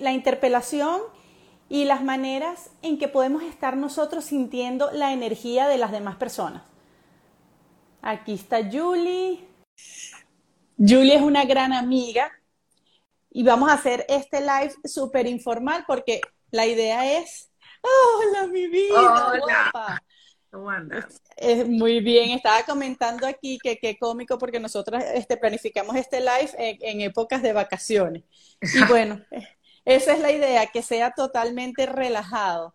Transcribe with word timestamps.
la 0.00 0.12
interpelación 0.12 1.00
y 1.68 1.84
las 1.84 2.02
maneras 2.02 2.70
en 2.82 2.98
que 2.98 3.08
podemos 3.08 3.42
estar 3.42 3.76
nosotros 3.76 4.24
sintiendo 4.24 4.90
la 4.92 5.12
energía 5.12 5.68
de 5.68 5.78
las 5.78 5.92
demás 5.92 6.16
personas. 6.16 6.62
Aquí 8.00 8.34
está 8.34 8.58
Julie. 8.64 9.46
Julie 10.78 11.16
es 11.16 11.22
una 11.22 11.44
gran 11.44 11.72
amiga 11.72 12.30
y 13.30 13.42
vamos 13.42 13.70
a 13.70 13.74
hacer 13.74 14.06
este 14.08 14.40
live 14.40 14.72
súper 14.84 15.26
informal 15.26 15.84
porque 15.86 16.20
la 16.50 16.66
idea 16.66 17.18
es, 17.18 17.50
hola 17.82 18.46
mi 18.46 18.68
vida, 18.68 19.32
hola. 19.32 20.02
¿Cómo 20.50 20.70
andas? 20.70 21.20
muy 21.66 22.00
bien, 22.00 22.30
estaba 22.30 22.62
comentando 22.62 23.26
aquí 23.26 23.58
que 23.62 23.78
qué 23.78 23.98
cómico 23.98 24.38
porque 24.38 24.58
nosotros 24.58 25.04
este, 25.14 25.36
planificamos 25.36 25.94
este 25.96 26.20
live 26.20 26.50
en, 26.56 27.02
épocas 27.02 27.42
de 27.42 27.52
vacaciones. 27.52 28.24
Y 28.62 28.84
bueno, 28.88 29.20
esa 29.88 30.12
es 30.12 30.20
la 30.20 30.30
idea, 30.30 30.66
que 30.66 30.82
sea 30.82 31.12
totalmente 31.12 31.86
relajado. 31.86 32.74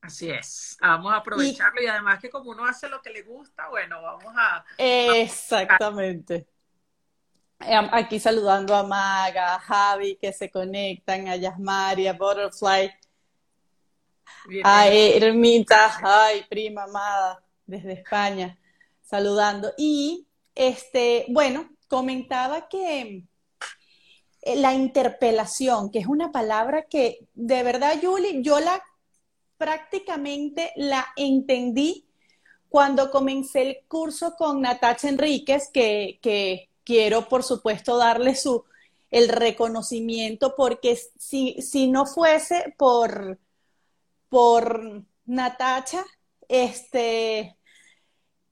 Así 0.00 0.30
es, 0.30 0.78
vamos 0.80 1.12
a 1.12 1.16
aprovecharlo 1.16 1.82
y, 1.82 1.86
además 1.86 2.20
que 2.20 2.30
como 2.30 2.50
uno 2.50 2.64
hace 2.64 2.88
lo 2.88 3.02
que 3.02 3.10
le 3.10 3.22
gusta, 3.22 3.68
bueno, 3.68 4.00
vamos 4.00 4.32
a... 4.34 4.64
Exactamente. 4.78 6.48
Aquí 7.92 8.18
saludando 8.18 8.74
a 8.74 8.82
Maga, 8.82 9.54
a 9.54 9.60
Javi, 9.60 10.16
que 10.16 10.32
se 10.32 10.50
conectan, 10.50 11.28
a 11.28 11.36
Yasmari, 11.36 12.08
a 12.08 12.14
Butterfly, 12.14 12.90
a 14.64 14.88
Ermita, 14.88 16.00
ay, 16.02 16.46
prima 16.48 16.84
amada, 16.84 17.44
desde 17.66 17.92
España, 17.92 18.58
saludando. 19.02 19.72
Y, 19.76 20.26
este, 20.54 21.26
bueno, 21.28 21.70
comentaba 21.88 22.68
que 22.68 23.26
la 24.44 24.74
interpelación, 24.74 25.90
que 25.90 26.00
es 26.00 26.06
una 26.06 26.32
palabra 26.32 26.82
que, 26.82 27.26
de 27.34 27.62
verdad, 27.62 27.98
Julie, 28.02 28.42
yo 28.42 28.60
la 28.60 28.82
prácticamente 29.56 30.72
la 30.74 31.06
entendí 31.16 32.08
cuando 32.68 33.10
comencé 33.10 33.62
el 33.62 33.76
curso 33.86 34.34
con 34.36 34.60
Natacha 34.60 35.08
Enríquez, 35.08 35.70
que, 35.72 36.18
que 36.20 36.70
quiero, 36.84 37.28
por 37.28 37.44
supuesto, 37.44 37.96
darle 37.96 38.34
su, 38.34 38.64
el 39.12 39.28
reconocimiento, 39.28 40.56
porque 40.56 40.98
si, 41.18 41.60
si 41.60 41.86
no 41.86 42.06
fuese 42.06 42.74
por, 42.76 43.38
por 44.28 45.04
Natacha, 45.26 46.04
este, 46.48 47.56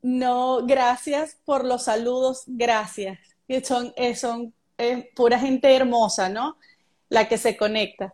no, 0.03 0.67
gracias 0.67 1.39
por 1.45 1.65
los 1.65 1.85
saludos, 1.85 2.45
gracias. 2.47 3.19
Son, 3.65 3.93
eh, 3.97 4.15
son 4.81 5.07
pura 5.15 5.39
gente 5.39 5.75
hermosa, 5.75 6.29
¿no? 6.29 6.57
La 7.09 7.29
que 7.29 7.39
se 7.39 7.57
conecta. 7.57 8.13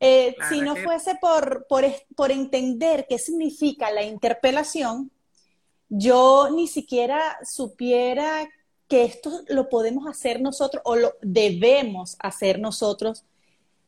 Eh, 0.00 0.36
si 0.48 0.60
no 0.60 0.76
fuese 0.76 1.16
por, 1.20 1.66
por, 1.68 1.84
por 2.14 2.30
entender 2.30 3.06
qué 3.08 3.18
significa 3.18 3.90
la 3.90 4.02
interpelación, 4.02 5.10
yo 5.88 6.50
ni 6.50 6.66
siquiera 6.66 7.38
supiera 7.44 8.48
que 8.88 9.04
esto 9.04 9.42
lo 9.48 9.68
podemos 9.68 10.06
hacer 10.06 10.40
nosotros 10.40 10.82
o 10.84 10.96
lo 10.96 11.14
debemos 11.22 12.16
hacer 12.18 12.58
nosotros 12.58 13.24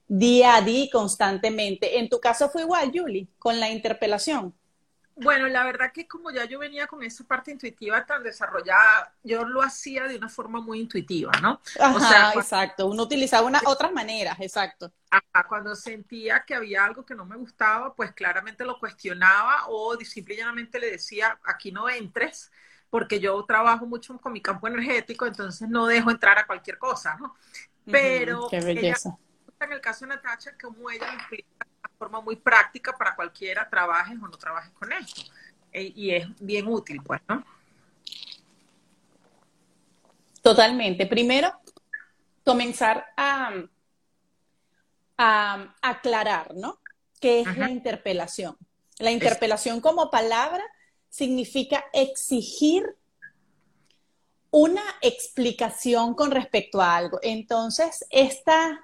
día 0.09 0.57
a 0.57 0.63
día 0.63 0.89
constantemente. 0.91 1.99
En 1.99 2.09
tu 2.09 2.21
caso 2.21 2.49
fue 2.49 2.63
igual, 2.63 2.93
Julie, 2.95 3.27
con 3.39 3.61
la 3.61 3.71
interpelación. 3.71 4.55
Bueno, 5.19 5.49
la 5.49 5.65
verdad 5.65 5.93
que 5.93 6.07
como 6.07 6.31
ya 6.31 6.45
yo 6.45 6.59
venía 6.59 6.87
con 6.87 7.03
esa 7.03 7.25
parte 7.25 7.51
intuitiva 7.51 8.05
tan 8.05 8.23
desarrollada, 8.23 9.15
yo 9.25 9.47
lo 9.47 9.63
hacía 9.63 10.05
de 10.05 10.19
una 10.19 10.29
forma 10.29 10.61
muy 10.61 10.79
intuitiva, 10.79 11.33
¿no? 11.41 11.59
Ajá, 11.81 11.97
o 11.97 12.01
sea, 12.01 12.33
exacto. 12.35 12.87
Uno 12.87 13.05
utilizaba 13.05 13.47
una, 13.47 13.63
otras 13.65 13.93
maneras, 13.93 14.39
exacto. 14.41 14.93
cuando 15.49 15.75
sentía 15.75 16.45
que 16.47 16.55
había 16.55 16.85
algo 16.85 17.07
que 17.07 17.15
no 17.15 17.25
me 17.25 17.37
gustaba, 17.37 17.95
pues 17.95 18.13
claramente 18.13 18.67
lo 18.67 18.79
cuestionaba 18.79 19.65
o 19.69 19.97
simplemente 20.01 20.79
le 20.79 20.91
decía, 20.91 21.41
aquí 21.45 21.73
no 21.73 21.89
entres, 21.89 22.53
porque 22.91 23.19
yo 23.19 23.43
trabajo 23.47 23.87
mucho 23.87 24.19
con 24.19 24.35
mi 24.35 24.43
campo 24.43 24.69
energético, 24.69 25.25
entonces 25.25 25.67
no 25.67 25.87
dejo 25.87 26.11
entrar 26.11 26.39
a 26.39 26.47
cualquier 26.47 26.77
cosa, 26.77 27.17
¿no? 27.19 27.35
Pero 27.91 28.49
qué 28.51 28.61
belleza. 28.61 29.17
en 29.61 29.73
el 29.73 29.81
caso 29.81 30.05
de 30.05 30.15
Natacha, 30.15 30.53
como 30.61 30.91
ella 30.91 31.07
me 31.07 31.15
explica 31.15 31.66
forma 31.97 32.21
muy 32.21 32.37
práctica 32.37 32.97
para 32.97 33.15
cualquiera, 33.15 33.69
trabajes 33.69 34.17
o 34.21 34.29
no 34.29 34.37
trabajes 34.37 34.71
con 34.73 34.93
esto. 34.93 35.23
E, 35.73 35.93
y 35.95 36.11
es 36.11 36.27
bien 36.41 36.67
útil, 36.69 37.03
pues, 37.03 37.21
¿no? 37.29 37.45
Totalmente. 40.43 41.07
Primero, 41.07 41.53
comenzar 42.45 43.07
a, 43.17 43.53
a 45.19 45.75
aclarar, 45.83 46.55
¿no? 46.55 46.79
¿Qué 47.21 47.41
es 47.41 47.57
la 47.57 47.71
interpelación? 47.71 48.57
La 48.99 49.11
interpelación 49.11 49.81
como 49.81 50.11
palabra 50.11 50.63
significa 51.09 51.85
exigir 51.93 52.97
una 54.51 54.83
explicación 55.03 56.15
con 56.15 56.31
respecto 56.31 56.81
a 56.81 56.97
algo. 56.97 57.19
Entonces, 57.23 58.07
esta 58.11 58.81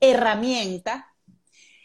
herramienta 0.00 1.13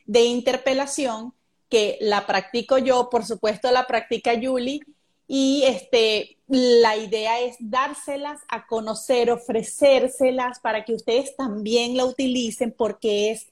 de 0.10 0.24
interpelación 0.24 1.36
que 1.70 2.00
la 2.02 2.26
practico 2.26 2.80
yo, 2.80 3.12
por 3.12 3.28
supuesto 3.28 3.70
la 3.70 3.86
practica 3.86 4.32
Julie, 4.42 4.80
y 5.28 5.62
este, 5.66 6.40
la 6.48 6.98
idea 6.98 7.40
es 7.40 7.58
dárselas 7.60 8.42
a 8.48 8.66
conocer, 8.66 9.30
ofrecérselas 9.30 10.60
para 10.62 10.84
que 10.84 10.96
ustedes 10.96 11.36
también 11.36 11.96
la 11.96 12.06
utilicen 12.06 12.74
porque 12.76 13.30
es 13.30 13.50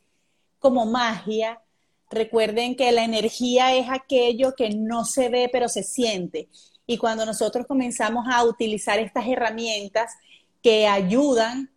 como 0.57 0.87
magia. 0.87 1.61
Recuerden 2.09 2.75
que 2.75 2.91
la 2.91 3.03
energía 3.03 3.75
es 3.75 3.85
aquello 3.91 4.55
que 4.55 4.71
no 4.71 5.05
se 5.05 5.29
ve 5.29 5.49
pero 5.51 5.69
se 5.69 5.83
siente. 5.83 6.49
Y 6.87 6.97
cuando 6.97 7.23
nosotros 7.23 7.67
comenzamos 7.67 8.25
a 8.27 8.43
utilizar 8.43 8.97
estas 8.97 9.27
herramientas 9.27 10.11
que 10.63 10.87
ayudan 10.87 11.69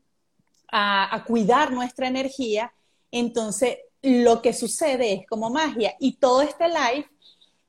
a, 0.72 1.14
a 1.14 1.24
cuidar 1.24 1.70
nuestra 1.70 2.08
energía, 2.08 2.72
entonces 3.12 3.76
lo 4.02 4.42
que 4.42 4.52
sucede 4.52 5.12
es 5.12 5.26
como 5.26 5.50
magia. 5.50 5.94
Y 6.00 6.16
todo 6.16 6.42
este 6.42 6.68
live 6.68 7.08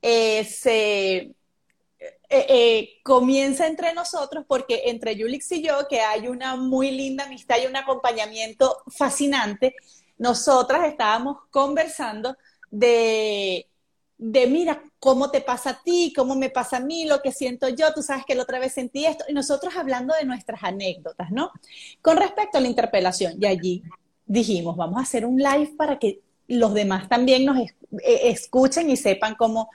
eh, 0.01 0.45
se 0.45 1.17
eh, 1.17 1.35
eh, 2.29 2.89
comienza 3.03 3.67
entre 3.67 3.93
nosotros 3.93 4.45
porque 4.47 4.83
entre 4.85 5.15
Yulix 5.15 5.51
y 5.51 5.61
yo, 5.61 5.87
que 5.89 6.01
hay 6.01 6.27
una 6.27 6.55
muy 6.55 6.91
linda 6.91 7.25
amistad 7.25 7.57
y 7.61 7.67
un 7.67 7.75
acompañamiento 7.75 8.83
fascinante, 8.87 9.75
nosotras 10.17 10.87
estábamos 10.87 11.37
conversando 11.49 12.37
de, 12.69 13.67
de, 14.17 14.47
mira, 14.47 14.83
cómo 14.99 15.29
te 15.29 15.41
pasa 15.41 15.71
a 15.71 15.83
ti, 15.83 16.13
cómo 16.15 16.35
me 16.35 16.49
pasa 16.49 16.77
a 16.77 16.79
mí, 16.79 17.05
lo 17.05 17.21
que 17.21 17.31
siento 17.31 17.67
yo, 17.69 17.93
tú 17.93 18.01
sabes 18.01 18.23
que 18.23 18.35
la 18.35 18.43
otra 18.43 18.59
vez 18.59 18.73
sentí 18.73 19.05
esto, 19.05 19.25
y 19.27 19.33
nosotros 19.33 19.75
hablando 19.75 20.13
de 20.13 20.25
nuestras 20.25 20.63
anécdotas, 20.63 21.31
¿no? 21.31 21.51
Con 22.01 22.17
respecto 22.17 22.59
a 22.59 22.61
la 22.61 22.67
interpelación, 22.67 23.33
y 23.41 23.45
allí 23.45 23.83
dijimos, 24.31 24.77
vamos 24.77 24.97
a 24.97 25.01
hacer 25.01 25.25
un 25.25 25.37
live 25.37 25.73
para 25.77 25.99
que 25.99 26.21
los 26.47 26.73
demás 26.73 27.09
también 27.09 27.45
nos 27.45 27.57
eh, 27.59 27.71
escuchen 28.23 28.89
y 28.89 28.95
sepan 28.95 29.35
cómo, 29.35 29.69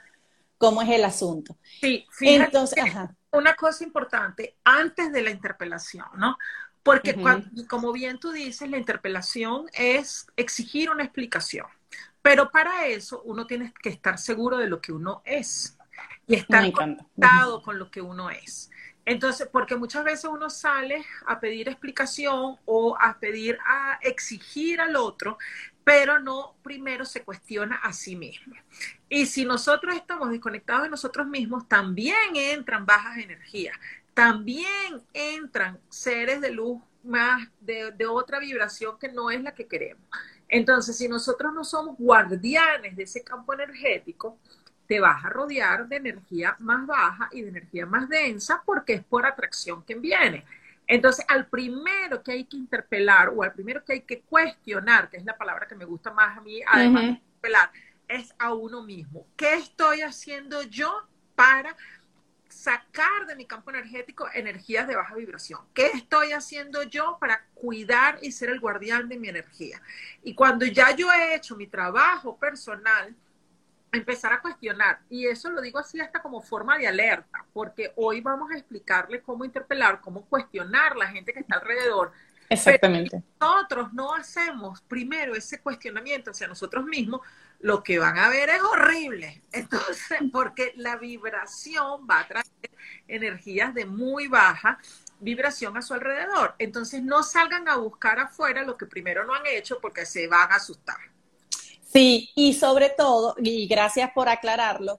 cómo 0.56 0.80
es 0.80 0.88
el 0.88 1.04
asunto. 1.04 1.58
Sí, 1.80 2.06
fíjate 2.10 2.44
Entonces, 2.44 2.84
una 3.32 3.54
cosa 3.54 3.84
importante 3.84 4.56
antes 4.64 5.12
de 5.12 5.22
la 5.22 5.30
interpelación, 5.30 6.06
¿no? 6.16 6.38
Porque 6.82 7.16
como 7.68 7.92
bien 7.92 8.18
tú 8.18 8.30
dices, 8.30 8.70
la 8.70 8.78
interpelación 8.78 9.66
es 9.74 10.26
exigir 10.36 10.88
una 10.88 11.02
explicación. 11.02 11.66
Pero 12.22 12.50
para 12.50 12.86
eso 12.86 13.22
uno 13.24 13.46
tiene 13.46 13.74
que 13.82 13.88
estar 13.88 14.18
seguro 14.18 14.56
de 14.56 14.68
lo 14.68 14.80
que 14.80 14.92
uno 14.92 15.20
es 15.24 15.76
y 16.26 16.36
estar 16.36 16.70
conectado 16.72 17.62
con 17.62 17.78
lo 17.78 17.90
que 17.90 18.00
uno 18.00 18.30
es. 18.30 18.70
Entonces, 19.06 19.48
porque 19.50 19.76
muchas 19.76 20.02
veces 20.04 20.24
uno 20.24 20.50
sale 20.50 21.04
a 21.26 21.38
pedir 21.38 21.68
explicación 21.68 22.58
o 22.64 22.96
a 23.00 23.18
pedir, 23.18 23.56
a 23.64 24.00
exigir 24.02 24.80
al 24.80 24.96
otro, 24.96 25.38
pero 25.84 26.18
no 26.18 26.56
primero 26.64 27.04
se 27.04 27.22
cuestiona 27.22 27.76
a 27.76 27.92
sí 27.92 28.16
mismo. 28.16 28.56
Y 29.08 29.26
si 29.26 29.44
nosotros 29.44 29.94
estamos 29.94 30.30
desconectados 30.30 30.82
de 30.82 30.90
nosotros 30.90 31.28
mismos, 31.28 31.68
también 31.68 32.34
entran 32.34 32.84
bajas 32.84 33.18
energías, 33.18 33.78
también 34.12 35.00
entran 35.14 35.78
seres 35.88 36.40
de 36.40 36.50
luz 36.50 36.82
más 37.04 37.48
de, 37.60 37.92
de 37.92 38.06
otra 38.06 38.40
vibración 38.40 38.98
que 38.98 39.08
no 39.08 39.30
es 39.30 39.40
la 39.40 39.54
que 39.54 39.68
queremos. 39.68 40.04
Entonces, 40.48 40.96
si 40.96 41.06
nosotros 41.06 41.54
no 41.54 41.62
somos 41.62 41.96
guardianes 41.96 42.96
de 42.96 43.04
ese 43.04 43.22
campo 43.22 43.54
energético, 43.54 44.36
te 44.86 45.00
vas 45.00 45.24
a 45.24 45.28
rodear 45.28 45.88
de 45.88 45.96
energía 45.96 46.56
más 46.58 46.86
baja 46.86 47.28
y 47.32 47.42
de 47.42 47.48
energía 47.48 47.86
más 47.86 48.08
densa 48.08 48.62
porque 48.64 48.94
es 48.94 49.04
por 49.04 49.26
atracción 49.26 49.82
que 49.82 49.94
viene. 49.94 50.44
Entonces, 50.86 51.24
al 51.28 51.46
primero 51.46 52.22
que 52.22 52.32
hay 52.32 52.44
que 52.44 52.56
interpelar 52.56 53.30
o 53.30 53.42
al 53.42 53.52
primero 53.52 53.84
que 53.84 53.94
hay 53.94 54.00
que 54.02 54.20
cuestionar, 54.20 55.10
que 55.10 55.16
es 55.16 55.24
la 55.24 55.36
palabra 55.36 55.66
que 55.66 55.74
me 55.74 55.84
gusta 55.84 56.12
más 56.12 56.38
a 56.38 56.40
mí, 56.40 56.60
además 56.66 57.02
de 57.02 57.08
interpelar, 57.08 57.70
es 58.06 58.34
a 58.38 58.54
uno 58.54 58.82
mismo. 58.82 59.26
¿Qué 59.36 59.54
estoy 59.54 60.02
haciendo 60.02 60.62
yo 60.62 61.02
para 61.34 61.76
sacar 62.48 63.26
de 63.26 63.36
mi 63.36 63.44
campo 63.44 63.70
energético 63.70 64.28
energías 64.32 64.88
de 64.88 64.96
baja 64.96 65.14
vibración. 65.14 65.60
¿Qué 65.74 65.86
estoy 65.86 66.32
haciendo 66.32 66.82
yo 66.82 67.16
para 67.20 67.44
cuidar 67.54 68.18
y 68.22 68.32
ser 68.32 68.48
el 68.48 68.60
guardián 68.60 69.08
de 69.08 69.18
mi 69.18 69.28
energía? 69.28 69.80
Y 70.22 70.34
cuando 70.34 70.64
ya 70.64 70.94
yo 70.96 71.12
he 71.12 71.34
hecho 71.34 71.54
mi 71.54 71.66
trabajo 71.66 72.36
personal, 72.36 73.14
empezar 73.96 74.32
a 74.32 74.40
cuestionar. 74.40 75.00
Y 75.08 75.26
eso 75.26 75.50
lo 75.50 75.60
digo 75.60 75.78
así 75.78 76.00
hasta 76.00 76.22
como 76.22 76.40
forma 76.40 76.78
de 76.78 76.86
alerta, 76.86 77.44
porque 77.52 77.92
hoy 77.96 78.20
vamos 78.20 78.50
a 78.50 78.56
explicarle 78.56 79.22
cómo 79.22 79.44
interpelar, 79.44 80.00
cómo 80.00 80.24
cuestionar 80.26 80.96
la 80.96 81.08
gente 81.08 81.32
que 81.32 81.40
está 81.40 81.56
alrededor. 81.56 82.12
Exactamente. 82.48 83.24
nosotros 83.40 83.92
no 83.92 84.14
hacemos 84.14 84.80
primero 84.82 85.34
ese 85.34 85.60
cuestionamiento 85.60 86.30
hacia 86.30 86.46
nosotros 86.46 86.84
mismos, 86.84 87.20
lo 87.58 87.82
que 87.82 87.98
van 87.98 88.18
a 88.18 88.28
ver 88.28 88.50
es 88.50 88.62
horrible. 88.62 89.42
Entonces, 89.52 90.18
porque 90.32 90.72
la 90.76 90.96
vibración 90.96 92.06
va 92.08 92.20
a 92.20 92.28
traer 92.28 92.46
energías 93.08 93.74
de 93.74 93.84
muy 93.84 94.28
baja 94.28 94.78
vibración 95.18 95.76
a 95.76 95.82
su 95.82 95.94
alrededor. 95.94 96.54
Entonces, 96.58 97.02
no 97.02 97.22
salgan 97.22 97.68
a 97.68 97.76
buscar 97.76 98.18
afuera 98.20 98.62
lo 98.62 98.76
que 98.76 98.86
primero 98.86 99.24
no 99.24 99.34
han 99.34 99.46
hecho 99.46 99.80
porque 99.80 100.04
se 100.06 100.28
van 100.28 100.52
a 100.52 100.56
asustar. 100.56 101.15
Sí, 101.96 102.30
y 102.34 102.52
sobre 102.52 102.90
todo, 102.90 103.34
y 103.42 103.66
gracias 103.66 104.10
por 104.14 104.28
aclararlo, 104.28 104.98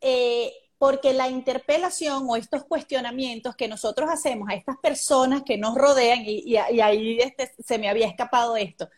eh, 0.00 0.52
porque 0.78 1.12
la 1.12 1.28
interpelación 1.28 2.26
o 2.28 2.36
estos 2.36 2.62
cuestionamientos 2.62 3.56
que 3.56 3.66
nosotros 3.66 4.08
hacemos 4.08 4.48
a 4.48 4.54
estas 4.54 4.76
personas 4.78 5.42
que 5.42 5.58
nos 5.58 5.74
rodean, 5.74 6.20
y, 6.24 6.56
ahí 6.56 7.18
este, 7.18 7.50
se 7.60 7.78
me 7.78 7.88
había 7.88 8.06
escapado 8.06 8.56
esto, 8.56 8.88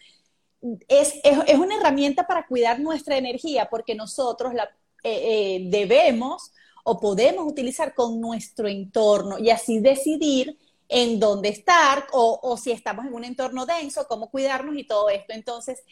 es, 0.87 1.15
es, 1.25 1.59
una 1.59 1.77
herramienta 1.77 2.27
para 2.27 2.47
cuidar 2.47 2.79
nuestra 2.79 3.17
energía 3.17 3.71
porque 3.71 3.95
nosotros 3.95 4.53
la 4.53 4.65
eh, 5.03 5.55
eh, 5.57 5.63
debemos 5.71 6.53
o 6.85 7.01
podemos 7.01 7.51
utilizar 7.51 7.95
con 7.95 8.21
nuestro 8.21 8.69
entorno 8.69 9.39
y 9.39 9.49
así 9.49 9.81
decidir 9.81 10.59
en 10.91 11.19
dónde 11.19 11.49
estar 11.49 12.07
o, 12.13 12.39
o 12.43 12.59
si 12.59 12.71
estamos 12.71 13.07
en 13.07 13.15
un 13.15 13.25
entorno 13.25 13.65
denso, 13.65 14.07
cómo 14.09 14.31
cuidarnos 14.31 14.77
y 14.77 14.85
todo 14.85 15.09
esto. 15.09 15.33
Entonces, 15.33 15.83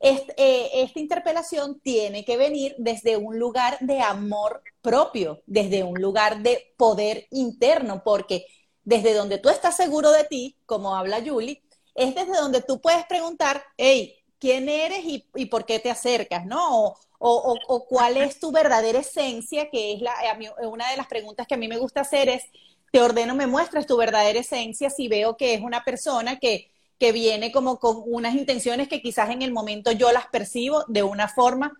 eh, 0.00 0.70
esta 0.74 1.00
interpelación 1.00 1.80
tiene 1.80 2.24
que 2.24 2.36
venir 2.36 2.74
desde 2.78 3.16
un 3.16 3.38
lugar 3.38 3.78
de 3.80 4.00
amor 4.00 4.62
propio, 4.82 5.42
desde 5.46 5.82
un 5.82 6.00
lugar 6.00 6.42
de 6.42 6.74
poder 6.76 7.26
interno, 7.30 8.02
porque 8.04 8.46
desde 8.84 9.14
donde 9.14 9.38
tú 9.38 9.48
estás 9.48 9.76
seguro 9.76 10.12
de 10.12 10.24
ti, 10.24 10.56
como 10.66 10.94
habla 10.94 11.22
Julie, 11.24 11.62
es 11.94 12.14
desde 12.14 12.36
donde 12.36 12.62
tú 12.62 12.80
puedes 12.80 13.04
preguntar, 13.06 13.64
hey, 13.78 14.14
¿quién 14.38 14.68
eres 14.68 15.00
y, 15.02 15.46
por 15.46 15.64
qué 15.64 15.78
te 15.78 15.90
acercas? 15.90 16.44
¿No? 16.46 16.94
O, 17.18 17.86
cuál 17.88 18.18
es 18.18 18.38
tu 18.38 18.52
verdadera 18.52 18.98
esencia, 18.98 19.70
que 19.70 19.94
es 19.94 20.02
la, 20.02 20.14
una 20.68 20.90
de 20.90 20.98
las 20.98 21.06
preguntas 21.06 21.46
que 21.46 21.54
a 21.54 21.58
mí 21.58 21.66
me 21.66 21.78
gusta 21.78 22.02
hacer 22.02 22.28
es, 22.28 22.44
te 22.92 23.00
ordeno, 23.00 23.34
me 23.34 23.46
muestras 23.46 23.86
tu 23.86 23.96
verdadera 23.96 24.38
esencia 24.38 24.90
si 24.90 25.08
veo 25.08 25.36
que 25.36 25.54
es 25.54 25.62
una 25.62 25.82
persona 25.82 26.38
que, 26.38 26.70
que 26.98 27.12
viene 27.12 27.52
como 27.52 27.78
con 27.78 28.02
unas 28.06 28.34
intenciones 28.34 28.88
que 28.88 29.02
quizás 29.02 29.30
en 29.30 29.42
el 29.42 29.52
momento 29.52 29.92
yo 29.92 30.12
las 30.12 30.26
percibo 30.28 30.84
de 30.88 31.02
una 31.02 31.28
forma 31.28 31.76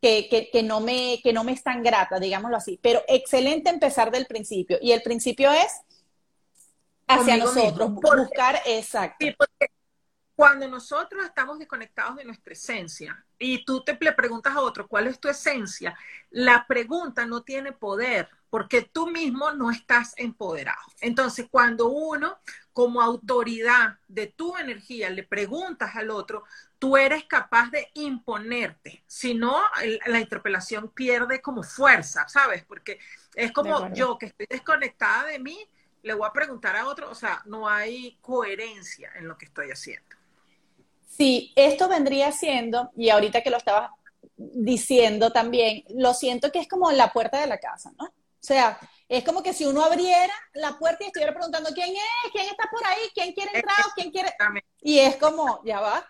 que, 0.00 0.48
que, 0.52 0.62
no 0.62 0.80
me, 0.80 1.20
que 1.22 1.32
no 1.32 1.44
me 1.44 1.52
es 1.52 1.62
tan 1.62 1.82
grata, 1.82 2.18
digámoslo 2.18 2.56
así. 2.56 2.78
Pero 2.82 3.02
excelente 3.06 3.70
empezar 3.70 4.10
del 4.10 4.26
principio. 4.26 4.78
Y 4.80 4.92
el 4.92 5.02
principio 5.02 5.52
es 5.52 5.72
hacia 7.06 7.36
nosotros, 7.36 7.92
buscar, 7.92 8.60
exacto. 8.66 9.26
Cuando 10.34 10.66
nosotros 10.66 11.24
estamos 11.24 11.58
desconectados 11.58 12.16
de 12.16 12.24
nuestra 12.24 12.52
esencia 12.52 13.24
y 13.38 13.64
tú 13.64 13.84
te 13.84 13.96
le 14.00 14.12
preguntas 14.12 14.54
a 14.54 14.60
otro, 14.60 14.88
¿cuál 14.88 15.06
es 15.06 15.20
tu 15.20 15.28
esencia? 15.28 15.96
La 16.30 16.66
pregunta 16.66 17.26
no 17.26 17.42
tiene 17.42 17.72
poder 17.72 18.28
porque 18.48 18.82
tú 18.82 19.06
mismo 19.08 19.52
no 19.52 19.70
estás 19.70 20.14
empoderado. 20.16 20.82
Entonces, 21.00 21.46
cuando 21.50 21.88
uno 21.88 22.38
como 22.72 23.02
autoridad 23.02 23.98
de 24.08 24.26
tu 24.26 24.56
energía 24.56 25.10
le 25.10 25.22
preguntas 25.22 25.96
al 25.96 26.10
otro, 26.10 26.44
tú 26.78 26.96
eres 26.96 27.24
capaz 27.24 27.70
de 27.70 27.88
imponerte. 27.94 29.04
Si 29.06 29.34
no, 29.34 29.62
la 30.06 30.20
interpelación 30.20 30.88
pierde 30.88 31.40
como 31.40 31.62
fuerza, 31.62 32.26
¿sabes? 32.28 32.64
Porque 32.64 32.98
es 33.34 33.52
como 33.52 33.92
yo 33.94 34.18
que 34.18 34.26
estoy 34.26 34.46
desconectada 34.48 35.24
de 35.26 35.38
mí, 35.38 35.58
le 36.02 36.14
voy 36.14 36.26
a 36.26 36.32
preguntar 36.32 36.76
a 36.76 36.86
otro, 36.86 37.10
o 37.10 37.14
sea, 37.14 37.42
no 37.46 37.68
hay 37.68 38.18
coherencia 38.20 39.12
en 39.14 39.28
lo 39.28 39.38
que 39.38 39.46
estoy 39.46 39.70
haciendo. 39.70 40.21
Sí, 41.16 41.52
esto 41.56 41.88
vendría 41.88 42.32
siendo, 42.32 42.90
y 42.96 43.10
ahorita 43.10 43.42
que 43.42 43.50
lo 43.50 43.58
estaba 43.58 43.94
diciendo 44.36 45.30
también, 45.30 45.84
lo 45.90 46.14
siento 46.14 46.50
que 46.50 46.58
es 46.58 46.68
como 46.68 46.90
la 46.90 47.12
puerta 47.12 47.38
de 47.38 47.46
la 47.46 47.58
casa, 47.58 47.92
¿no? 47.98 48.06
O 48.06 48.44
sea, 48.44 48.78
es 49.08 49.22
como 49.22 49.42
que 49.42 49.52
si 49.52 49.66
uno 49.66 49.84
abriera 49.84 50.32
la 50.54 50.78
puerta 50.78 51.04
y 51.04 51.08
estuviera 51.08 51.34
preguntando 51.34 51.70
quién 51.74 51.90
es, 51.90 52.32
quién 52.32 52.46
está 52.46 52.64
por 52.70 52.84
ahí, 52.86 53.10
quién 53.14 53.32
quiere 53.34 53.50
entrar, 53.54 53.76
quién 53.94 54.10
quiere. 54.10 54.32
Y 54.80 54.98
es 55.00 55.16
como, 55.16 55.62
ya 55.64 55.80
va. 55.80 56.08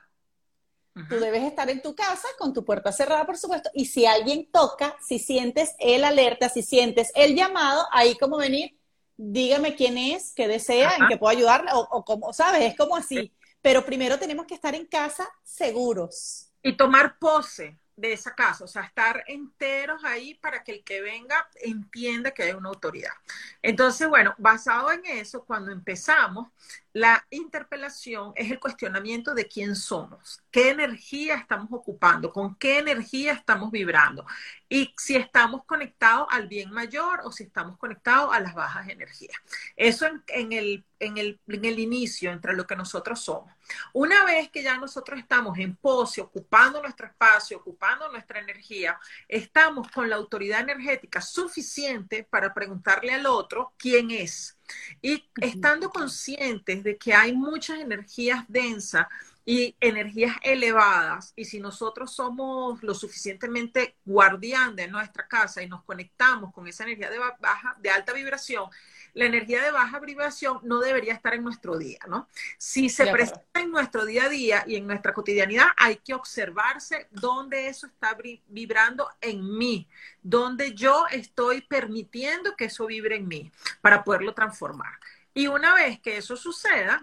Tú 1.09 1.17
debes 1.17 1.43
estar 1.43 1.69
en 1.69 1.83
tu 1.83 1.95
casa 1.95 2.29
con 2.39 2.53
tu 2.53 2.65
puerta 2.65 2.93
cerrada, 2.93 3.27
por 3.27 3.37
supuesto. 3.37 3.71
Y 3.75 3.87
si 3.87 4.07
alguien 4.07 4.51
toca, 4.53 4.97
si 5.07 5.19
sientes 5.19 5.75
el 5.79 6.05
alerta, 6.05 6.49
si 6.49 6.63
sientes 6.63 7.11
el 7.15 7.35
llamado, 7.35 7.87
ahí 7.91 8.17
como 8.17 8.37
venir, 8.37 8.79
dígame 9.17 9.75
quién 9.75 9.99
es, 9.99 10.33
qué 10.35 10.47
desea, 10.47 10.93
en 10.97 11.09
qué 11.09 11.17
puedo 11.17 11.37
ayudarle, 11.37 11.73
o, 11.75 11.81
o 11.81 12.05
como, 12.05 12.33
¿sabes? 12.33 12.63
Es 12.63 12.77
como 12.77 12.95
así. 12.97 13.33
Pero 13.63 13.85
primero 13.85 14.19
tenemos 14.19 14.47
que 14.47 14.55
estar 14.55 14.75
en 14.75 14.87
casa 14.87 15.29
seguros. 15.43 16.49
Y 16.63 16.77
tomar 16.77 17.19
pose 17.19 17.79
de 17.97 18.13
esa 18.13 18.35
casa, 18.35 18.65
o 18.65 18.69
sea, 18.69 18.83
estar 18.83 19.23
enteros 19.27 20.03
ahí 20.05 20.35
para 20.35 20.65
que 20.65 20.73
el 20.73 20.85
que 20.85 21.01
venga 21.01 21.49
entienda 21.61 22.33
que 22.33 22.45
hay 22.45 22.53
una 22.53 22.71
autoridad. 22.71 23.13
Entonces, 23.61 24.09
bueno, 24.09 24.35
basado 24.39 24.91
en 24.91 25.05
eso, 25.07 25.45
cuando 25.45 25.71
empezamos, 25.73 26.49
la 26.93 27.27
interpelación 27.31 28.33
es 28.37 28.51
el 28.51 28.61
cuestionamiento 28.61 29.35
de 29.35 29.49
quién 29.49 29.75
somos, 29.75 30.43
qué 30.51 30.71
energía 30.71 31.37
estamos 31.37 31.69
ocupando, 31.73 32.31
con 32.31 32.55
qué 32.57 32.79
energía 32.79 33.33
estamos 33.33 33.71
vibrando 33.71 34.27
y 34.69 34.93
si 34.99 35.17
estamos 35.17 35.65
conectados 35.65 36.29
al 36.31 36.49
bien 36.49 36.71
mayor 36.71 37.21
o 37.25 37.33
si 37.33 37.45
estamos 37.45 37.79
conectados 37.79 38.35
a 38.35 38.41
las 38.41 38.55
bajas 38.55 38.89
energías. 38.91 39.37
Eso 39.75 40.07
en, 40.27 40.53
el, 40.53 40.85
en, 40.99 41.17
el, 41.17 41.41
en 41.47 41.65
el 41.65 41.79
inicio, 41.79 42.31
entre 42.31 42.55
lo 42.55 42.67
que 42.67 42.77
nosotros 42.77 43.21
somos. 43.21 43.51
Una 43.95 44.25
vez 44.27 44.51
que 44.51 44.63
ya 44.63 44.77
nosotros 44.77 45.19
estamos 45.19 45.57
en 45.59 45.77
pose, 45.77 46.21
ocupando 46.21 46.83
nuestro 46.83 47.07
espacio, 47.07 47.59
ocupando 47.59 48.11
nuestra 48.11 48.41
energía, 48.41 48.99
estamos 49.29 49.91
con 49.91 50.11
la 50.11 50.17
autoridad 50.17 50.61
energética 50.61 51.23
suficiente 51.23 52.25
para 52.25 52.53
preguntarle 52.53 53.15
al 53.15 53.25
otro 53.27 53.73
quién 53.79 54.11
es 54.11 54.59
y 55.01 55.25
estando 55.41 55.91
conscientes 55.91 56.83
de 56.83 56.97
que 56.97 57.15
hay 57.15 57.33
muchas 57.33 57.81
energías 57.81 58.45
densas 58.49 59.07
y 59.45 59.75
energías 59.81 60.37
elevadas, 60.43 61.33
y 61.35 61.45
si 61.45 61.59
nosotros 61.59 62.15
somos 62.15 62.83
lo 62.83 62.95
suficientemente 62.95 63.97
guardián 64.05 64.77
de 64.77 64.87
nuestra 64.87 65.27
casa 65.27 65.63
y 65.63 65.69
nos 65.69 65.83
conectamos 65.83 66.53
con 66.53 66.69
esa 66.69 66.85
energía 66.85 67.11
de 67.11 67.19
baja, 67.19 67.77
de 67.81 67.91
alta 67.91 68.13
vibración, 68.13 68.71
la 69.15 69.27
energía 69.27 69.63
de 69.63 69.73
baja 69.73 69.99
vibración 69.99 70.61
no 70.63 70.79
debería 70.79 71.13
estar 71.13 71.35
en 71.35 71.43
nuestro 71.43 71.77
día, 71.77 71.99
¿no? 72.09 72.29
Si 72.57 72.89
se 72.89 73.07
presenta 73.09 73.61
en 73.61 73.71
nuestro 73.71 74.07
día 74.07 74.25
a 74.25 74.29
día 74.29 74.65
y 74.67 74.77
en 74.77 74.87
nuestra 74.87 75.13
cotidianidad, 75.13 75.67
hay 75.77 75.97
que 75.97 76.15
observarse 76.15 77.09
dónde 77.11 77.69
eso 77.69 77.87
está 77.87 78.17
vibrando 78.47 79.09
en 79.21 79.59
mí, 79.59 79.89
dónde 80.23 80.73
yo 80.75 81.07
estoy 81.11 81.63
permitiendo 81.63 82.57
que 82.57 82.67
eso 82.67 82.87
vibre 82.87 83.17
en 83.17 83.29
mí 83.29 83.51
para 83.81 84.05
poderlo 84.05 84.33
transformar. 84.35 84.99
Y 85.35 85.47
una 85.47 85.75
vez 85.75 86.01
que 86.01 86.17
eso 86.17 86.37
suceda, 86.37 87.03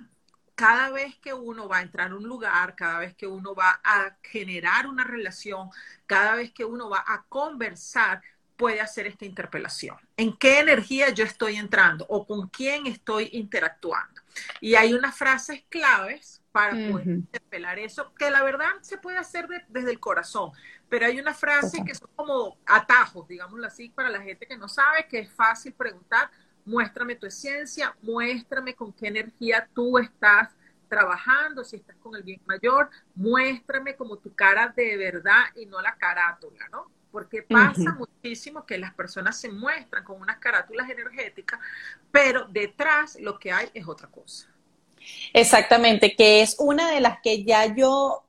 cada 0.60 0.90
vez 0.90 1.16
que 1.20 1.34
uno 1.34 1.70
va 1.70 1.78
a 1.78 1.82
entrar 1.82 2.12
a 2.12 2.16
un 2.16 2.28
lugar, 2.28 2.76
cada 2.76 3.00
vez 3.00 3.16
que 3.16 3.26
uno 3.26 3.56
va 3.56 3.80
a 3.82 4.18
generar 4.22 4.88
una 4.88 5.06
relación, 5.06 5.70
cada 6.06 6.36
vez 6.36 6.52
que 6.52 6.66
uno 6.66 6.90
va 6.90 7.02
a 7.08 7.24
conversar, 7.30 8.22
puede 8.58 8.82
hacer 8.82 9.08
esta 9.08 9.24
interpelación. 9.24 9.96
¿En 10.18 10.36
qué 10.36 10.60
energía 10.60 11.12
yo 11.12 11.24
estoy 11.24 11.56
entrando 11.56 12.06
o 12.10 12.28
con 12.28 12.50
quién 12.50 12.88
estoy 12.88 13.30
interactuando? 13.32 14.22
Y 14.60 14.76
hay 14.76 14.94
unas 14.94 15.16
frases 15.16 15.64
claves 15.70 16.42
para 16.52 16.72
poder 16.92 17.08
interpelar 17.08 17.80
eso, 17.80 18.14
que 18.16 18.30
la 18.30 18.44
verdad 18.44 18.72
se 18.82 18.98
puede 18.98 19.18
hacer 19.18 19.48
desde 19.70 19.92
el 19.92 20.00
corazón, 20.02 20.52
pero 20.90 21.06
hay 21.06 21.22
unas 21.22 21.38
frases 21.38 21.80
que 21.86 21.96
son 21.96 22.10
como 22.18 22.58
atajos, 22.66 23.26
digámoslo 23.30 23.66
así, 23.66 23.92
para 23.92 24.10
la 24.10 24.20
gente 24.20 24.46
que 24.46 24.58
no 24.58 24.68
sabe, 24.68 25.08
que 25.08 25.20
es 25.20 25.32
fácil 25.32 25.72
preguntar, 25.72 26.30
muéstrame 26.70 27.16
tu 27.16 27.26
esencia, 27.26 27.96
muéstrame 28.02 28.76
con 28.76 28.94
qué 28.94 29.08
energía 29.08 29.68
tú 29.74 29.98
estás 29.98 30.56
trabajando, 30.88 31.64
si 31.64 31.76
estás 31.76 31.96
con 31.98 32.16
el 32.16 32.24
bien 32.24 32.42
mayor, 32.46 32.90
muéstrame 33.16 33.96
como 33.96 34.18
tu 34.18 34.34
cara 34.34 34.74
de 34.76 34.98
verdad 34.98 35.46
y 35.56 35.66
no 35.66 35.82
la 35.82 35.96
carátula, 35.96 36.68
¿no? 36.72 36.88
porque 37.12 37.42
pasa 37.44 37.96
muchísimo 37.98 38.66
que 38.66 38.78
las 38.78 38.94
personas 38.94 39.40
se 39.40 39.50
muestran 39.50 40.04
con 40.04 40.22
unas 40.22 40.38
carátulas 40.38 40.90
energéticas, 40.90 41.60
pero 42.12 42.48
detrás 42.48 43.18
lo 43.20 43.40
que 43.40 43.52
hay 43.52 43.70
es 43.74 43.88
otra 43.88 44.08
cosa. 44.08 44.48
Exactamente, 45.34 46.16
que 46.16 46.42
es 46.42 46.56
una 46.60 46.92
de 46.92 47.00
las 47.00 47.20
que 47.22 47.44
ya 47.44 47.74
yo, 47.74 48.26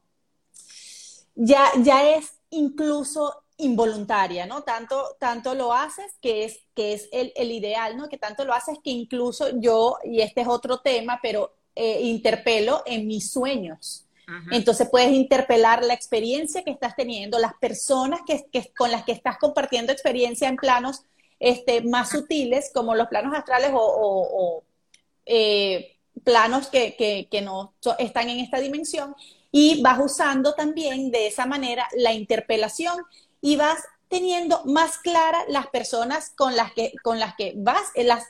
ya, 1.35 1.65
ya 1.83 2.11
es 2.11 2.41
incluso 2.51 3.40
involuntaria, 3.61 4.47
¿no? 4.47 4.63
Tanto, 4.63 5.17
tanto 5.19 5.55
lo 5.55 5.73
haces 5.73 6.15
que 6.21 6.45
es, 6.45 6.61
que 6.75 6.93
es 6.95 7.09
el, 7.13 7.33
el, 7.37 7.53
ideal, 7.53 7.97
¿no? 7.97 8.09
Que 8.09 8.19
tanto 8.19 8.45
lo 8.45 8.53
haces 8.53 8.79
que 8.83 8.91
incluso 8.91 9.59
yo, 9.61 9.99
y 10.05 10.21
este 10.21 10.43
es 10.43 10.49
otro 10.49 10.79
tema, 10.79 11.21
pero 11.23 11.55
eh, 11.75 12.01
interpelo 12.03 12.83
en 12.87 13.07
mis 13.07 13.31
sueños. 13.31 14.07
Entonces 14.53 14.89
puedes 14.89 15.11
interpelar 15.11 15.85
la 15.85 15.93
experiencia 15.93 16.63
que 16.63 16.71
estás 16.71 16.95
teniendo, 16.95 17.41
las 17.41 17.55
personas 17.55 18.21
que, 18.25 18.45
que, 18.53 18.73
con 18.79 18.93
las 18.93 19.03
que 19.03 19.11
estás 19.11 19.39
compartiendo 19.39 19.93
experiencia 19.93 20.49
en 20.49 20.55
planos 20.55 21.03
este, 21.41 21.83
más 21.83 22.11
sutiles, 22.11 22.71
como 22.73 22.95
los 22.95 23.09
planos 23.09 23.35
astrales 23.35 23.73
o, 23.75 23.81
o, 23.81 24.63
eh, 25.27 25.97
planos 26.23 26.69
que, 26.69 26.95
que, 26.95 27.27
que 27.29 27.41
no 27.41 27.75
están 27.99 28.29
en 28.29 28.39
esta 28.39 28.61
dimensión, 28.61 29.17
y 29.51 29.83
vas 29.83 29.99
usando 29.99 30.55
también 30.55 31.11
de 31.11 31.27
esa 31.27 31.47
manera 31.47 31.89
la 31.97 32.13
interpelación 32.13 32.95
y 33.41 33.57
vas 33.57 33.81
teniendo 34.09 34.65
más 34.65 34.99
claras 34.99 35.45
las 35.49 35.69
personas 35.69 36.31
con 36.37 36.57
las 36.57 36.73
que, 36.73 36.93
con 37.03 37.19
las 37.19 37.37
que 37.37 37.55
vas, 37.57 37.83
eh, 37.95 38.05
las, 38.05 38.25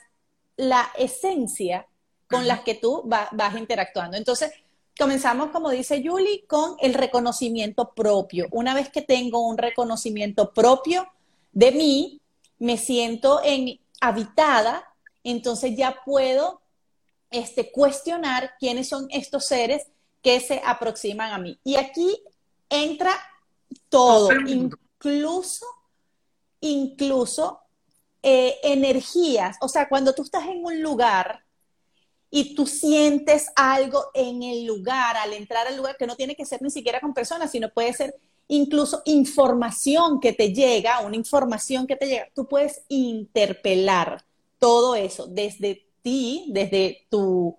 la 0.55 0.91
esencia 0.97 1.87
con 2.27 2.47
las 2.47 2.61
que 2.61 2.75
tú 2.75 3.03
vas 3.03 3.57
interactuando. 3.57 4.15
Entonces, 4.15 4.51
comenzamos, 4.97 5.51
como 5.51 5.69
dice 5.69 6.01
Julie, 6.05 6.45
con 6.47 6.77
el 6.79 6.93
reconocimiento 6.93 7.91
propio. 7.93 8.47
Una 8.51 8.73
vez 8.73 8.89
que 8.89 9.01
tengo 9.01 9.45
un 9.45 9.57
reconocimiento 9.57 10.53
propio 10.53 11.07
de 11.51 11.71
mí, 11.71 12.21
me 12.57 12.77
siento 12.77 13.41
en, 13.43 13.79
habitada, 13.99 14.93
entonces 15.23 15.75
ya 15.75 15.97
puedo 16.05 16.61
este, 17.31 17.71
cuestionar 17.71 18.53
quiénes 18.59 18.87
son 18.87 19.07
estos 19.09 19.45
seres 19.45 19.87
que 20.21 20.39
se 20.39 20.61
aproximan 20.63 21.33
a 21.33 21.37
mí. 21.37 21.59
Y 21.63 21.75
aquí 21.75 22.21
entra 22.69 23.11
todo, 23.89 24.29
incluso, 25.01 25.65
incluso 26.59 27.59
eh, 28.21 28.55
energías. 28.63 29.57
O 29.61 29.67
sea, 29.67 29.89
cuando 29.89 30.13
tú 30.13 30.23
estás 30.23 30.45
en 30.47 30.63
un 30.63 30.81
lugar 30.81 31.43
y 32.29 32.55
tú 32.55 32.65
sientes 32.65 33.47
algo 33.55 34.05
en 34.13 34.43
el 34.43 34.65
lugar, 34.65 35.17
al 35.17 35.33
entrar 35.33 35.67
al 35.67 35.75
lugar, 35.75 35.97
que 35.97 36.07
no 36.07 36.15
tiene 36.15 36.35
que 36.35 36.45
ser 36.45 36.61
ni 36.61 36.69
siquiera 36.69 36.99
con 36.99 37.13
personas, 37.13 37.51
sino 37.51 37.69
puede 37.69 37.93
ser 37.93 38.15
incluso 38.47 39.01
información 39.05 40.19
que 40.19 40.33
te 40.33 40.53
llega, 40.53 41.01
una 41.01 41.15
información 41.15 41.87
que 41.87 41.95
te 41.95 42.07
llega, 42.07 42.29
tú 42.33 42.47
puedes 42.47 42.83
interpelar 42.89 44.23
todo 44.59 44.95
eso 44.95 45.25
desde 45.27 45.87
ti, 46.01 46.45
desde 46.49 47.07
tu, 47.09 47.57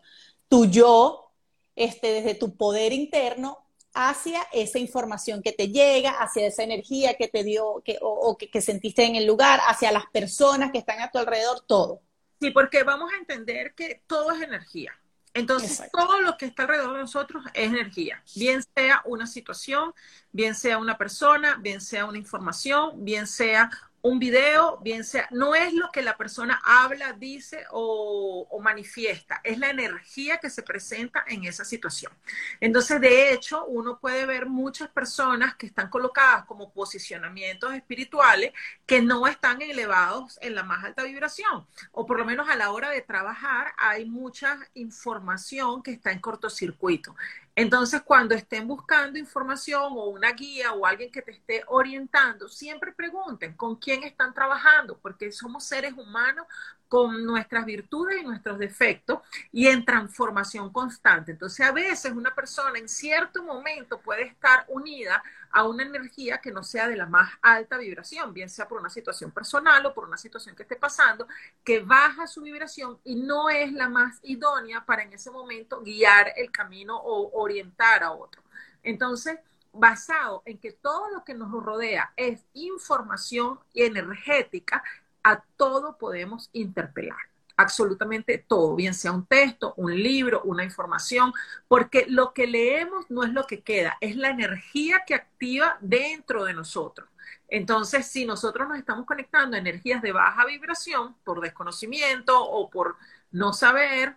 tu 0.49 0.67
yo, 0.67 1.31
este, 1.75 2.13
desde 2.13 2.35
tu 2.35 2.57
poder 2.57 2.93
interno 2.93 3.62
hacia 3.95 4.43
esa 4.53 4.79
información 4.79 5.43
que 5.43 5.53
te 5.53 5.69
llega, 5.69 6.11
hacia 6.13 6.47
esa 6.47 6.63
energía 6.63 7.15
que 7.15 7.29
te 7.29 7.45
dio 7.45 7.83
que, 7.85 7.99
o, 8.01 8.37
que, 8.37 8.61
sentiste 8.61 9.05
en 9.05 9.17
el 9.17 9.27
lugar, 9.27 9.61
hacia 9.67 9.93
las 9.93 10.07
personas 10.07 10.73
que 10.73 10.79
están 10.79 11.01
a 11.01 11.11
tu 11.11 11.19
alrededor, 11.19 11.61
todo. 11.67 12.01
Sí, 12.41 12.51
porque 12.51 12.83
vamos 12.83 13.13
a 13.13 13.17
entender 13.17 13.75
que 13.75 14.03
todo 14.07 14.33
es 14.33 14.43
energía. 14.43 14.93
Entonces, 15.35 15.89
todo 15.93 16.21
lo 16.21 16.37
que 16.37 16.47
está 16.47 16.65
alrededor 16.65 16.93
de 16.93 17.01
nosotros 17.01 17.43
es 17.55 17.69
energía, 17.69 18.23
bien 18.35 18.63
sea 18.75 19.01
una 19.07 19.27
situación, 19.27 19.95
bien 20.31 20.55
sea 20.55 20.77
una 20.77 20.99
persona, 20.99 21.57
bien 21.57 21.81
sea 21.81 22.05
una 22.05 22.19
información, 22.19 23.03
bien 23.03 23.27
sea 23.27 23.71
un 24.03 24.19
video, 24.19 24.79
bien 24.79 25.05
sea, 25.05 25.29
no 25.31 25.55
es 25.55 25.73
lo 25.73 25.91
que 25.93 26.03
la 26.03 26.17
persona 26.17 26.61
habla, 26.65 27.13
dice 27.13 27.65
o, 27.71 28.61
manifiesta, 28.61 29.41
es 29.43 29.59
la 29.59 29.71
energía 29.71 30.39
que 30.39 30.51
se 30.51 30.63
presenta 30.63 31.25
en 31.27 31.45
esa 31.45 31.65
situación. 31.65 32.13
Entonces, 32.61 33.01
de 33.01 33.33
hecho, 33.33 33.65
uno 33.67 33.99
puede 33.99 34.25
ver 34.25 34.47
muchas 34.47 34.89
personas 34.89 35.57
que 35.57 35.67
están 35.67 35.89
colocadas 35.89 36.45
como 36.45 36.73
posicionamientos 36.73 37.75
espirituales 37.75 38.53
que 38.87 39.03
no 39.03 39.27
están 39.27 39.63
elevados 39.63 40.39
en 40.43 40.55
la 40.55 40.63
más 40.63 40.85
alta 40.85 41.03
vibración, 41.03 41.67
o 41.93 42.07
por 42.07 42.19
lo 42.19 42.25
menos 42.25 42.49
a 42.49 42.57
la 42.57 42.71
hora 42.71 42.91
de 42.91 43.03
trabajar 43.03 43.73
hay 43.77 44.05
mucha 44.05 44.59
información 44.75 45.83
que 45.83 45.93
está 45.93 46.13
en 46.13 46.21
cortocircuito. 46.21 47.17
Entonces, 47.55 48.01
cuando 48.03 48.35
estén 48.35 48.67
buscando 48.67 49.19
información 49.19 49.93
o 49.93 50.07
una 50.07 50.33
guía 50.33 50.73
o 50.73 50.87
alguien 50.87 51.13
que 51.13 51.21
te 51.21 51.33
esté 51.33 51.63
orientando, 51.67 52.49
siempre 52.49 52.93
pregunten 52.93 53.55
con 53.55 53.77
quién 53.77 54.05
están 54.05 54.33
trabajando, 54.33 54.99
porque 54.99 55.31
somos 55.33 55.65
seres 55.65 55.93
humanos 55.93 56.47
con 56.93 57.25
nuestras 57.25 57.65
virtudes 57.65 58.21
y 58.21 58.23
nuestros 58.23 58.59
defectos 58.59 59.21
y 59.51 59.67
en 59.67 59.83
transformación 59.83 60.71
constante. 60.71 61.33
Entonces, 61.33 61.65
a 61.65 61.73
veces 61.73 62.13
una 62.13 62.35
persona 62.35 62.79
en 62.79 62.87
cierto 62.87 63.43
momento 63.43 63.99
puede 63.99 64.25
estar 64.25 64.67
unida 64.69 65.23
a 65.51 65.67
una 65.67 65.85
energía 65.85 66.37
que 66.37 66.53
no 66.53 66.63
sea 66.63 66.89
de 66.89 66.97
la 66.97 67.07
más 67.07 67.33
alta 67.41 67.79
vibración, 67.79 68.35
bien 68.35 68.51
sea 68.51 68.69
por 68.69 68.79
una 68.79 68.91
situación 68.91 69.31
personal 69.31 69.87
o 69.87 69.95
por 69.95 70.05
una 70.05 70.19
situación 70.19 70.55
que 70.55 70.65
esté 70.65 70.77
pasando, 70.77 71.27
que 71.65 71.81
baja 71.81 72.27
su 72.27 72.43
vibración 72.43 72.99
y 73.05 73.15
no 73.15 73.49
es 73.49 73.73
la 73.73 73.89
más 73.89 74.19
idónea 74.23 74.85
para 74.85 75.03
en 75.03 75.15
ese 75.15 75.31
momento 75.31 75.81
guiar 75.81 76.35
el 76.37 76.53
camino 76.53 76.99
o 76.99 77.41
orientar 77.41 78.03
a 78.03 78.13
otro. 78.13 78.43
Entonces, 78.83 79.39
basado 79.73 80.43
en 80.45 80.59
que 80.59 80.73
todo 80.73 81.11
lo 81.11 81.25
que 81.25 81.33
nos 81.33 81.51
rodea 81.51 82.13
es 82.17 82.45
información 82.53 83.59
energética, 83.73 84.85
a 85.25 85.43
todo 85.57 85.97
podemos 85.99 86.51
interpelar, 86.53 87.19
absolutamente 87.57 88.39
todo, 88.39 88.75
bien 88.75 88.95
sea 88.95 89.13
un 89.13 89.27
texto, 89.27 89.75
un 89.77 89.95
libro, 89.95 90.43
una 90.45 90.65
información, 90.65 91.33
porque 91.69 92.07
lo 92.09 92.33
que 92.33 92.47
leemos 92.47 93.11
no 93.11 93.25
es 93.25 93.33
lo 93.33 93.47
que 93.47 93.63
queda, 93.63 93.97
es 94.01 94.17
la 94.17 94.31
energía 94.31 95.03
que 95.07 95.15
activa 95.15 95.79
dentro 95.81 96.45
de 96.45 96.55
nosotros. 96.55 97.09
Entonces, 97.49 98.07
si 98.07 98.25
nosotros 98.25 98.67
nos 98.69 98.79
estamos 98.79 99.05
conectando 99.05 99.57
a 99.57 99.61
energías 99.61 100.01
de 100.01 100.13
baja 100.13 100.47
vibración 100.47 101.15
por 101.23 101.41
desconocimiento 101.41 102.43
o 102.43 102.71
por 102.71 102.97
no 103.31 103.53
saber, 103.53 104.17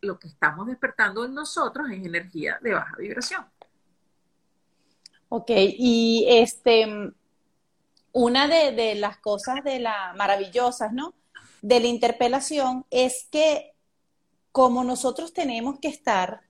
lo 0.00 0.18
que 0.18 0.28
estamos 0.28 0.66
despertando 0.66 1.24
en 1.24 1.34
nosotros 1.34 1.88
es 1.90 2.04
energía 2.04 2.58
de 2.60 2.74
baja 2.74 2.96
vibración. 2.96 3.44
Ok, 5.28 5.50
y 5.50 6.26
este, 6.28 7.12
una 8.16 8.48
de, 8.48 8.94
las 8.94 9.18
cosas 9.18 9.62
de 9.62 9.78
la 9.78 10.14
maravillosas, 10.16 10.90
¿no? 10.90 11.12
De 11.60 11.80
la 11.80 11.86
interpelación 11.86 12.86
es 12.90 13.28
que 13.30 13.74
como 14.52 14.84
nosotros 14.84 15.34
tenemos 15.34 15.78
que 15.80 15.88
estar, 15.88 16.40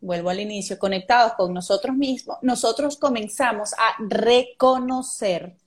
vuelvo 0.00 0.30
al 0.30 0.40
inicio, 0.40 0.78
conectados 0.78 1.34
con 1.34 1.52
nosotros 1.52 1.94
mismos, 1.94 2.38
nosotros 2.40 2.96
comenzamos 2.96 3.74
a 3.74 3.94
reconocer 4.08 5.58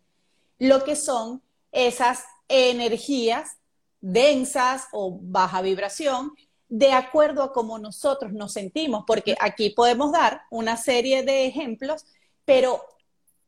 lo 0.58 0.84
que 0.84 0.96
son 0.96 1.44
esas 1.72 2.24
energías 2.48 3.58
densas 4.02 4.88
o 4.94 5.20
baja 5.22 5.62
vibración 5.62 6.32
de 6.70 6.92
acuerdo 6.92 7.44
a 7.44 7.54
cómo 7.54 7.78
nosotros 7.78 8.34
nos 8.34 8.54
sentimos, 8.54 9.04
porque 9.06 9.36
aquí 9.40 9.70
podemos 9.70 10.12
dar 10.12 10.42
una 10.50 10.76
serie 10.76 11.22
de 11.22 11.46
ejemplos, 11.46 12.04
pero 12.46 12.84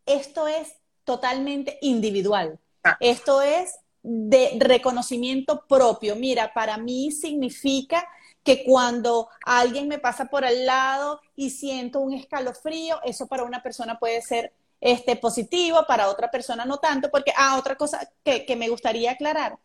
esto 0.06 0.48
es 0.48 0.76
totalmente 1.08 1.80
individual. 1.82 2.60
Ah. 2.84 2.98
Esto 3.00 3.42
es 3.42 3.80
de 4.04 4.58
reconocimiento 4.60 5.66
propio. 5.68 6.18
Mira, 6.18 6.54
para 6.54 6.78
mí 6.78 7.12
significa 7.12 8.06
que 8.44 8.66
cuando 8.66 9.30
alguien 9.46 9.88
me 9.88 10.00
pasa 10.00 10.26
por 10.26 10.44
al 10.44 10.66
lado 10.66 11.22
y 11.36 11.50
siento 11.50 12.02
un 12.02 12.14
escalofrío, 12.14 13.00
eso 13.04 13.26
para 13.26 13.44
una 13.44 13.64
persona 13.64 13.98
puede 13.98 14.22
ser 14.22 14.54
este, 14.82 15.16
positivo, 15.16 15.86
para 15.88 16.10
otra 16.10 16.30
persona 16.30 16.66
no 16.66 16.78
tanto, 16.78 17.10
porque, 17.10 17.32
ah, 17.36 17.58
otra 17.58 17.76
cosa 17.76 18.10
que, 18.24 18.56
me 18.58 18.70
gustaría 18.70 19.12
aclarar, 19.12 19.58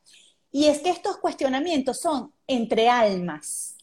y 0.50 0.66
es 0.66 0.80
que 0.80 0.90
estos 0.90 1.18
cuestionamientos 1.18 2.00
son 2.00 2.32
entre 2.46 2.88
almas. 2.88 3.76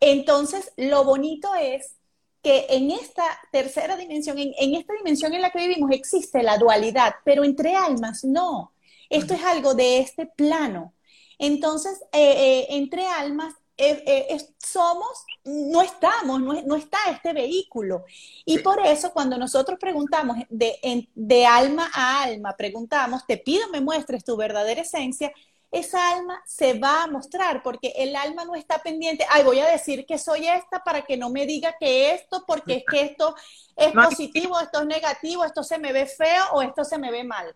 Entonces, 0.00 0.72
lo 0.76 1.04
bonito 1.04 1.54
es 1.54 1.96
que 2.42 2.66
en 2.70 2.90
esta 2.90 3.24
tercera 3.50 3.96
dimensión, 3.96 4.38
en, 4.38 4.74
esta 4.74 4.92
dimensión 4.94 5.34
en 5.34 5.42
la 5.42 5.50
que 5.50 5.66
vivimos, 5.66 5.90
existe 5.90 6.42
la 6.42 6.58
dualidad, 6.58 7.14
pero 7.24 7.44
entre 7.44 7.74
almas 7.74 8.24
no. 8.24 8.72
Esto 9.10 9.34
es 9.34 9.42
algo 9.42 9.74
de 9.74 9.98
este 9.98 10.26
plano. 10.26 10.94
Entonces, 11.38 12.00
eh, 12.12 12.34
eh, 12.36 12.66
entre 12.70 13.06
almas 13.06 13.54
eh, 13.78 14.38
somos, 14.58 15.24
no 15.44 15.82
estamos, 15.82 16.40
no, 16.40 16.76
está 16.76 16.98
este 17.10 17.32
vehículo. 17.32 18.04
Y 18.44 18.58
por 18.58 18.80
eso 18.86 19.12
cuando 19.12 19.36
nosotros 19.36 19.78
preguntamos 19.78 20.38
de, 20.48 21.08
de 21.14 21.46
alma 21.46 21.90
a 21.92 22.22
alma, 22.22 22.56
preguntamos, 22.56 23.26
te 23.26 23.36
pido 23.36 23.68
me 23.68 23.80
muestres 23.80 24.24
tu 24.24 24.36
verdadera 24.36 24.80
esencia, 24.82 25.32
esa 25.70 26.16
alma 26.16 26.40
se 26.46 26.78
va 26.78 27.04
a 27.04 27.06
mostrar, 27.06 27.62
porque 27.62 27.92
el 27.96 28.14
alma 28.16 28.44
no 28.44 28.54
está 28.54 28.78
pendiente, 28.78 29.26
ay, 29.30 29.42
voy 29.44 29.58
a 29.60 29.66
decir 29.66 30.06
que 30.06 30.18
soy 30.18 30.46
esta 30.46 30.82
para 30.84 31.02
que 31.02 31.16
no 31.16 31.30
me 31.30 31.46
diga 31.46 31.76
que 31.78 32.14
esto, 32.14 32.44
porque 32.46 32.76
es 32.76 32.84
que 32.88 33.02
esto 33.02 33.34
es 33.76 33.92
positivo, 33.92 34.58
esto 34.60 34.80
es 34.80 34.86
negativo, 34.86 35.44
esto 35.44 35.62
se 35.62 35.78
me 35.78 35.92
ve 35.92 36.06
feo 36.06 36.44
o 36.52 36.62
esto 36.62 36.84
se 36.84 36.98
me 36.98 37.10
ve 37.10 37.24
mal. 37.24 37.54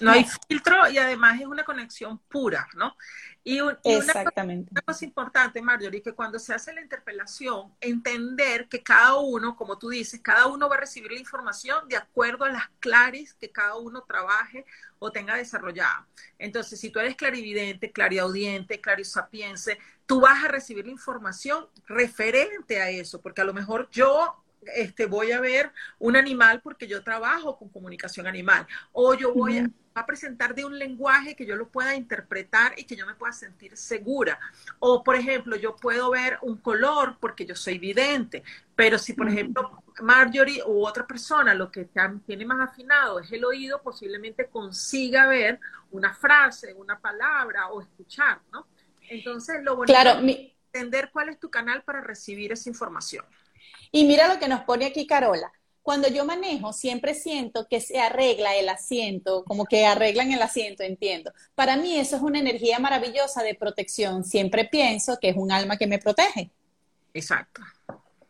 No 0.00 0.12
hay 0.12 0.26
filtro 0.48 0.88
y 0.88 0.98
además 0.98 1.40
es 1.40 1.46
una 1.46 1.64
conexión 1.64 2.18
pura, 2.28 2.66
¿no? 2.74 2.96
Y, 3.48 3.60
Exactamente. 3.84 4.72
Una 4.72 4.82
cosa, 4.82 5.04
importante, 5.04 5.62
Marjorie, 5.62 6.02
que 6.02 6.12
cuando 6.12 6.36
se 6.36 6.52
hace 6.52 6.72
la 6.72 6.80
interpelación, 6.80 7.72
entender 7.80 8.66
que 8.66 8.82
cada 8.82 9.14
uno, 9.20 9.54
como 9.54 9.78
tú 9.78 9.88
dices, 9.88 10.20
cada 10.20 10.48
uno 10.48 10.68
va 10.68 10.74
a 10.74 10.80
recibir 10.80 11.12
la 11.12 11.20
información 11.20 11.86
de 11.88 11.94
acuerdo 11.94 12.44
a 12.44 12.50
las 12.50 12.68
claris 12.80 13.34
que 13.34 13.52
cada 13.52 13.76
uno 13.76 14.02
trabaje 14.02 14.66
o 14.98 15.12
tenga 15.12 15.36
desarrollada. 15.36 16.08
Entonces, 16.40 16.80
si 16.80 16.90
tú 16.90 16.98
eres 16.98 17.14
clarividente, 17.14 17.92
clariaudiente, 17.92 18.80
clarisapiense, 18.80 19.78
tú 20.06 20.18
vas 20.18 20.42
a 20.42 20.48
recibir 20.48 20.84
la 20.84 20.90
información 20.90 21.68
referente 21.86 22.82
a 22.82 22.90
eso, 22.90 23.20
porque 23.20 23.42
a 23.42 23.44
lo 23.44 23.54
mejor 23.54 23.88
yo 23.92 24.42
este, 24.74 25.06
voy 25.06 25.32
a 25.32 25.40
ver 25.40 25.72
un 25.98 26.16
animal 26.16 26.60
porque 26.60 26.86
yo 26.86 27.02
trabajo 27.02 27.58
con 27.58 27.68
comunicación 27.68 28.26
animal, 28.26 28.66
o 28.92 29.14
yo 29.14 29.32
voy 29.32 29.58
a, 29.58 29.70
presentar 30.06 30.54
de 30.54 30.62
un 30.62 30.78
lenguaje 30.78 31.34
que 31.34 31.46
yo 31.46 31.56
lo 31.56 31.68
pueda 31.68 31.94
interpretar 31.94 32.74
y 32.76 32.84
que 32.84 32.96
yo 32.96 33.06
me 33.06 33.14
pueda 33.14 33.32
sentir 33.32 33.74
segura. 33.78 34.38
O, 34.78 35.02
por 35.02 35.16
ejemplo, 35.16 35.56
yo 35.56 35.74
puedo 35.74 36.10
ver 36.10 36.38
un 36.42 36.58
color 36.58 37.16
porque 37.18 37.46
yo 37.46 37.54
soy 37.54 37.78
vidente, 37.78 38.42
pero 38.74 38.98
si, 38.98 39.14
por 39.14 39.26
ejemplo, 39.26 39.82
Marjorie 40.02 40.62
u 40.66 40.86
otra 40.86 41.06
persona 41.06 41.54
lo 41.54 41.70
que 41.70 41.88
tiene 42.26 42.44
más 42.44 42.68
afinado 42.68 43.20
es 43.20 43.32
el 43.32 43.42
oído, 43.46 43.80
posiblemente 43.80 44.48
consiga 44.48 45.28
ver 45.28 45.60
una 45.90 46.12
frase, 46.12 46.74
una 46.74 46.98
palabra 46.98 47.68
o 47.68 47.80
escuchar, 47.80 48.40
¿no? 48.52 48.66
Entonces, 49.08 49.62
lo 49.62 49.76
bonito 49.76 49.98
claro, 49.98 50.20
es 50.26 50.52
entender 50.72 51.10
cuál 51.12 51.30
es 51.30 51.38
tu 51.38 51.50
canal 51.50 51.82
para 51.82 52.00
recibir 52.00 52.52
esa 52.52 52.68
información. 52.68 53.24
Y 53.92 54.04
mira 54.04 54.28
lo 54.28 54.38
que 54.38 54.48
nos 54.48 54.62
pone 54.62 54.86
aquí 54.86 55.06
Carola. 55.06 55.52
Cuando 55.82 56.08
yo 56.08 56.24
manejo, 56.24 56.72
siempre 56.72 57.14
siento 57.14 57.68
que 57.68 57.80
se 57.80 58.00
arregla 58.00 58.56
el 58.56 58.68
asiento, 58.68 59.44
como 59.44 59.66
que 59.66 59.86
arreglan 59.86 60.32
el 60.32 60.42
asiento, 60.42 60.82
entiendo. 60.82 61.32
Para 61.54 61.76
mí 61.76 61.96
eso 61.96 62.16
es 62.16 62.22
una 62.22 62.40
energía 62.40 62.80
maravillosa 62.80 63.44
de 63.44 63.54
protección. 63.54 64.24
Siempre 64.24 64.64
pienso 64.64 65.18
que 65.20 65.28
es 65.28 65.36
un 65.36 65.52
alma 65.52 65.76
que 65.76 65.86
me 65.86 66.00
protege. 66.00 66.50
Exacto. 67.14 67.62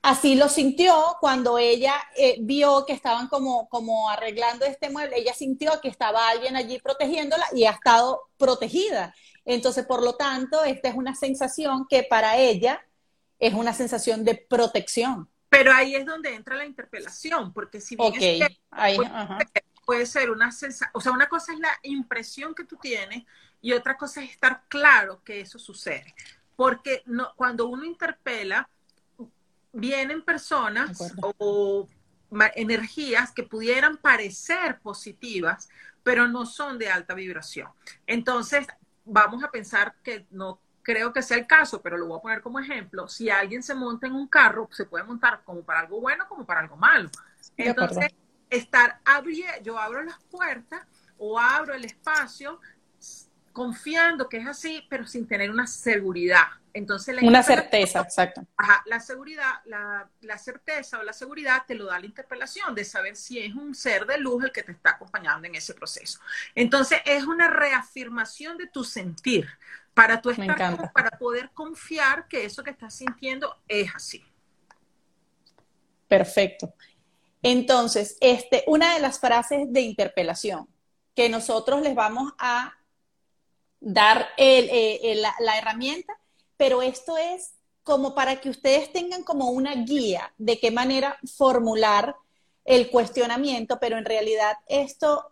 Así 0.03 0.35
lo 0.37 0.49
sintió 0.49 1.17
cuando 1.19 1.59
ella 1.59 1.95
eh, 2.17 2.37
vio 2.41 2.85
que 2.87 2.93
estaban 2.93 3.27
como, 3.27 3.69
como 3.69 4.09
arreglando 4.11 4.65
este 4.65 4.91
mueble. 4.91 5.19
Ella 5.19 5.33
sintió 5.33 5.81
que 5.81 5.89
estaba 5.89 6.29
alguien 6.29 6.57
allí 6.57 6.79
protegiéndola 6.79 7.45
y 7.55 7.65
ha 7.65 7.73
estado 7.73 8.29
protegida. 8.37 9.15
Entonces, 9.45 9.87
por 9.87 10.05
lo 10.05 10.15
tanto, 10.15 10.63
esta 10.63 10.91
es 10.91 10.95
una 10.95 11.15
sensación 11.15 11.87
que 11.89 12.03
para 12.03 12.37
ella 12.37 12.87
es 13.39 13.55
una 13.55 13.73
sensación 13.73 14.25
de 14.25 14.37
protección. 14.37 15.29
Pero 15.57 15.73
ahí 15.73 15.95
es 15.95 16.05
donde 16.05 16.35
entra 16.35 16.55
la 16.55 16.67
interpelación, 16.67 17.51
porque 17.51 17.81
si 17.81 17.97
bien 17.97 18.11
puede, 19.87 20.05
ser 20.05 20.31
una 20.31 20.53
sensación, 20.53 20.91
o 20.93 21.01
sea, 21.01 21.13
una 21.13 21.31
cosa 21.31 21.55
es 21.55 21.61
la 21.61 21.71
impresión 21.83 22.55
que 22.55 22.65
tú 22.65 22.77
tienes 22.77 23.25
y 23.63 23.73
otra 23.73 23.97
cosa 23.97 24.23
es 24.23 24.33
estar 24.33 24.65
claro 24.69 25.23
que 25.25 25.41
eso 25.41 25.59
sucede. 25.59 26.15
Porque 26.57 27.03
no, 27.07 27.33
cuando 27.37 27.69
uno 27.69 27.87
interpela, 27.87 28.69
vienen 29.73 30.21
personas 30.23 31.15
o 31.39 31.89
energías 32.55 33.33
que 33.33 33.43
pudieran 33.43 33.97
parecer 33.97 34.81
positivas, 34.81 35.71
pero 36.03 36.29
no 36.29 36.45
son 36.45 36.79
de 36.79 36.91
alta 36.91 37.15
vibración. 37.15 37.71
Entonces, 38.07 38.67
vamos 39.07 39.43
a 39.43 39.51
pensar 39.51 39.95
que 40.03 40.27
no 40.31 40.61
creo 40.87 41.13
que 41.13 41.21
sea 41.21 41.37
el 41.37 41.49
caso, 41.49 41.83
pero 41.83 41.99
lo 41.99 42.07
voy 42.07 42.19
a 42.19 42.23
poner 42.23 42.41
como 42.41 42.61
ejemplo, 42.61 43.09
si 43.09 43.29
alguien 43.29 43.61
se 43.61 43.75
monta 43.75 44.07
en 44.07 44.15
un 44.15 44.29
carro, 44.29 44.69
se 44.71 44.85
puede 44.85 45.03
montar 45.03 45.43
como 45.45 45.63
para 45.63 45.81
algo 45.81 46.01
bueno 46.01 46.29
como 46.29 46.47
para 46.47 46.61
algo 46.61 46.77
malo. 46.77 47.11
Entonces, 47.57 48.15
estar 48.49 49.01
abriendo, 49.05 49.61
yo 49.65 49.77
abro 49.81 50.05
las 50.05 50.23
puertas 50.31 50.87
o 51.19 51.41
abro 51.41 51.75
el 51.75 51.85
espacio 51.85 52.61
confiando 53.53 54.29
que 54.29 54.37
es 54.37 54.47
así, 54.47 54.87
pero 54.89 55.05
sin 55.09 55.27
tener 55.27 55.51
una 55.51 55.67
seguridad. 55.67 56.45
Entonces, 56.73 57.21
una 57.21 57.43
certeza, 57.43 58.03
exacto. 58.03 58.47
Ajá, 58.57 58.85
la 58.87 59.01
seguridad, 59.01 59.55
la, 59.65 60.09
la, 60.21 60.39
certeza 60.39 61.01
o 61.01 61.03
la 61.03 61.15
seguridad 61.15 61.65
te 61.67 61.75
lo 61.75 61.87
da 61.87 61.99
la 61.99 62.07
interpelación 62.07 62.77
de 62.77 62.85
saber 62.85 63.17
si 63.17 63.41
es 63.41 63.55
un 63.57 63.75
ser 63.75 64.07
de 64.07 64.19
luz 64.19 64.45
el 64.45 64.53
que 64.53 64.63
te 64.63 64.71
está 64.71 64.91
acompañando 64.91 65.49
en 65.49 65.57
ese 65.57 65.75
proceso. 65.75 66.21
Entonces, 66.55 67.01
es 67.07 67.25
una 67.25 67.49
reafirmación 67.49 68.57
de 68.57 68.69
tu 68.69 68.85
sentir 68.85 69.49
para 69.97 70.21
tu 70.21 70.29
estar, 70.29 70.93
para 70.93 71.11
poder 71.19 71.51
confiar 71.55 72.29
que 72.29 72.45
eso 72.45 72.63
que 72.63 72.69
estás 72.69 72.95
sintiendo 72.95 73.57
es 73.67 73.89
así. 73.95 74.23
Perfecto. 76.07 76.75
Entonces, 77.43 78.19
este, 78.21 78.63
una 78.67 78.93
de 78.93 79.01
las 79.01 79.19
frases 79.19 79.73
de 79.73 79.81
interpelación 79.81 80.69
que 81.15 81.31
nosotros 81.31 81.81
les 81.81 81.95
vamos 81.95 82.35
a 82.39 82.75
dar 83.81 84.29
eh, 84.37 85.19
la, 85.41 85.59
herramienta, 85.59 86.13
pero 86.59 86.83
esto 86.83 87.17
es 87.17 87.55
como 87.83 88.15
para 88.15 88.39
que 88.39 88.51
ustedes 88.51 88.93
tengan 88.93 89.23
como 89.23 89.49
una 89.49 89.77
guía 89.77 90.35
de 90.37 90.61
qué 90.61 90.71
manera 90.71 91.19
formular 91.39 92.17
el 92.67 92.91
cuestionamiento, 92.91 93.79
pero 93.81 93.97
en 93.97 94.05
realidad 94.05 94.59
esto 94.69 95.25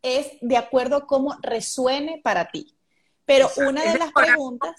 es 0.00 0.38
de 0.40 0.56
acuerdo 0.56 0.96
a 0.96 1.06
cómo 1.06 1.36
resuene 1.42 2.22
para 2.24 2.48
ti. 2.50 2.75
Pero 3.26 3.50
una 3.56 3.82
de 3.92 3.98
las 3.98 4.12
preguntas... 4.12 4.72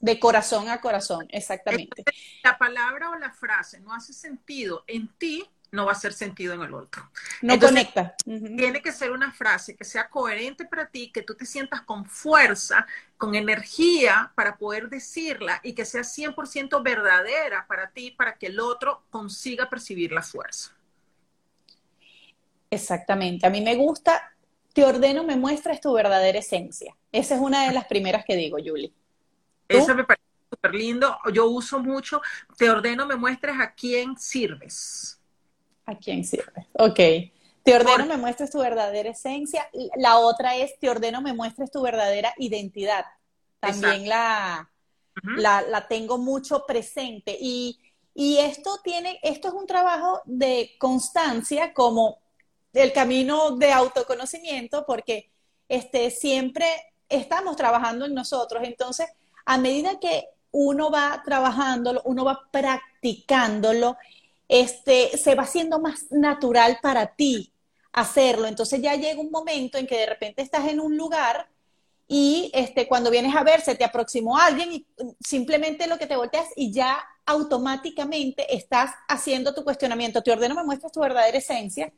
De 0.00 0.18
corazón 0.18 0.68
a 0.68 0.80
corazón, 0.80 1.28
exactamente. 1.30 2.02
La 2.42 2.58
palabra 2.58 3.10
o 3.10 3.14
la 3.14 3.30
frase 3.30 3.78
no 3.78 3.94
hace 3.94 4.12
sentido 4.12 4.82
en 4.88 5.06
ti, 5.06 5.48
no 5.70 5.84
va 5.84 5.92
a 5.92 5.94
hacer 5.94 6.12
sentido 6.12 6.54
en 6.54 6.62
el 6.62 6.74
otro. 6.74 7.08
No 7.40 7.56
conecta. 7.60 8.16
Tiene 8.24 8.82
que 8.82 8.90
ser 8.90 9.12
una 9.12 9.30
frase 9.32 9.76
que 9.76 9.84
sea 9.84 10.08
coherente 10.08 10.64
para 10.64 10.86
ti, 10.86 11.12
que 11.12 11.22
tú 11.22 11.36
te 11.36 11.46
sientas 11.46 11.82
con 11.82 12.04
fuerza, 12.04 12.84
con 13.16 13.36
energía 13.36 14.32
para 14.34 14.56
poder 14.56 14.88
decirla 14.88 15.60
y 15.62 15.72
que 15.72 15.84
sea 15.84 16.02
100% 16.02 16.82
verdadera 16.82 17.64
para 17.68 17.88
ti, 17.90 18.10
para 18.10 18.36
que 18.36 18.48
el 18.48 18.58
otro 18.58 19.04
consiga 19.08 19.70
percibir 19.70 20.10
la 20.10 20.22
fuerza. 20.22 20.72
Exactamente. 22.70 23.46
A 23.46 23.50
mí 23.50 23.60
me 23.60 23.76
gusta 23.76 24.31
te 24.72 24.84
ordeno 24.84 25.24
me 25.24 25.36
muestres 25.36 25.80
tu 25.80 25.92
verdadera 25.92 26.38
esencia. 26.38 26.96
Esa 27.10 27.34
es 27.34 27.40
una 27.40 27.66
de 27.66 27.74
las 27.74 27.86
primeras 27.86 28.24
que 28.24 28.36
digo, 28.36 28.58
Julie. 28.64 28.92
Eso 29.68 29.94
me 29.94 30.04
parece 30.04 30.24
súper 30.50 30.74
lindo. 30.74 31.16
Yo 31.32 31.46
uso 31.46 31.78
mucho, 31.78 32.20
te 32.56 32.70
ordeno 32.70 33.06
me 33.06 33.16
muestres 33.16 33.56
a 33.58 33.74
quién 33.74 34.18
sirves. 34.18 35.20
A 35.86 35.96
quién 35.96 36.24
sirves. 36.24 36.66
Ok. 36.74 37.00
Te 37.64 37.76
ordeno 37.76 38.06
me 38.06 38.16
muestres 38.16 38.50
tu 38.50 38.58
verdadera 38.58 39.10
esencia. 39.10 39.68
La 39.96 40.18
otra 40.18 40.56
es, 40.56 40.78
te 40.78 40.90
ordeno 40.90 41.20
me 41.20 41.32
muestres 41.32 41.70
tu 41.70 41.82
verdadera 41.82 42.34
identidad. 42.38 43.04
También 43.60 44.08
la, 44.08 44.68
la, 45.36 45.86
tengo 45.88 46.18
mucho 46.18 46.64
presente. 46.66 47.36
Y, 47.40 47.78
y 48.14 48.38
esto 48.38 48.80
tiene, 48.82 49.20
esto 49.22 49.48
es 49.48 49.54
un 49.54 49.66
trabajo 49.66 50.22
de 50.24 50.74
constancia, 50.78 51.72
como 51.72 52.21
el 52.72 52.92
camino 52.92 53.56
de 53.56 53.72
autoconocimiento 53.72 54.84
porque 54.86 55.30
este, 55.68 56.10
siempre 56.10 56.66
estamos 57.08 57.56
trabajando 57.56 58.06
en 58.06 58.14
nosotros. 58.14 58.62
Entonces, 58.64 59.08
a 59.44 59.58
medida 59.58 59.98
que 60.00 60.26
uno 60.50 60.90
va 60.90 61.22
trabajándolo, 61.24 62.02
uno 62.04 62.24
va 62.24 62.40
practicándolo, 62.50 63.96
este, 64.48 65.16
se 65.16 65.34
va 65.34 65.44
haciendo 65.44 65.80
más 65.80 66.10
natural 66.10 66.78
para 66.82 67.14
ti 67.14 67.52
hacerlo. 67.92 68.46
Entonces 68.46 68.80
ya 68.80 68.94
llega 68.94 69.20
un 69.20 69.30
momento 69.30 69.78
en 69.78 69.86
que 69.86 69.98
de 69.98 70.06
repente 70.06 70.42
estás 70.42 70.68
en 70.68 70.80
un 70.80 70.96
lugar 70.96 71.48
y 72.06 72.50
este, 72.52 72.86
cuando 72.86 73.10
vienes 73.10 73.34
a 73.34 73.42
ver, 73.42 73.62
se 73.62 73.74
te 73.74 73.84
aproximó 73.84 74.38
alguien 74.38 74.72
y 74.72 74.86
simplemente 75.20 75.86
lo 75.86 75.98
que 75.98 76.06
te 76.06 76.16
volteas 76.16 76.46
y 76.56 76.72
ya 76.72 77.02
automáticamente 77.24 78.54
estás 78.54 78.90
haciendo 79.08 79.54
tu 79.54 79.64
cuestionamiento. 79.64 80.22
Te 80.22 80.32
ordeno, 80.32 80.54
me 80.54 80.64
muestras 80.64 80.92
tu 80.92 81.00
verdadera 81.00 81.38
esencia 81.38 81.92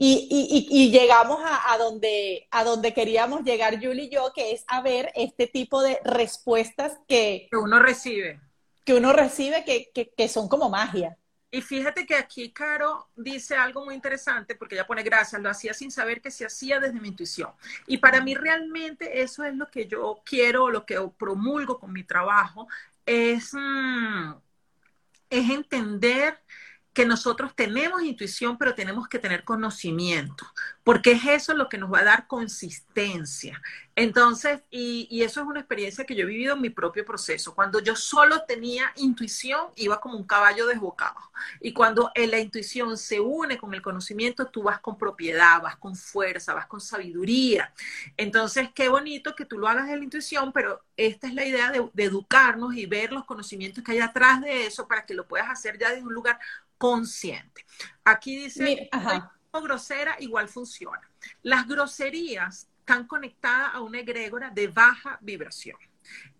y, 0.00 0.90
llegamos 0.92 1.40
a, 1.44 1.76
donde, 1.76 2.46
a 2.52 2.62
donde 2.62 2.94
queríamos 2.94 3.42
llegar 3.42 3.82
Julie 3.82 4.04
y 4.04 4.10
yo, 4.10 4.32
que 4.32 4.52
es 4.52 4.64
a 4.68 4.80
ver 4.80 5.10
este 5.16 5.48
tipo 5.48 5.82
de 5.82 5.98
respuestas 6.04 6.98
que, 7.08 7.48
que 7.50 7.56
uno 7.56 7.80
recibe. 7.80 8.40
Que 8.84 8.94
uno 8.94 9.12
recibe 9.12 9.64
que, 9.64 9.90
que, 10.16 10.28
son 10.28 10.48
como 10.48 10.70
magia. 10.70 11.18
Y 11.50 11.62
fíjate 11.62 12.06
que 12.06 12.14
aquí 12.14 12.52
Caro 12.52 13.08
dice 13.16 13.56
algo 13.56 13.84
muy 13.84 13.94
interesante 13.94 14.54
porque 14.54 14.76
ella 14.76 14.86
pone 14.86 15.02
gracias, 15.02 15.42
lo 15.42 15.50
hacía 15.50 15.74
sin 15.74 15.90
saber 15.90 16.20
que 16.20 16.30
se 16.30 16.46
hacía 16.46 16.78
desde 16.78 17.00
mi 17.00 17.08
intuición. 17.08 17.50
Y 17.86 17.98
para 17.98 18.20
mí 18.20 18.34
realmente 18.34 19.20
eso 19.20 19.44
es 19.44 19.54
lo 19.54 19.68
que 19.68 19.88
yo 19.88 20.20
quiero, 20.24 20.70
lo 20.70 20.86
que 20.86 20.96
promulgo 21.18 21.80
con 21.80 21.92
mi 21.92 22.04
trabajo, 22.04 22.68
es, 23.04 23.52
mm, 23.52 24.32
es 25.30 25.50
entender 25.50 26.38
que 26.98 27.06
nosotros 27.06 27.54
tenemos 27.54 28.02
intuición, 28.02 28.58
pero 28.58 28.74
tenemos 28.74 29.06
que 29.06 29.20
tener 29.20 29.44
conocimiento, 29.44 30.44
porque 30.82 31.12
es 31.12 31.24
eso 31.26 31.54
lo 31.54 31.68
que 31.68 31.78
nos 31.78 31.92
va 31.92 32.00
a 32.00 32.04
dar 32.04 32.26
consistencia. 32.26 33.62
Entonces, 33.94 34.62
y, 34.68 35.22
eso 35.22 35.40
es 35.40 35.46
una 35.46 35.60
experiencia 35.60 36.04
que 36.04 36.16
yo 36.16 36.22
he 36.22 36.26
vivido 36.26 36.54
en 36.54 36.60
mi 36.60 36.70
propio 36.70 37.04
proceso. 37.04 37.54
Cuando 37.54 37.78
yo 37.78 37.94
solo 37.94 38.42
tenía 38.46 38.92
intuición, 38.96 39.68
iba 39.76 40.00
como 40.00 40.16
un 40.16 40.24
caballo 40.24 40.66
desbocado. 40.66 41.20
Y 41.60 41.72
cuando 41.72 42.10
la 42.16 42.38
intuición 42.40 42.96
se 42.98 43.20
une 43.20 43.58
con 43.58 43.74
el 43.74 43.82
conocimiento, 43.82 44.46
tú 44.46 44.64
vas 44.64 44.80
con 44.80 44.98
propiedad, 44.98 45.62
vas 45.62 45.76
con 45.76 45.94
fuerza, 45.94 46.54
vas 46.54 46.66
con 46.66 46.80
sabiduría. 46.80 47.72
Entonces, 48.16 48.70
qué 48.74 48.88
bonito 48.88 49.36
que 49.36 49.44
tú 49.44 49.56
lo 49.56 49.68
hagas 49.68 49.86
de 49.86 49.96
la 49.96 50.02
intuición, 50.02 50.52
pero 50.52 50.82
esta 50.96 51.28
es 51.28 51.34
la 51.34 51.44
idea 51.44 51.70
de, 51.70 51.88
de 51.92 52.04
educarnos 52.04 52.74
y 52.74 52.86
ver 52.86 53.12
los 53.12 53.24
conocimientos 53.24 53.84
que 53.84 53.92
hay 53.92 54.00
atrás 54.00 54.40
de 54.40 54.66
eso 54.66 54.88
para 54.88 55.06
que 55.06 55.14
lo 55.14 55.28
puedas 55.28 55.48
hacer 55.48 55.78
ya 55.78 55.90
desde 55.90 56.02
un 56.02 56.14
lugar 56.14 56.40
consciente. 56.78 57.66
Aquí 58.04 58.36
dice, 58.36 58.88
grosera 59.60 60.16
igual 60.20 60.48
funciona. 60.48 61.00
Las 61.42 61.66
groserías 61.66 62.68
están 62.80 63.06
conectadas 63.06 63.74
a 63.74 63.80
una 63.80 64.00
egrégora 64.00 64.50
de 64.50 64.68
baja 64.68 65.18
vibración. 65.20 65.76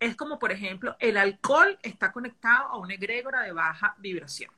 Es 0.01 0.17
como, 0.17 0.39
por 0.39 0.51
ejemplo, 0.51 0.97
el 0.99 1.19
alcohol 1.19 1.79
está 1.83 2.11
conectado 2.11 2.69
a 2.69 2.79
una 2.79 2.95
egrégora 2.95 3.43
de 3.43 3.53
baja 3.53 3.95
vibración. 3.99 4.51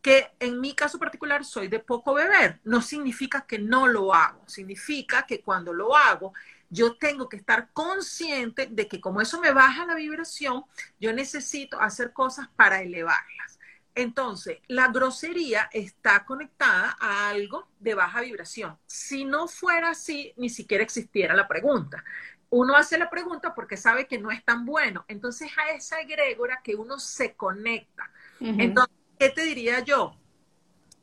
Que 0.00 0.32
en 0.38 0.60
mi 0.60 0.74
caso 0.74 0.98
particular 0.98 1.44
soy 1.44 1.68
de 1.68 1.80
poco 1.80 2.14
beber. 2.14 2.60
No 2.64 2.80
significa 2.80 3.44
que 3.46 3.58
no 3.58 3.86
lo 3.86 4.14
hago. 4.14 4.48
Significa 4.48 5.26
que 5.26 5.40
cuando 5.42 5.72
lo 5.74 5.96
hago, 5.96 6.32
yo 6.70 6.96
tengo 6.96 7.28
que 7.28 7.36
estar 7.36 7.68
consciente 7.72 8.66
de 8.66 8.88
que 8.88 9.00
como 9.00 9.20
eso 9.20 9.40
me 9.40 9.52
baja 9.52 9.84
la 9.84 9.94
vibración, 9.94 10.64
yo 11.00 11.12
necesito 11.12 11.80
hacer 11.80 12.12
cosas 12.12 12.48
para 12.56 12.80
elevarlas. 12.80 13.55
Entonces, 13.96 14.58
la 14.68 14.88
grosería 14.88 15.70
está 15.72 16.26
conectada 16.26 16.96
a 17.00 17.30
algo 17.30 17.66
de 17.80 17.94
baja 17.94 18.20
vibración. 18.20 18.78
Si 18.84 19.24
no 19.24 19.48
fuera 19.48 19.90
así, 19.90 20.34
ni 20.36 20.50
siquiera 20.50 20.84
existiera 20.84 21.34
la 21.34 21.48
pregunta. 21.48 22.04
Uno 22.50 22.76
hace 22.76 22.98
la 22.98 23.08
pregunta 23.08 23.54
porque 23.54 23.78
sabe 23.78 24.06
que 24.06 24.18
no 24.18 24.30
es 24.30 24.44
tan 24.44 24.66
bueno. 24.66 25.06
Entonces, 25.08 25.50
a 25.56 25.70
esa 25.70 25.98
egrégora 25.98 26.60
que 26.62 26.76
uno 26.76 26.98
se 26.98 27.34
conecta. 27.34 28.10
Entonces, 28.38 28.94
¿qué 29.18 29.30
te 29.30 29.42
diría 29.42 29.80
yo? 29.80 30.14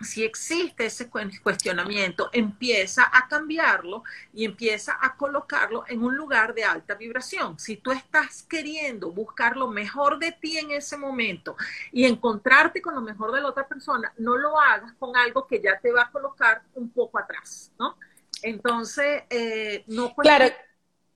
Si 0.03 0.23
existe 0.23 0.85
ese 0.85 1.09
cuestionamiento, 1.09 2.29
empieza 2.33 3.09
a 3.11 3.27
cambiarlo 3.27 4.03
y 4.33 4.45
empieza 4.45 4.97
a 5.01 5.15
colocarlo 5.15 5.83
en 5.87 6.03
un 6.03 6.15
lugar 6.15 6.53
de 6.53 6.63
alta 6.63 6.95
vibración. 6.95 7.59
Si 7.59 7.77
tú 7.77 7.91
estás 7.91 8.43
queriendo 8.43 9.11
buscar 9.11 9.57
lo 9.57 9.67
mejor 9.67 10.19
de 10.19 10.31
ti 10.31 10.57
en 10.57 10.71
ese 10.71 10.97
momento 10.97 11.55
y 11.91 12.05
encontrarte 12.05 12.81
con 12.81 12.95
lo 12.95 13.01
mejor 13.01 13.31
de 13.31 13.41
la 13.41 13.49
otra 13.49 13.67
persona, 13.67 14.13
no 14.17 14.37
lo 14.37 14.59
hagas 14.59 14.93
con 14.93 15.15
algo 15.15 15.47
que 15.47 15.61
ya 15.61 15.79
te 15.79 15.91
va 15.91 16.03
a 16.03 16.11
colocar 16.11 16.63
un 16.75 16.89
poco 16.89 17.19
atrás, 17.19 17.71
¿no? 17.79 17.97
Entonces, 18.41 19.23
eh, 19.29 19.83
no 19.87 20.13
claro. 20.15 20.45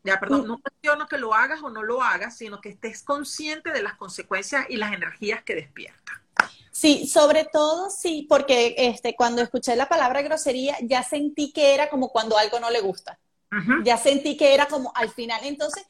Ya, 0.04 0.19
perdón, 0.21 0.47
no 0.47 0.60
cuestiono 0.60 1.06
que 1.06 1.17
lo 1.17 1.34
hagas 1.34 1.62
o 1.62 1.69
no 1.69 1.84
lo 1.84 2.02
hagas, 2.02 2.38
sino 2.38 2.62
que 2.62 2.69
estés 2.69 3.04
consciente 3.04 3.71
de 3.71 3.84
las 3.84 3.95
consecuencias 3.95 4.65
y 4.69 4.78
las 4.78 4.93
energías 4.93 5.43
que 5.43 5.54
despierta. 5.54 6.21
Sí, 6.78 7.08
sobre 7.08 7.44
todo 7.46 7.90
sí, 7.90 8.28
porque 8.30 8.76
este, 8.78 9.16
cuando 9.16 9.42
escuché 9.42 9.76
la 9.76 9.90
palabra 9.90 10.22
grosería 10.22 10.78
ya 10.84 11.02
sentí 11.02 11.52
que 11.52 11.74
era 11.74 11.90
como 11.90 12.10
cuando 12.10 12.38
algo 12.38 12.60
no 12.60 12.70
le 12.70 12.82
gusta. 12.82 13.20
Ya 13.84 13.98
sentí 13.98 14.38
que 14.38 14.54
era 14.54 14.68
como 14.68 14.92
al 14.94 15.10
final. 15.10 15.42
Entonces, 15.44 15.88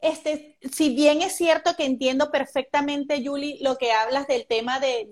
este, 0.00 0.56
si 0.70 0.94
bien 0.94 1.20
es 1.20 1.34
cierto 1.34 1.74
que 1.74 1.84
entiendo 1.84 2.30
perfectamente, 2.30 3.24
Julie, 3.26 3.58
lo 3.60 3.76
que 3.76 3.90
hablas 3.90 4.28
del 4.28 4.46
tema 4.46 4.78
de, 4.78 5.08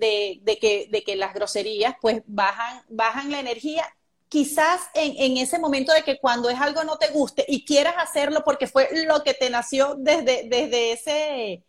que, 0.61 0.87
de 0.89 1.03
que 1.03 1.17
las 1.17 1.35
groserías 1.35 1.97
pues 2.01 2.23
bajan, 2.25 2.85
bajan 2.89 3.33
la 3.33 3.41
energía, 3.41 3.85
quizás 4.29 4.83
en, 4.95 5.15
en, 5.17 5.37
ese 5.39 5.59
momento 5.59 5.93
de 5.95 6.05
que 6.05 6.21
cuando 6.21 6.49
es 6.49 6.61
algo 6.61 6.85
no 6.85 6.97
te 6.97 7.09
guste 7.09 7.45
y 7.49 7.65
quieras 7.65 7.97
hacerlo 7.99 8.45
porque 8.45 8.69
fue 8.69 8.89
lo 9.05 9.25
que 9.25 9.35
te 9.35 9.51
nació 9.51 9.97
desde, 9.99 10.49
desde, 10.49 10.93
ese, 10.93 11.65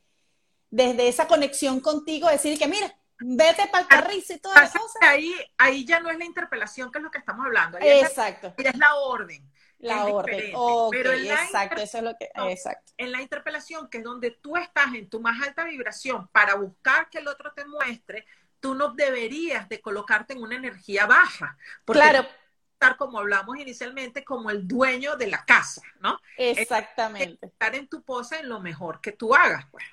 desde 0.69 1.07
esa 1.07 1.27
conexión 1.27 1.79
contigo, 1.79 2.29
decir 2.29 2.59
que 2.59 2.67
mira, 2.67 2.93
vete 3.19 3.67
para 3.67 3.83
el 3.83 3.87
carrizo 3.87 4.33
y 4.33 4.39
todas 4.39 4.61
las 4.61 4.71
cosas. 4.71 5.01
Ahí, 5.01 5.33
ahí 5.57 5.85
ya 5.85 5.99
no 5.99 6.09
es 6.09 6.17
la 6.17 6.25
interpelación 6.25 6.91
que 6.91 6.99
es 6.99 7.03
lo 7.03 7.11
que 7.11 7.17
estamos 7.19 7.45
hablando. 7.45 7.77
exacto. 7.79 8.53
Es 8.57 8.77
la, 8.77 8.95
orden. 8.95 9.49
La 9.79 10.05
orden. 10.05 10.53
pero 10.91 11.13
exacto, 11.13 11.81
eso 11.81 11.97
es 11.97 12.03
lo 12.03 12.15
que. 12.17 12.29
exacto. 12.49 12.91
En 12.97 13.11
la 13.11 13.21
interpelación, 13.21 13.89
que 13.89 13.99
es 13.99 14.03
donde 14.03 14.31
tú 14.31 14.57
estás 14.57 14.93
en 14.93 15.09
tu 15.09 15.19
más 15.19 15.41
alta 15.41 15.65
vibración 15.65 16.27
para 16.29 16.55
buscar 16.55 17.09
que 17.09 17.19
el 17.19 17.27
otro 17.27 17.53
te 17.53 17.65
muestre, 17.65 18.25
tú 18.59 18.75
no 18.75 18.93
deberías 18.93 19.69
de 19.69 19.81
colocarte 19.81 20.33
en 20.33 20.41
una 20.41 20.55
energía 20.55 21.05
baja. 21.05 21.57
Porque 21.85 22.01
claro. 22.01 22.27
Estar 22.73 22.95
como 22.95 23.17
hablamos 23.17 23.57
inicialmente, 23.57 24.23
como 24.23 24.51
el 24.51 24.67
dueño 24.67 25.15
de 25.15 25.25
la 25.25 25.43
casa, 25.45 25.81
¿no? 25.99 26.19
Exactamente. 26.37 27.47
estar 27.47 27.73
en 27.73 27.87
tu 27.87 28.03
pose 28.03 28.37
en 28.37 28.49
lo 28.49 28.59
mejor 28.59 29.01
que 29.01 29.13
tú 29.13 29.33
hagas, 29.33 29.65
pues. 29.71 29.83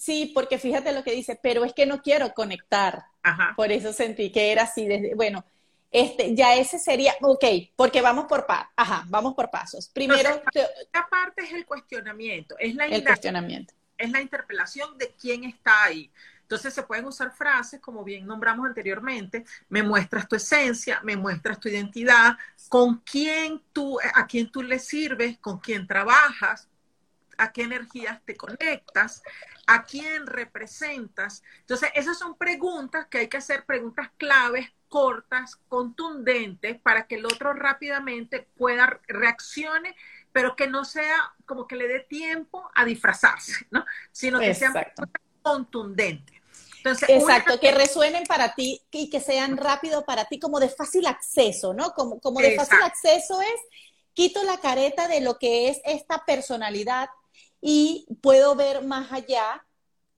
Sí, 0.00 0.32
porque 0.34 0.58
fíjate 0.58 0.92
lo 0.92 1.04
que 1.04 1.12
dice, 1.12 1.38
pero 1.42 1.62
es 1.62 1.74
que 1.74 1.84
no 1.84 2.00
quiero 2.00 2.32
conectar. 2.32 3.04
Por 3.54 3.70
eso 3.70 3.92
sentí 3.92 4.32
que 4.32 4.50
era 4.50 4.62
así 4.62 4.86
desde, 4.86 5.14
bueno, 5.14 5.44
este, 5.90 6.34
ya 6.34 6.54
ese 6.54 6.78
sería, 6.78 7.12
ok, 7.20 7.44
porque 7.76 8.00
vamos 8.00 8.24
por 8.24 8.46
pasos, 8.46 8.68
ajá, 8.76 9.04
vamos 9.08 9.34
por 9.34 9.50
pasos. 9.50 9.90
Primero, 9.90 10.42
esta 10.54 11.06
parte 11.10 11.42
es 11.42 11.52
el 11.52 11.66
cuestionamiento, 11.66 12.56
es 12.58 12.74
la 12.74 12.86
el 12.86 13.04
cuestionamiento. 13.04 13.74
Es 13.98 14.10
la 14.10 14.22
interpelación 14.22 14.96
de 14.96 15.14
quién 15.20 15.44
está 15.44 15.84
ahí. 15.84 16.10
Entonces 16.40 16.72
se 16.72 16.82
pueden 16.82 17.04
usar 17.04 17.32
frases, 17.32 17.78
como 17.78 18.02
bien 18.02 18.26
nombramos 18.26 18.66
anteriormente, 18.66 19.44
me 19.68 19.82
muestras 19.82 20.26
tu 20.26 20.34
esencia, 20.34 21.00
me 21.02 21.14
muestras 21.14 21.60
tu 21.60 21.68
identidad, 21.68 22.38
con 22.70 23.02
quién 23.04 23.60
tú, 23.74 23.98
a 24.14 24.26
quién 24.26 24.50
tú 24.50 24.62
le 24.62 24.78
sirves, 24.78 25.36
con 25.38 25.58
quién 25.58 25.86
trabajas, 25.86 26.69
a 27.40 27.52
qué 27.52 27.62
energías 27.62 28.20
te 28.24 28.36
conectas, 28.36 29.22
a 29.66 29.84
quién 29.84 30.26
representas. 30.26 31.42
Entonces, 31.60 31.90
esas 31.94 32.18
son 32.18 32.36
preguntas 32.36 33.06
que 33.06 33.18
hay 33.18 33.28
que 33.28 33.38
hacer, 33.38 33.64
preguntas 33.64 34.10
claves, 34.18 34.68
cortas, 34.88 35.56
contundentes, 35.68 36.78
para 36.80 37.06
que 37.06 37.14
el 37.14 37.24
otro 37.24 37.54
rápidamente 37.54 38.46
pueda 38.56 39.00
reaccione, 39.08 39.96
pero 40.32 40.54
que 40.54 40.66
no 40.66 40.84
sea 40.84 41.32
como 41.46 41.66
que 41.66 41.76
le 41.76 41.88
dé 41.88 42.00
tiempo 42.00 42.70
a 42.74 42.84
disfrazarse, 42.84 43.66
¿no? 43.70 43.86
Sino 44.12 44.38
que 44.38 44.54
sea 44.54 44.92
contundente. 45.42 46.42
Entonces, 46.76 47.08
Exacto, 47.08 47.58
que 47.58 47.72
resuenen 47.72 48.24
para 48.24 48.54
ti 48.54 48.82
y 48.90 49.08
que 49.08 49.20
sean 49.20 49.56
rápido 49.56 50.04
para 50.04 50.26
ti, 50.26 50.38
como 50.38 50.60
de 50.60 50.68
fácil 50.68 51.06
acceso, 51.06 51.72
¿no? 51.72 51.92
Como, 51.92 52.20
como 52.20 52.40
de 52.40 52.56
fácil 52.56 52.82
acceso 52.82 53.40
es, 53.40 53.60
quito 54.12 54.42
la 54.44 54.58
careta 54.58 55.08
de 55.08 55.20
lo 55.20 55.38
que 55.38 55.68
es 55.68 55.80
esta 55.84 56.24
personalidad 56.24 57.08
y 57.60 58.06
puedo 58.20 58.54
ver 58.54 58.82
más 58.82 59.12
allá 59.12 59.64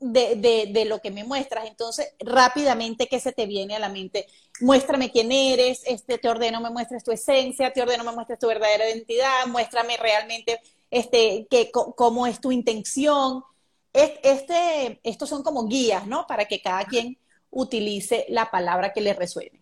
de, 0.02 0.84
lo 0.86 1.00
que 1.00 1.10
me 1.10 1.24
muestras. 1.24 1.66
Entonces, 1.66 2.14
rápidamente, 2.20 3.06
¿qué 3.06 3.20
se 3.20 3.32
te 3.32 3.46
viene 3.46 3.76
a 3.76 3.78
la 3.78 3.88
mente? 3.88 4.26
Muéstrame 4.60 5.10
quién 5.10 5.32
eres, 5.32 5.82
este, 5.86 6.18
te 6.18 6.28
ordeno 6.28 6.60
me 6.60 6.70
muestres 6.70 7.04
tu 7.04 7.12
esencia, 7.12 7.72
te 7.72 7.82
ordeno 7.82 8.04
me 8.04 8.12
muestres 8.12 8.38
tu 8.38 8.48
verdadera 8.48 8.88
identidad, 8.88 9.46
muéstrame 9.46 9.96
realmente 9.96 10.60
este, 10.90 11.46
que, 11.50 11.70
cómo 11.70 12.26
es 12.26 12.40
tu 12.40 12.52
intención. 12.52 13.44
Este, 13.92 15.00
estos 15.02 15.28
son 15.28 15.42
como 15.42 15.66
guías, 15.66 16.06
¿no? 16.06 16.26
Para 16.26 16.46
que 16.46 16.60
cada 16.60 16.84
quien 16.84 17.18
utilice 17.50 18.24
la 18.28 18.50
palabra 18.50 18.92
que 18.92 19.00
le 19.00 19.14
resuene. 19.14 19.61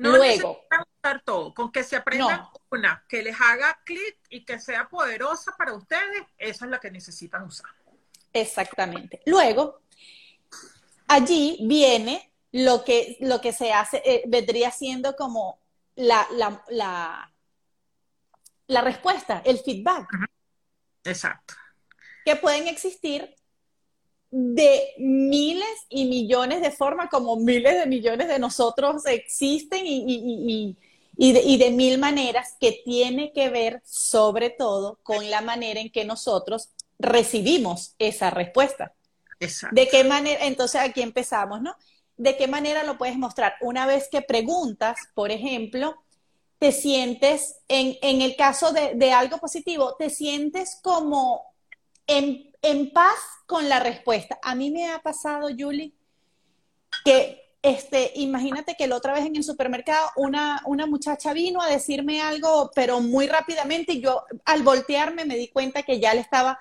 No 0.00 0.16
Luego, 0.16 0.64
usar 1.02 1.22
todo, 1.26 1.52
con 1.52 1.70
que 1.70 1.84
se 1.84 1.94
aprendan 1.94 2.48
una, 2.70 3.04
que 3.06 3.22
les 3.22 3.38
haga 3.38 3.78
clic 3.84 4.16
y 4.30 4.46
que 4.46 4.58
sea 4.58 4.88
poderosa 4.88 5.54
para 5.58 5.74
ustedes, 5.74 6.22
esa 6.38 6.64
es 6.64 6.70
la 6.70 6.80
que 6.80 6.90
necesitan 6.90 7.42
usar. 7.42 7.70
Exactamente. 8.32 9.20
Luego, 9.26 9.82
allí 11.06 11.58
viene 11.68 12.32
lo 12.52 12.82
que, 12.82 13.18
lo 13.20 13.42
que 13.42 13.52
se 13.52 13.74
hace, 13.74 14.00
eh, 14.02 14.22
vendría 14.26 14.70
siendo 14.70 15.14
como 15.16 15.60
la, 15.96 16.26
la, 16.30 17.30
la, 18.68 18.80
respuesta, 18.80 19.42
el 19.44 19.58
feedback. 19.58 20.08
Exacto. 21.04 21.52
Que 22.24 22.36
pueden 22.36 22.68
existir 22.68 23.36
de 24.30 24.94
miles 24.98 25.86
y 25.88 26.04
millones 26.04 26.60
de 26.60 26.70
formas, 26.70 27.10
como 27.10 27.36
miles 27.36 27.74
de 27.74 27.86
millones 27.86 28.28
de 28.28 28.38
nosotros 28.38 29.04
existen 29.06 29.84
y, 29.84 30.76
y, 31.16 31.58
de, 31.58 31.70
mil 31.72 31.98
maneras 31.98 32.56
que 32.60 32.80
tiene 32.84 33.32
que 33.32 33.50
ver 33.50 33.82
sobre 33.84 34.50
todo 34.50 34.98
con 35.02 35.28
la 35.30 35.40
manera 35.40 35.80
en 35.80 35.90
que 35.90 36.04
nosotros 36.04 36.70
recibimos 36.98 37.94
esa 37.98 38.30
respuesta. 38.30 38.94
Exacto. 39.40 39.74
¿De 39.74 39.88
qué 39.88 40.04
manera? 40.04 40.46
Entonces 40.46 40.80
aquí 40.80 41.02
empezamos, 41.02 41.60
¿no? 41.60 41.74
¿De 42.16 42.36
qué 42.36 42.46
manera 42.46 42.84
lo 42.84 42.98
puedes 42.98 43.16
mostrar? 43.16 43.54
Una 43.60 43.86
vez 43.86 44.08
que 44.10 44.22
preguntas, 44.22 44.96
por 45.14 45.30
ejemplo, 45.30 45.96
te 46.58 46.72
sientes, 46.72 47.56
en, 47.68 47.96
en 48.02 48.20
el 48.20 48.36
caso 48.36 48.72
de, 48.72 48.94
de, 48.94 49.12
algo 49.12 49.38
positivo, 49.38 49.96
te 49.98 50.10
sientes 50.10 50.78
como 50.82 51.49
en, 52.06 52.92
paz 52.92 53.18
con 53.46 53.68
la 53.68 53.80
respuesta. 53.80 54.38
A 54.42 54.54
mí 54.54 54.70
me 54.70 54.90
ha 54.90 55.00
pasado, 55.00 55.48
Julie, 55.56 55.92
que 57.04 57.40
este, 57.62 58.12
imagínate 58.16 58.74
que 58.76 58.86
la 58.86 58.96
otra 58.96 59.12
vez 59.12 59.26
en 59.26 59.36
el 59.36 59.44
supermercado 59.44 60.08
una, 60.16 60.62
una 60.66 60.86
muchacha 60.86 61.32
vino 61.32 61.60
a 61.60 61.68
decirme 61.68 62.20
algo, 62.20 62.70
pero 62.74 63.00
muy 63.00 63.26
rápidamente, 63.26 63.94
y 63.94 64.00
yo 64.00 64.24
al 64.44 64.62
voltearme 64.62 65.24
me 65.24 65.36
di 65.36 65.48
cuenta 65.48 65.82
que 65.82 66.00
ya 66.00 66.14
le 66.14 66.20
estaba, 66.20 66.58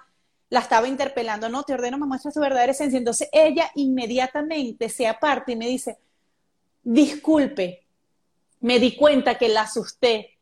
la 0.50 0.60
estaba 0.60 0.88
interpelando, 0.88 1.50
no, 1.50 1.64
te 1.64 1.74
ordeno, 1.74 1.98
me 1.98 2.06
muestra 2.06 2.32
su 2.32 2.40
verdadera 2.40 2.72
esencia. 2.72 2.98
Entonces 2.98 3.30
ella 3.32 3.72
inmediatamente 3.76 4.90
se 4.90 5.08
aparta 5.08 5.52
y 5.52 5.56
me 5.56 5.68
dice, 5.68 6.00
disculpe, 6.84 7.86
me 8.60 8.80
di 8.80 8.96
cuenta 8.96 9.38
que 9.38 9.50
la 9.50 9.62
asusté, 9.62 10.38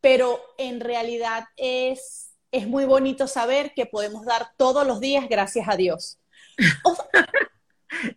pero 0.00 0.40
en 0.58 0.80
realidad 0.80 1.44
es, 1.56 2.31
es 2.52 2.68
muy 2.68 2.84
bonito 2.84 3.26
saber 3.26 3.72
que 3.74 3.86
podemos 3.86 4.24
dar 4.24 4.52
todos 4.56 4.86
los 4.86 5.00
días 5.00 5.28
gracias 5.28 5.66
a 5.68 5.76
Dios. 5.76 6.18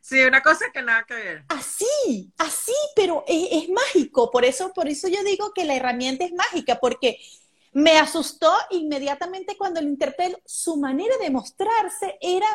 Sí, 0.02 0.22
una 0.22 0.42
cosa 0.42 0.72
que 0.74 0.82
nada 0.82 1.04
que 1.04 1.14
ver. 1.14 1.46
Así, 1.50 2.32
así, 2.38 2.74
pero 2.96 3.24
es, 3.28 3.70
mágico. 3.70 4.32
Por 4.32 4.46
eso, 4.46 4.72
por 4.74 4.88
eso 4.88 5.08
yo 5.08 5.24
digo 5.24 5.52
que 5.54 5.66
la 5.66 5.76
herramienta 5.76 6.26
es 6.26 6.34
mágica, 6.34 6.80
porque 6.80 7.20
me 7.74 7.98
asustó 7.98 8.52
inmediatamente 8.72 9.58
cuando 9.58 9.82
le 9.82 9.90
interpelo. 9.90 10.40
Su 10.46 10.78
manera 10.78 11.18
de 11.18 11.30
mostrarse 11.30 12.18
era 12.22 12.48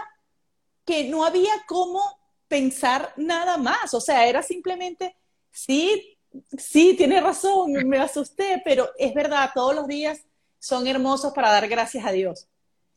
que 0.84 1.04
no 1.04 1.24
había 1.24 1.52
cómo 1.66 2.02
pensar 2.48 3.12
nada 3.16 3.58
más. 3.58 3.92
O 3.94 4.00
sea, 4.00 4.26
era 4.26 4.42
simplemente, 4.42 5.14
sí, 5.50 6.18
sí, 6.56 6.94
tiene 6.96 7.20
razón, 7.20 7.72
me 7.86 7.98
asusté, 7.98 8.62
pero 8.64 8.90
es 8.98 9.12
verdad, 9.14 9.50
todos 9.54 9.74
los 9.74 9.86
días 9.86 10.24
son 10.60 10.86
hermosos 10.86 11.32
para 11.32 11.50
dar 11.50 11.66
gracias 11.68 12.06
a 12.06 12.12
Dios. 12.12 12.48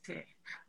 Sí. 0.04 0.14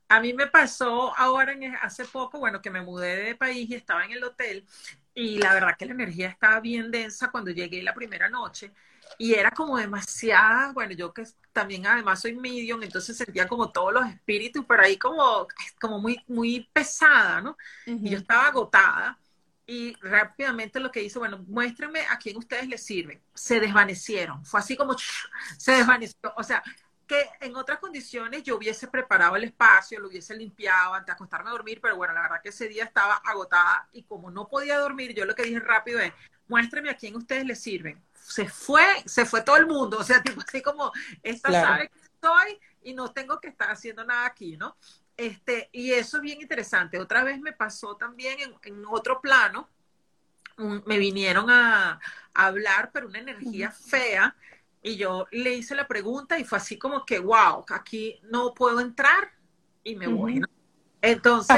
A 0.09 0.20
mí 0.20 0.33
me 0.33 0.46
pasó 0.46 1.14
ahora, 1.16 1.52
en, 1.52 1.74
hace 1.76 2.04
poco, 2.07 2.38
bueno, 2.38 2.62
que 2.62 2.70
me 2.70 2.80
mudé 2.80 3.16
de 3.16 3.35
país 3.35 3.68
y 3.68 3.74
estaba 3.74 4.04
en 4.04 4.12
el 4.12 4.24
hotel 4.24 4.66
y 5.14 5.38
la 5.38 5.54
verdad 5.54 5.76
que 5.78 5.87
la 5.87 5.92
energía 5.92 6.28
estaba 6.28 6.61
bien 6.61 6.90
densa 6.90 7.30
cuando 7.30 7.50
llegué 7.50 7.83
la 7.83 7.94
primera 7.94 8.28
noche 8.28 8.72
y 9.18 9.35
era 9.35 9.50
como 9.50 9.78
demasiada, 9.78 10.72
bueno, 10.72 10.92
yo 10.92 11.12
que 11.12 11.24
también 11.52 11.87
además 11.87 12.20
soy 12.20 12.35
medium, 12.35 12.83
entonces 12.83 13.16
sentía 13.16 13.46
como 13.46 13.70
todos 13.70 13.92
los 13.92 14.07
espíritus, 14.09 14.64
pero 14.66 14.83
ahí 14.83 14.96
como, 14.96 15.46
como 15.80 16.00
muy, 16.00 16.20
muy 16.26 16.68
pesada, 16.72 17.40
¿no? 17.40 17.57
Y 17.87 18.11
yo 18.11 18.18
estaba 18.18 18.48
agotada 18.48 19.18
y 19.66 19.94
rápidamente 20.00 20.80
lo 20.80 20.90
que 20.90 21.02
hice, 21.02 21.18
bueno, 21.18 21.44
muéstrenme 21.46 22.00
a 22.11 22.18
quién 22.18 22.37
ustedes 22.37 22.68
les 22.68 22.85
sirven. 22.85 23.22
Se 23.35 23.61
desvanecieron, 23.61 24.44
fue 24.44 24.61
así 24.61 24.76
como 24.76 24.96
se 25.59 25.72
desvaneció, 25.72 26.33
o 26.37 26.42
sea, 26.42 26.62
que 27.07 27.29
en 27.40 27.57
otras 27.57 27.79
condiciones 27.79 28.43
yo 28.43 28.57
hubiese 28.57 28.88
preparado 28.88 29.37
el 29.37 29.45
espacio, 29.45 30.01
lo 30.01 30.09
hubiese 30.09 30.35
limpiado 30.35 30.95
antes 30.95 31.07
de 31.07 31.12
acostarme 31.12 31.51
a 31.51 31.53
dormir, 31.53 31.81
pero 31.81 31.97
bueno, 31.97 32.14
la 32.14 32.23
verdad 32.23 32.43
que 32.43 32.49
ese 32.49 32.69
día 32.69 32.85
estaba 32.85 33.17
agotada 33.17 33.88
y 33.93 34.05
como 34.05 34.31
no 34.31 34.49
podía 34.49 34.79
dormir, 34.79 35.14
yo 35.14 35.25
lo 35.25 35.35
que 35.35 35.43
dije 35.43 35.61
rápido 35.61 36.01
es, 36.01 36.12
muéstreme 36.49 36.90
a 36.90 36.97
quién 36.97 37.17
ustedes 37.17 37.45
les 37.45 37.61
sirven. 37.61 38.03
Se 38.14 38.49
fue, 38.49 38.85
se 39.07 39.27
fue 39.27 39.43
todo 39.43 39.57
el 39.57 39.67
mundo, 39.67 39.99
o 40.01 40.05
sea, 40.05 40.23
tipo 40.23 40.40
así 40.40 40.62
como, 40.62 40.93
esta 41.23 41.51
sabe 41.51 41.88
que 41.88 42.01
estoy 42.01 42.61
y 42.83 42.95
no 42.95 43.12
tengo 43.12 43.40
que 43.40 43.49
estar 43.49 43.71
haciendo 43.71 44.05
nada 44.05 44.27
aquí, 44.27 44.57
¿no? 44.57 44.77
Este, 45.17 45.69
y 45.73 45.93
eso 45.93 46.17
es 46.17 46.23
bien 46.23 46.40
interesante. 46.40 46.99
Otra 46.99 47.23
vez 47.23 47.40
me 47.40 47.53
pasó 47.53 47.97
también 47.97 48.38
en, 48.62 48.85
otro 48.87 49.21
plano, 49.21 49.69
me 50.57 50.99
vinieron 50.99 51.51
a, 51.51 52.01
hablar, 52.33 52.90
pero 52.93 53.07
una 53.07 53.21
energía 53.21 53.71
fea, 53.71 54.35
y 54.85 54.97
yo 54.97 55.27
le 55.33 55.55
hice 55.55 55.75
la 55.75 55.88
pregunta 55.88 56.38
y 56.38 56.44
fue 56.44 56.59
así 56.59 56.79
como 56.79 57.07
que, 57.07 57.18
wow, 57.18 57.64
aquí 57.70 58.20
no 58.25 58.53
puedo 58.53 58.81
entrar 58.81 59.33
y 59.83 59.97
me 59.97 60.07
voy. 60.07 60.42
Entonces, 61.01 61.57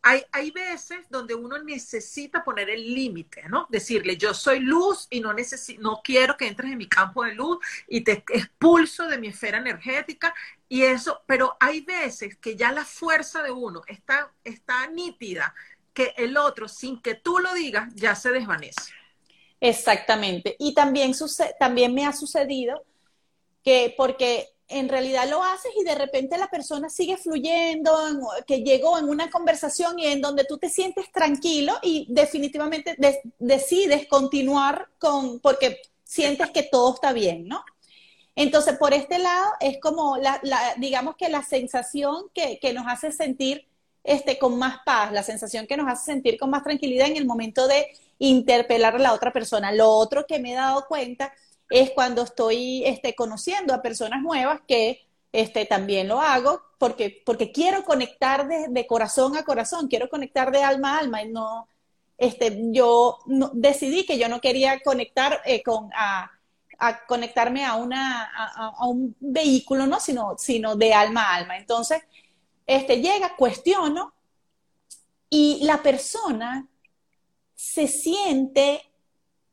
hay, 0.00 0.22
hay, 0.32 0.50
veces 0.50 1.06
donde 1.10 1.34
uno 1.34 1.62
necesita 1.62 2.42
poner 2.42 2.70
el 2.70 2.94
límite, 2.94 3.46
¿no? 3.50 3.66
Decirle, 3.68 4.16
yo 4.16 4.32
soy 4.32 4.60
luz 4.60 5.06
y 5.10 5.20
no, 5.20 5.34
no 5.80 6.00
quiero 6.02 6.38
que 6.38 6.48
entres 6.48 6.72
en 6.72 6.78
mi 6.78 6.88
campo 6.88 7.24
de 7.24 7.34
luz 7.34 7.58
y 7.86 8.00
te 8.00 8.24
expulso 8.32 9.06
de 9.06 9.18
mi 9.18 9.28
esfera 9.28 9.58
energética 9.58 10.34
y 10.66 10.84
eso, 10.84 11.22
pero 11.26 11.58
hay 11.60 11.82
veces 11.82 12.38
que 12.38 12.56
ya 12.56 12.72
la 12.72 12.86
fuerza 12.86 13.42
de 13.42 13.50
uno 13.50 13.82
está, 13.86 14.32
está 14.44 14.86
nítida 14.86 15.54
que 15.92 16.14
el 16.16 16.38
otro, 16.38 16.68
sin 16.68 17.02
que 17.02 17.16
tú 17.16 17.38
lo 17.38 17.52
digas, 17.52 17.94
ya 17.94 18.14
se 18.14 18.30
desvanece. 18.30 18.94
Exactamente. 19.60 20.56
Y 20.58 20.74
también, 20.74 21.12
también 21.58 21.94
me 21.94 22.06
ha 22.06 22.12
sucedido 22.12 22.82
que 23.62 23.94
porque 23.96 24.48
en 24.68 24.88
realidad 24.88 25.28
lo 25.28 25.42
haces 25.42 25.72
y 25.78 25.84
de 25.84 25.96
repente 25.96 26.38
la 26.38 26.48
persona 26.48 26.88
sigue 26.88 27.16
fluyendo, 27.16 27.92
que 28.46 28.62
llegó 28.62 28.98
en 28.98 29.08
una 29.08 29.28
conversación 29.28 29.98
y 29.98 30.06
en 30.06 30.20
donde 30.20 30.44
tú 30.44 30.58
te 30.58 30.70
sientes 30.70 31.10
tranquilo 31.12 31.74
y 31.82 32.06
definitivamente 32.08 32.96
decides 33.38 34.06
continuar 34.06 34.88
con, 34.98 35.40
porque 35.40 35.82
sientes 36.04 36.50
que 36.50 36.62
todo 36.62 36.94
está 36.94 37.12
bien, 37.12 37.48
¿no? 37.48 37.64
Entonces, 38.36 38.78
por 38.78 38.94
este 38.94 39.18
lado, 39.18 39.50
es 39.58 39.78
como, 39.80 40.16
la, 40.16 40.40
digamos 40.78 41.16
que 41.16 41.28
la 41.28 41.42
sensación 41.42 42.30
que, 42.32 42.58
que, 42.60 42.72
nos 42.72 42.86
hace 42.86 43.10
sentir 43.10 43.66
este, 44.04 44.38
con 44.38 44.56
más 44.56 44.78
paz, 44.86 45.12
la 45.12 45.24
sensación 45.24 45.66
que 45.66 45.76
nos 45.76 45.90
hace 45.90 46.12
sentir 46.12 46.38
con 46.38 46.48
más 46.48 46.62
tranquilidad 46.62 47.08
en 47.08 47.16
el 47.16 47.26
momento 47.26 47.66
de 47.66 47.86
interpelar 48.20 48.94
a 48.94 48.98
la 48.98 49.12
otra 49.12 49.32
persona. 49.32 49.72
Lo 49.72 49.88
otro 49.90 50.26
que 50.26 50.38
me 50.38 50.52
he 50.52 50.54
dado 50.54 50.86
cuenta 50.86 51.32
es 51.68 51.90
cuando 51.90 52.22
estoy 52.22 52.84
este, 52.84 53.14
conociendo 53.14 53.74
a 53.74 53.82
personas 53.82 54.22
nuevas 54.22 54.60
que 54.68 55.06
este, 55.32 55.64
también 55.64 56.06
lo 56.06 56.20
hago 56.20 56.60
porque, 56.78 57.22
porque 57.24 57.50
quiero 57.50 57.84
conectar 57.84 58.46
de, 58.46 58.86
corazón 58.86 59.36
a 59.36 59.44
corazón, 59.44 59.88
quiero 59.88 60.08
conectar 60.08 60.50
de 60.50 60.62
alma 60.62 60.96
a 60.96 60.98
alma 60.98 61.22
y 61.22 61.28
no, 61.30 61.68
este, 62.18 62.58
yo 62.72 63.18
decidí 63.52 64.04
que 64.04 64.18
yo 64.18 64.28
no 64.28 64.40
quería 64.40 64.80
conectar 64.80 65.40
eh, 65.44 65.62
con, 65.62 65.90
a, 65.94 66.30
conectarme 67.06 67.64
a, 67.64 67.74
una, 67.76 68.24
a, 68.24 68.86
un 68.86 69.14
vehículo, 69.20 69.86
¿no? 69.86 70.00
Sino, 70.00 70.36
sino 70.38 70.76
de 70.76 70.94
alma 70.94 71.22
a 71.22 71.34
alma. 71.36 71.58
Entonces, 71.58 72.02
este, 72.66 73.00
llega, 73.00 73.36
cuestiono 73.36 74.14
y 75.28 75.60
la 75.62 75.82
persona 75.82 76.66
se 77.60 77.88
siente 77.88 78.80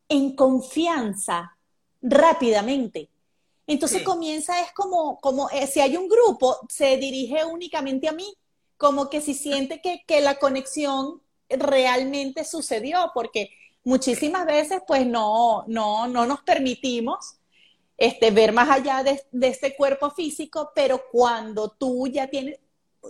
en 0.07 0.33
confianza 0.33 1.57
rápidamente. 2.01 3.09
Entonces 3.67 4.03
comienza, 4.03 4.61
es 4.61 4.71
como, 4.71 5.19
como 5.19 5.49
eh, 5.49 5.67
si 5.67 5.81
hay 5.81 5.97
un 5.97 6.07
grupo, 6.07 6.55
se 6.69 6.95
dirige 6.95 7.43
únicamente 7.43 8.07
a 8.07 8.13
mí, 8.13 8.33
como 8.77 9.09
que 9.09 9.19
si 9.19 9.33
siente 9.33 9.81
que, 9.81 10.05
que 10.07 10.21
la 10.21 10.39
conexión 10.39 11.21
realmente 11.49 12.45
sucedió, 12.45 13.11
porque 13.13 13.49
muchísimas 13.83 14.45
veces 14.45 14.81
pues 14.87 15.05
no, 15.05 15.65
no, 15.67 16.07
no 16.07 16.25
nos 16.25 16.41
permitimos 16.43 17.35
este, 17.97 18.31
ver 18.31 18.53
más 18.53 18.69
allá 18.69 19.03
de, 19.03 19.21
de 19.33 19.47
este 19.49 19.75
cuerpo 19.75 20.11
físico, 20.11 20.71
pero 20.73 21.01
cuando 21.11 21.71
tú 21.71 22.07
ya 22.07 22.27
tienes, 22.27 22.57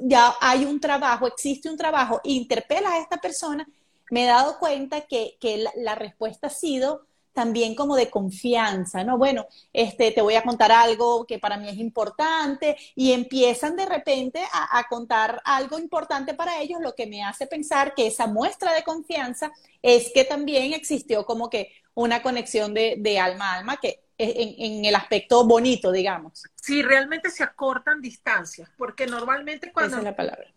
ya 0.02 0.36
hay 0.42 0.66
un 0.66 0.80
trabajo, 0.80 1.28
existe 1.28 1.70
un 1.70 1.78
trabajo, 1.78 2.20
interpelas 2.24 2.94
a 2.94 3.00
esta 3.00 3.18
persona, 3.18 3.68
me 4.10 4.24
he 4.24 4.28
dado 4.28 4.58
cuenta 4.60 5.02
que, 5.02 5.38
la, 5.76 5.96
respuesta 5.96 6.48
ha 6.48 6.52
sido 6.52 7.06
también 7.34 7.76
como 7.76 7.96
de 7.96 8.10
confianza, 8.10 9.04
¿no? 9.04 9.18
Bueno, 9.18 9.46
este, 9.72 10.12
te 10.12 10.22
voy 10.22 10.34
a 10.36 10.42
contar 10.42 10.72
algo 10.72 11.26
que 11.28 11.38
para 11.38 11.58
mí 11.58 11.70
es 11.70 11.78
importante 11.78 12.76
y 12.96 13.12
empiezan 13.12 13.76
de 13.76 13.86
repente 13.86 14.42
a, 14.52 14.84
contar 14.90 15.40
algo 15.46 15.78
importante 15.78 16.34
para 16.34 16.60
ellos, 16.60 16.82
lo 16.82 16.96
que 16.96 17.06
me 17.06 17.24
hace 17.24 17.46
pensar 17.46 17.94
que 17.94 18.08
esa 18.08 18.26
muestra 18.26 18.74
de 18.74 18.84
confianza 18.84 19.52
es 19.84 20.12
que 20.14 20.24
también 20.24 20.74
existió 20.74 21.26
como 21.26 21.50
que 21.50 21.72
una 21.94 22.24
conexión 22.24 22.74
de, 22.74 23.20
alma 23.20 23.54
a 23.54 23.60
alma 23.60 23.78
que 23.78 24.02
en, 24.18 24.56
en, 24.58 24.86
el 24.86 24.96
aspecto 24.96 25.46
bonito, 25.46 25.92
digamos. 25.92 26.44
Sí, 26.56 26.82
realmente 26.82 27.30
se 27.30 27.44
acortan 27.44 28.02
distancias, 28.02 28.68
porque 28.80 29.06
normalmente 29.06 29.72
cuando... 29.72 29.98
Esa 29.98 30.00
es 30.00 30.04
la 30.06 30.16
palabra 30.16 30.48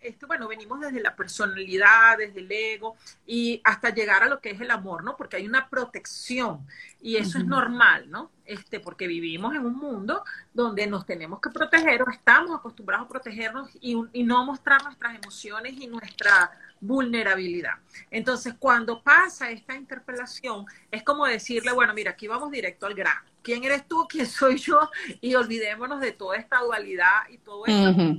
esto, 0.00 0.26
bueno, 0.26 0.48
venimos 0.48 0.80
desde 0.80 1.00
la 1.00 1.14
personalidad, 1.14 2.16
desde 2.18 2.40
el 2.40 2.50
ego 2.50 2.96
y 3.26 3.60
hasta 3.64 3.90
llegar 3.90 4.22
a 4.22 4.26
lo 4.26 4.40
que 4.40 4.50
es 4.50 4.60
el 4.60 4.70
amor, 4.70 5.04
¿no? 5.04 5.16
Porque 5.16 5.36
hay 5.36 5.46
una 5.46 5.68
protección 5.68 6.66
y 7.00 7.16
eso 7.16 7.38
es 7.38 7.44
normal, 7.44 8.10
¿no? 8.10 8.30
Este, 8.46 8.80
porque 8.80 9.06
vivimos 9.06 9.54
en 9.54 9.64
un 9.66 9.76
mundo 9.76 10.24
donde 10.54 10.86
nos 10.86 11.04
tenemos 11.04 11.40
que 11.40 11.50
proteger 11.50 12.02
o 12.02 12.10
estamos 12.10 12.58
acostumbrados 12.58 13.06
a 13.06 13.08
protegernos 13.08 13.70
y, 13.80 13.96
y 14.12 14.22
no 14.24 14.44
mostrar 14.44 14.82
nuestras 14.82 15.14
emociones 15.14 15.74
y 15.78 15.86
nuestra 15.86 16.50
vulnerabilidad. 16.80 17.74
Entonces, 18.10 18.54
cuando 18.58 19.02
pasa 19.02 19.50
esta 19.50 19.76
interpelación, 19.76 20.64
es 20.90 21.02
como 21.02 21.26
decirle, 21.26 21.72
bueno, 21.72 21.92
mira, 21.92 22.12
aquí 22.12 22.26
vamos 22.26 22.50
directo 22.50 22.86
al 22.86 22.94
grano. 22.94 23.28
¿Quién 23.42 23.62
eres 23.64 23.86
tú? 23.86 24.06
¿Quién 24.08 24.26
soy 24.26 24.56
yo? 24.56 24.90
Y 25.20 25.34
olvidémonos 25.34 26.00
de 26.00 26.12
toda 26.12 26.36
esta 26.36 26.60
dualidad 26.60 27.28
y 27.28 27.38
todo 27.38 27.66
esto 27.66 28.16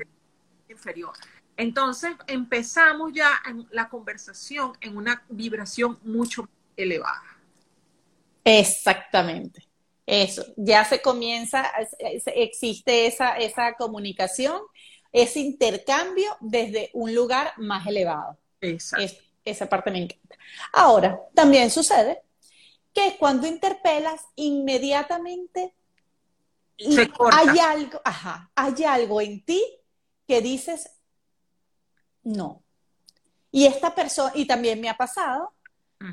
inferior. 0.82 1.14
Entonces 1.58 2.14
empezamos 2.28 3.12
ya 3.14 3.40
en 3.48 3.68
la 3.72 3.88
conversación 3.88 4.74
en 4.82 4.98
una 4.98 5.24
vibración 5.30 6.00
mucho 6.04 6.50
elevada. 6.76 7.38
Exactamente. 8.44 9.68
Eso, 10.08 10.44
ya 10.58 10.84
se 10.84 11.02
comienza, 11.02 11.72
existe 12.36 13.06
esa, 13.06 13.38
esa 13.38 13.74
comunicación, 13.74 14.60
ese 15.12 15.40
intercambio 15.40 16.36
desde 16.40 16.90
un 16.94 17.14
lugar 17.14 17.54
más 17.58 17.86
elevado. 17.86 18.38
Exacto. 18.60 19.24
esa 19.46 19.68
parte 19.68 19.92
me 19.92 20.04
encanta. 20.04 20.38
Ahora, 20.74 21.20
también 21.34 21.70
sucede 21.70 22.22
que 22.94 23.18
cuando 23.20 23.48
interpelas, 23.48 24.22
inmediatamente 24.36 25.74
hay 27.32 27.60
algo, 27.60 28.02
ajá, 28.04 28.50
hay 28.56 28.84
algo 28.84 29.22
en 29.22 29.44
ti 29.46 29.64
que 30.32 30.40
dices, 30.40 30.90
no. 32.24 32.64
Y 33.52 33.66
esta 33.66 33.94
persona, 33.94 34.32
y 34.34 34.48
también 34.48 34.80
me 34.80 34.88
ha 34.88 34.96
pasado, 34.96 35.54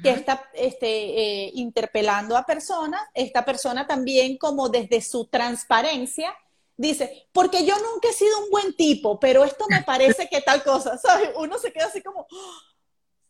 que 0.03 0.11
está 0.11 0.51
este, 0.55 0.89
eh, 0.89 1.51
interpelando 1.55 2.37
a 2.37 2.45
personas, 2.45 3.01
esta 3.15 3.45
persona 3.45 3.87
también 3.87 4.37
como 4.37 4.69
desde 4.69 5.01
su 5.03 5.27
transparencia 5.29 6.35
dice, 6.77 7.29
porque 7.33 7.65
yo 7.65 7.77
nunca 7.77 8.09
he 8.09 8.13
sido 8.13 8.43
un 8.43 8.51
buen 8.51 8.75
tipo, 8.75 9.21
pero 9.21 9.45
esto 9.45 9.67
me 9.71 9.83
parece 9.87 10.29
que 10.29 10.41
tal 10.41 10.65
cosa, 10.65 10.99
¿sabes? 10.99 11.31
Uno 11.37 11.57
se 11.59 11.73
queda 11.73 11.87
así 11.87 12.03
como, 12.03 12.27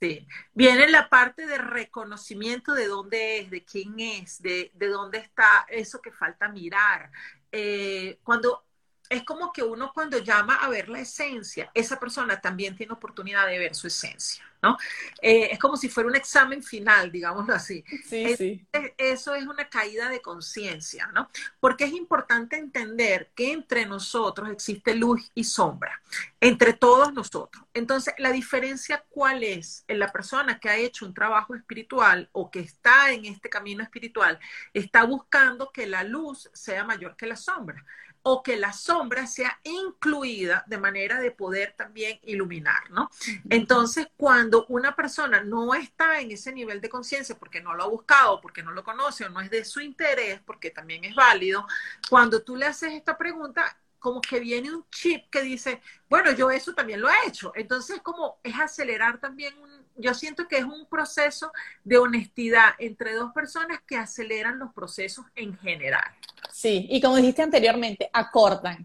Sí, 0.00 0.26
viene 0.54 0.88
la 0.88 1.10
parte 1.10 1.44
de 1.44 1.58
reconocimiento 1.58 2.72
de 2.72 2.86
dónde 2.86 3.40
es, 3.40 3.50
de 3.50 3.64
quién 3.64 3.98
es, 4.00 4.40
de, 4.40 4.70
de 4.74 4.88
dónde 4.88 5.18
está 5.18 5.66
eso 5.68 6.00
que 6.00 6.12
falta 6.12 6.48
mirar. 6.48 7.10
Eh, 7.50 8.20
cuando 8.22 8.67
es 9.08 9.24
como 9.24 9.52
que 9.52 9.62
uno 9.62 9.92
cuando 9.92 10.18
llama 10.18 10.56
a 10.56 10.68
ver 10.68 10.88
la 10.88 11.00
esencia, 11.00 11.70
esa 11.74 11.98
persona 11.98 12.40
también 12.40 12.76
tiene 12.76 12.92
oportunidad 12.92 13.46
de 13.46 13.58
ver 13.58 13.74
su 13.74 13.86
esencia, 13.86 14.44
¿no? 14.62 14.76
Eh, 15.22 15.48
es 15.52 15.58
como 15.58 15.76
si 15.76 15.88
fuera 15.88 16.08
un 16.08 16.16
examen 16.16 16.62
final, 16.62 17.10
digámoslo 17.10 17.54
así. 17.54 17.84
Sí, 18.06 18.36
sí. 18.36 18.66
Eso 18.98 19.34
es 19.34 19.46
una 19.46 19.68
caída 19.68 20.08
de 20.08 20.20
conciencia, 20.20 21.06
¿no? 21.14 21.30
Porque 21.60 21.84
es 21.84 21.92
importante 21.92 22.56
entender 22.56 23.30
que 23.34 23.52
entre 23.52 23.86
nosotros 23.86 24.50
existe 24.50 24.94
luz 24.94 25.30
y 25.34 25.44
sombra, 25.44 26.02
entre 26.40 26.74
todos 26.74 27.12
nosotros. 27.14 27.64
Entonces, 27.72 28.14
la 28.18 28.32
diferencia 28.32 29.04
cuál 29.08 29.42
es 29.42 29.84
en 29.88 30.00
la 30.00 30.12
persona 30.12 30.58
que 30.58 30.68
ha 30.68 30.76
hecho 30.76 31.06
un 31.06 31.14
trabajo 31.14 31.54
espiritual 31.54 32.28
o 32.32 32.50
que 32.50 32.60
está 32.60 33.12
en 33.12 33.24
este 33.24 33.48
camino 33.48 33.82
espiritual, 33.82 34.38
está 34.74 35.04
buscando 35.04 35.70
que 35.72 35.86
la 35.86 36.04
luz 36.04 36.50
sea 36.52 36.84
mayor 36.84 37.16
que 37.16 37.26
la 37.26 37.36
sombra 37.36 37.84
o 38.22 38.42
que 38.42 38.56
la 38.56 38.72
sombra 38.72 39.26
sea 39.26 39.58
incluida 39.64 40.64
de 40.66 40.78
manera 40.78 41.20
de 41.20 41.30
poder 41.30 41.74
también 41.76 42.18
iluminar, 42.24 42.90
¿no? 42.90 43.10
Entonces, 43.48 44.08
cuando 44.16 44.66
una 44.66 44.94
persona 44.94 45.42
no 45.42 45.74
está 45.74 46.20
en 46.20 46.32
ese 46.32 46.52
nivel 46.52 46.80
de 46.80 46.88
conciencia 46.88 47.38
porque 47.38 47.60
no 47.60 47.74
lo 47.74 47.84
ha 47.84 47.88
buscado, 47.88 48.40
porque 48.40 48.62
no 48.62 48.72
lo 48.72 48.84
conoce 48.84 49.24
o 49.24 49.30
no 49.30 49.40
es 49.40 49.50
de 49.50 49.64
su 49.64 49.80
interés, 49.80 50.40
porque 50.44 50.70
también 50.70 51.04
es 51.04 51.14
válido, 51.14 51.66
cuando 52.08 52.42
tú 52.42 52.56
le 52.56 52.66
haces 52.66 52.92
esta 52.92 53.16
pregunta, 53.16 53.76
como 53.98 54.20
que 54.20 54.40
viene 54.40 54.72
un 54.72 54.84
chip 54.90 55.28
que 55.30 55.42
dice, 55.42 55.80
bueno, 56.08 56.32
yo 56.32 56.50
eso 56.50 56.72
también 56.72 57.00
lo 57.00 57.08
he 57.08 57.26
hecho. 57.26 57.52
Entonces, 57.54 58.00
como 58.00 58.38
es 58.42 58.58
acelerar 58.58 59.18
también 59.18 59.58
un, 59.58 59.70
yo 59.96 60.14
siento 60.14 60.46
que 60.46 60.58
es 60.58 60.64
un 60.64 60.86
proceso 60.86 61.52
de 61.84 61.98
honestidad 61.98 62.74
entre 62.78 63.14
dos 63.14 63.32
personas 63.32 63.80
que 63.86 63.96
aceleran 63.96 64.58
los 64.58 64.72
procesos 64.72 65.26
en 65.34 65.56
general. 65.58 66.17
Sí, 66.58 66.88
y 66.90 67.00
como 67.00 67.14
dijiste 67.14 67.42
anteriormente, 67.42 68.10
acortan, 68.12 68.84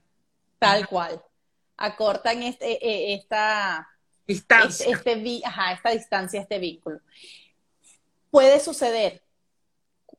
tal 0.59 0.87
cual. 0.87 1.19
Acortan 1.75 2.43
este, 2.43 2.73
e, 2.73 2.77
e, 2.83 3.13
esta 3.15 3.89
distancia. 4.27 4.85
Este, 4.91 5.41
ajá, 5.43 5.71
esta 5.73 5.89
distancia, 5.89 6.41
este 6.41 6.59
vínculo. 6.59 6.99
Puede 8.29 8.59
suceder. 8.59 9.23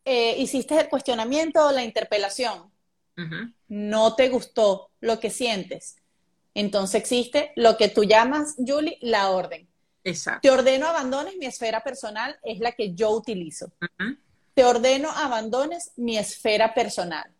Eh, 0.04 0.34
hiciste 0.36 0.80
el 0.80 0.88
cuestionamiento 0.88 1.64
o 1.64 1.70
la 1.70 1.84
interpelación. 1.84 2.72
No 3.68 4.16
te 4.16 4.30
gustó 4.30 4.90
lo 4.98 5.20
que 5.20 5.30
sientes. 5.30 5.98
Entonces 6.54 6.96
existe 6.96 7.52
lo 7.54 7.76
que 7.76 7.88
tú 7.88 8.02
llamas, 8.02 8.56
Julie, 8.58 8.98
la 9.00 9.30
orden. 9.30 9.68
Exacto. 10.02 10.40
Te 10.42 10.50
ordeno 10.50 10.88
abandones 10.88 11.36
mi 11.36 11.46
esfera 11.46 11.84
personal, 11.84 12.36
es 12.42 12.58
la 12.58 12.72
que 12.72 12.94
yo 12.94 13.10
utilizo. 13.10 13.70
Te 14.54 14.64
ordeno 14.64 15.08
abandones 15.12 15.92
mi 15.94 16.18
esfera 16.18 16.74
personal. 16.74 17.32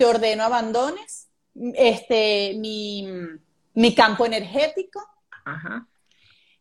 Te 0.00 0.06
ordeno 0.06 0.44
abandones 0.44 1.28
este, 1.74 2.54
mi, 2.56 3.06
mi 3.74 3.94
campo 3.94 4.24
energético. 4.24 5.06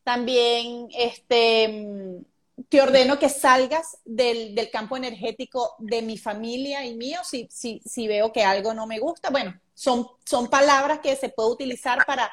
También 0.04 0.90
este, 0.92 2.22
te 2.68 2.82
ordeno 2.82 3.18
que 3.18 3.30
salgas 3.30 4.00
del, 4.04 4.56
del, 4.56 4.70
campo 4.70 4.98
energético 4.98 5.76
de 5.78 6.02
mi 6.02 6.18
familia 6.18 6.84
y 6.84 6.96
mío 6.98 7.22
si, 7.24 7.48
si, 7.50 7.80
si 7.86 8.10
veo 8.10 8.34
que 8.34 8.44
algo 8.44 8.74
no 8.74 8.86
me 8.86 9.00
gusta. 9.00 9.30
Bueno, 9.30 9.58
son, 9.74 10.06
son 10.26 10.50
palabras 10.50 11.00
que 11.00 11.16
se 11.16 11.30
puede 11.30 11.52
utilizar 11.52 12.06
para 12.06 12.30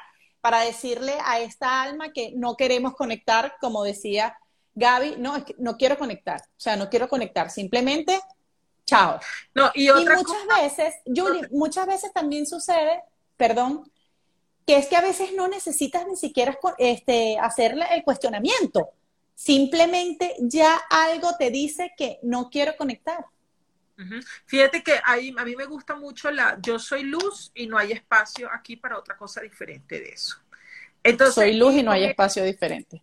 para 0.47 0.61
decirle 0.61 1.15
a 1.25 1.41
esta 1.41 1.83
alma 1.83 2.13
que 2.13 2.33
no 2.37 2.57
queremos 2.57 2.95
conectar, 2.95 3.57
como 3.61 3.83
decía 3.83 4.39
Gaby, 4.77 5.17
no, 5.19 5.45
no 5.59 5.77
quiero 5.77 5.99
conectar, 5.99 6.41
o 6.41 6.61
sea, 6.61 6.77
no 6.77 6.89
quiero 6.89 7.09
conectar, 7.09 7.51
simplemente 7.51 8.21
chao. 8.87 9.21
No, 9.55 9.71
y, 9.75 9.89
muchas 9.91 10.47
veces, 10.61 10.95
Julie, 11.05 11.47
muchas 11.51 11.87
veces 11.87 12.13
también 12.13 12.47
sucede, 12.47 13.03
perdón, 13.37 13.91
que 14.67 14.77
es 14.77 14.87
que 14.87 14.97
a 14.97 15.01
veces 15.01 15.33
no 15.35 15.49
necesitas 15.49 16.07
ni 16.07 16.17
siquiera 16.17 16.59
este, 16.79 17.39
hacerle 17.39 17.87
el 17.93 18.03
cuestionamiento. 18.03 18.91
Simplemente 19.35 20.35
ya 20.41 20.77
algo 20.89 21.37
te 21.39 21.51
dice 21.51 21.93
que 21.97 22.19
no 22.23 22.49
quiero 22.51 22.77
conectar. 22.77 23.27
Fíjate 24.45 24.83
que 24.83 25.01
ahí, 25.05 25.35
a 25.37 25.45
mí 25.45 25.57
me 25.57 25.65
gusta 25.65 25.97
mucho 25.97 26.31
la 26.31 26.59
yo 26.61 26.79
soy 26.79 27.05
luz 27.05 27.51
y 27.55 27.67
no 27.67 27.79
hay 27.79 27.93
espacio 27.93 28.49
aquí 28.53 28.77
para 28.77 28.99
otra 28.99 29.17
cosa 29.17 29.41
diferente 29.41 30.01
de 30.01 30.11
eso. 30.11 30.37
Entonces, 31.03 31.35
soy 31.35 31.55
luz 31.55 31.75
y 31.75 31.83
no 31.83 31.93
hay 31.93 32.05
espacio 32.05 32.45
diferente. 32.45 33.03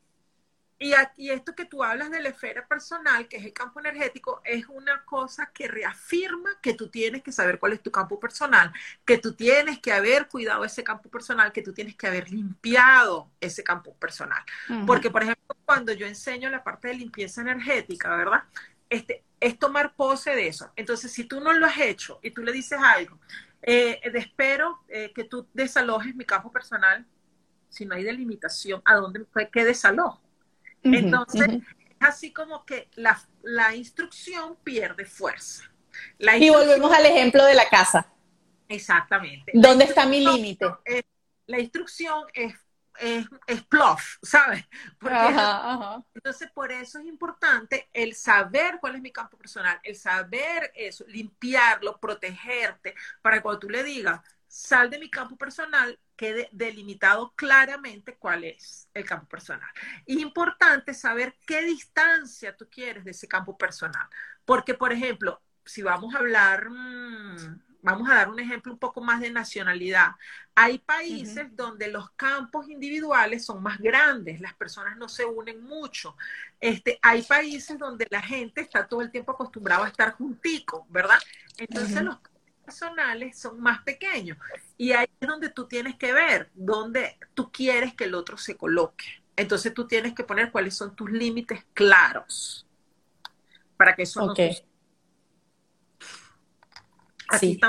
Y, 0.83 0.93
aquí, 0.95 1.31
esto 1.31 1.55
que 1.55 1.63
tú 1.63 1.81
hablas 1.81 2.11
de 2.11 2.21
la 2.21 2.27
esfera 2.27 2.67
personal, 2.67 3.29
que 3.29 3.37
es 3.37 3.45
el 3.45 3.53
campo 3.53 3.79
energético, 3.79 4.41
es 4.43 4.65
una 4.67 5.05
cosa 5.05 5.49
que 5.53 5.69
reafirma 5.69 6.59
que 6.61 6.73
tú 6.73 6.89
tienes 6.89 7.23
que 7.23 7.31
saber 7.31 7.57
cuál 7.57 7.71
es 7.71 7.81
tu 7.81 7.89
campo 7.89 8.19
personal, 8.19 8.69
que 9.05 9.17
tú 9.17 9.33
tienes 9.33 9.79
que 9.79 9.93
haber 9.93 10.27
cuidado 10.27 10.65
ese 10.65 10.83
campo 10.83 11.09
personal, 11.09 11.53
que 11.53 11.61
tú 11.61 11.71
tienes 11.71 11.95
que 11.95 12.05
haber 12.05 12.29
limpiado 12.29 13.31
ese 13.39 13.63
campo 13.63 13.95
personal. 13.95 14.43
Porque, 14.85 15.09
por 15.09 15.23
ejemplo, 15.23 15.55
cuando 15.63 15.93
yo 15.93 16.05
enseño 16.05 16.49
la 16.49 16.65
parte 16.65 16.89
de 16.89 16.95
limpieza 16.95 17.39
energética, 17.39 18.13
¿verdad? 18.17 18.43
Este, 18.89 19.23
es 19.39 19.57
tomar 19.57 19.95
pose 19.95 20.35
de 20.35 20.49
eso. 20.49 20.69
Entonces, 20.75 21.13
si 21.13 21.23
tú 21.23 21.39
no 21.39 21.53
lo 21.53 21.65
has 21.65 21.77
hecho 21.77 22.19
y 22.21 22.31
tú 22.31 22.43
le 22.43 22.51
dices 22.51 22.77
algo, 22.83 23.17
eh, 23.61 24.01
espero 24.03 24.83
eh, 24.89 25.13
que 25.15 25.23
tú 25.23 25.47
desalojes 25.53 26.13
mi 26.13 26.25
campo 26.25 26.51
personal, 26.51 27.05
si 27.69 27.85
no 27.85 27.95
hay 27.95 28.03
delimitación, 28.03 28.81
¿a 28.83 28.95
dónde 28.95 29.25
qué 29.49 29.63
desalojo? 29.63 30.22
Entonces, 30.83 31.47
es 31.49 31.61
así 31.99 32.31
como 32.33 32.65
que 32.65 32.89
la, 32.95 33.19
la 33.41 33.75
instrucción 33.75 34.57
pierde 34.63 35.05
fuerza. 35.05 35.63
y 36.19 36.49
volvemos 36.49 36.91
al 36.91 37.05
ejemplo 37.05 37.45
de 37.45 37.53
la 37.53 37.69
casa. 37.69 38.07
Exactamente. 38.67 39.51
¿Dónde 39.53 39.85
está 39.85 40.05
mi 40.05 40.25
límite? 40.25 40.65
La 41.45 41.59
instrucción 41.59 42.25
es 42.33 42.53
es, 42.99 43.25
es 43.47 43.63
plof, 43.63 44.17
¿sabes? 44.21 44.63
Entonces, 46.13 46.51
por 46.51 46.71
eso 46.71 46.99
es 46.99 47.05
importante 47.05 47.89
el 47.93 48.15
saber 48.15 48.77
cuál 48.79 48.95
es 48.95 49.01
mi 49.01 49.11
campo 49.11 49.37
personal, 49.37 49.79
el 49.83 49.95
saber 49.95 50.71
eso, 50.75 51.05
limpiarlo, 51.07 51.99
protegerte, 51.99 52.95
para 53.21 53.41
cuando 53.41 53.59
tú 53.59 53.69
le 53.69 53.83
digas, 53.83 54.21
sal 54.47 54.89
de 54.89 54.99
mi 54.99 55.09
campo 55.09 55.35
personal, 55.35 55.97
quede 56.15 56.49
delimitado 56.51 57.33
claramente 57.35 58.15
cuál 58.15 58.43
es 58.43 58.87
el 58.93 59.05
campo 59.05 59.27
personal. 59.27 59.69
Y 60.05 60.21
importante 60.21 60.93
saber 60.93 61.35
qué 61.45 61.61
distancia 61.63 62.55
tú 62.55 62.67
quieres 62.69 63.03
de 63.05 63.11
ese 63.11 63.27
campo 63.27 63.57
personal. 63.57 64.07
Porque, 64.45 64.73
por 64.73 64.91
ejemplo, 64.93 65.41
si 65.65 65.81
vamos 65.81 66.13
a 66.15 66.19
hablar... 66.19 66.69
Mm, 66.69 67.61
vamos 67.83 68.09
a 68.09 68.15
dar 68.15 68.29
un 68.29 68.39
ejemplo 68.39 68.71
un 68.71 68.79
poco 68.79 69.01
más 69.01 69.19
de 69.19 69.29
nacionalidad. 69.29 70.11
Hay 70.55 70.79
países 70.79 71.53
donde 71.55 71.89
los 71.89 72.09
campos 72.11 72.69
individuales 72.69 73.45
son 73.45 73.61
más 73.61 73.77
grandes, 73.77 74.39
las 74.39 74.53
personas 74.53 74.97
no 74.97 75.09
se 75.09 75.25
unen 75.25 75.61
mucho. 75.61 76.15
Este, 76.59 76.97
hay 77.01 77.21
países 77.23 77.77
donde 77.77 78.07
la 78.09 78.21
gente 78.21 78.61
está 78.61 78.87
todo 78.87 79.01
el 79.01 79.11
tiempo 79.11 79.33
acostumbrada 79.33 79.85
a 79.85 79.89
estar 79.89 80.13
juntico, 80.13 80.87
¿verdad? 80.89 81.19
Entonces 81.57 82.01
los 82.01 82.15
campos 82.15 82.32
personales 82.63 83.37
son 83.37 83.59
más 83.59 83.81
pequeños 83.83 84.37
y 84.77 84.91
ahí 84.91 85.07
es 85.19 85.27
donde 85.27 85.49
tú 85.49 85.67
tienes 85.67 85.95
que 85.95 86.13
ver 86.13 86.49
dónde 86.53 87.17
tú 87.33 87.51
quieres 87.51 87.93
que 87.93 88.05
el 88.05 88.15
otro 88.15 88.37
se 88.37 88.55
coloque. 88.55 89.05
Entonces 89.35 89.73
tú 89.73 89.87
tienes 89.87 90.13
que 90.13 90.23
poner 90.23 90.51
cuáles 90.51 90.75
son 90.75 90.95
tus 90.95 91.11
límites 91.11 91.65
claros 91.73 92.65
para 93.77 93.95
que 93.95 94.03
eso 94.03 94.25
no 94.25 94.33
Así 97.29 97.59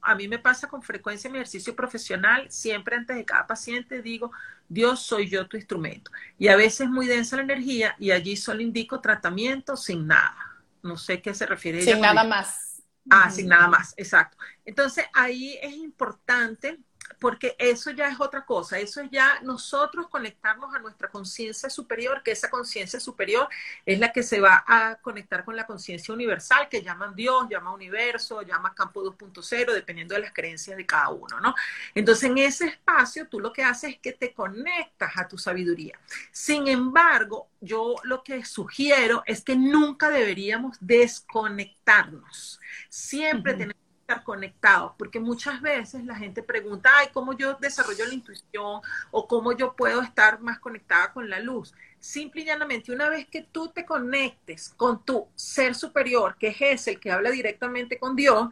A 0.00 0.14
mí 0.14 0.28
me 0.28 0.38
pasa 0.38 0.68
con 0.68 0.82
frecuencia 0.82 1.28
en 1.28 1.32
mi 1.32 1.38
ejercicio 1.38 1.76
profesional, 1.76 2.50
siempre 2.50 2.96
antes 2.96 3.16
de 3.16 3.24
cada 3.24 3.46
paciente 3.46 4.02
digo, 4.02 4.30
Dios 4.68 5.02
soy 5.02 5.28
yo 5.28 5.46
tu 5.46 5.56
instrumento. 5.56 6.10
Y 6.38 6.48
a 6.48 6.56
veces 6.56 6.82
es 6.82 6.88
muy 6.88 7.06
densa 7.06 7.36
la 7.36 7.42
energía 7.42 7.94
y 7.98 8.10
allí 8.12 8.36
solo 8.36 8.62
indico 8.62 9.00
tratamiento 9.00 9.76
sin 9.76 10.06
nada. 10.06 10.36
No 10.82 10.96
sé 10.96 11.20
qué 11.20 11.34
se 11.34 11.46
refiere. 11.46 11.82
Sin 11.82 12.00
nada 12.00 12.24
más. 12.24 12.73
Ah, 13.10 13.30
sin 13.30 13.48
nada 13.48 13.68
más, 13.68 13.94
exacto. 13.96 14.36
Entonces 14.64 15.04
ahí 15.12 15.58
es 15.62 15.74
importante 15.74 16.80
porque 17.18 17.54
eso 17.58 17.90
ya 17.90 18.08
es 18.08 18.20
otra 18.20 18.44
cosa, 18.44 18.78
eso 18.78 19.00
es 19.00 19.10
ya 19.10 19.40
nosotros 19.42 20.08
conectarnos 20.08 20.74
a 20.74 20.78
nuestra 20.78 21.08
conciencia 21.08 21.70
superior, 21.70 22.22
que 22.22 22.32
esa 22.32 22.50
conciencia 22.50 23.00
superior 23.00 23.48
es 23.86 23.98
la 23.98 24.12
que 24.12 24.22
se 24.22 24.40
va 24.40 24.64
a 24.66 24.96
conectar 24.96 25.44
con 25.44 25.56
la 25.56 25.66
conciencia 25.66 26.12
universal, 26.12 26.68
que 26.68 26.82
llaman 26.82 27.14
Dios, 27.14 27.46
llama 27.48 27.72
universo, 27.72 28.42
llama 28.42 28.74
campo 28.74 29.02
2.0, 29.02 29.72
dependiendo 29.72 30.14
de 30.14 30.22
las 30.22 30.32
creencias 30.32 30.76
de 30.76 30.86
cada 30.86 31.10
uno, 31.10 31.40
¿no? 31.40 31.54
Entonces, 31.94 32.30
en 32.30 32.38
ese 32.38 32.66
espacio, 32.66 33.28
tú 33.28 33.40
lo 33.40 33.52
que 33.52 33.62
haces 33.62 33.94
es 33.94 33.98
que 33.98 34.12
te 34.12 34.32
conectas 34.32 35.12
a 35.16 35.28
tu 35.28 35.38
sabiduría. 35.38 35.98
Sin 36.30 36.68
embargo, 36.68 37.48
yo 37.60 37.96
lo 38.04 38.22
que 38.22 38.44
sugiero 38.44 39.22
es 39.26 39.42
que 39.42 39.56
nunca 39.56 40.10
deberíamos 40.10 40.76
desconectarnos. 40.80 42.60
Siempre 42.88 43.54
tenemos 43.54 43.83
estar 44.04 44.22
conectados, 44.22 44.92
porque 44.98 45.18
muchas 45.18 45.62
veces 45.62 46.04
la 46.04 46.14
gente 46.14 46.42
pregunta, 46.42 46.90
ay, 46.94 47.08
¿cómo 47.12 47.32
yo 47.32 47.54
desarrollo 47.54 48.04
la 48.04 48.12
intuición 48.12 48.82
o 49.10 49.26
cómo 49.26 49.52
yo 49.52 49.74
puedo 49.74 50.02
estar 50.02 50.40
más 50.40 50.58
conectada 50.58 51.10
con 51.12 51.30
la 51.30 51.40
luz? 51.40 51.72
Simple 51.98 52.42
y 52.42 52.44
llanamente, 52.44 52.92
una 52.92 53.08
vez 53.08 53.26
que 53.26 53.42
tú 53.42 53.68
te 53.68 53.86
conectes 53.86 54.74
con 54.76 55.02
tu 55.02 55.26
ser 55.34 55.74
superior, 55.74 56.36
que 56.38 56.54
es 56.60 56.86
el 56.86 57.00
que 57.00 57.10
habla 57.10 57.30
directamente 57.30 57.98
con 57.98 58.14
Dios, 58.14 58.50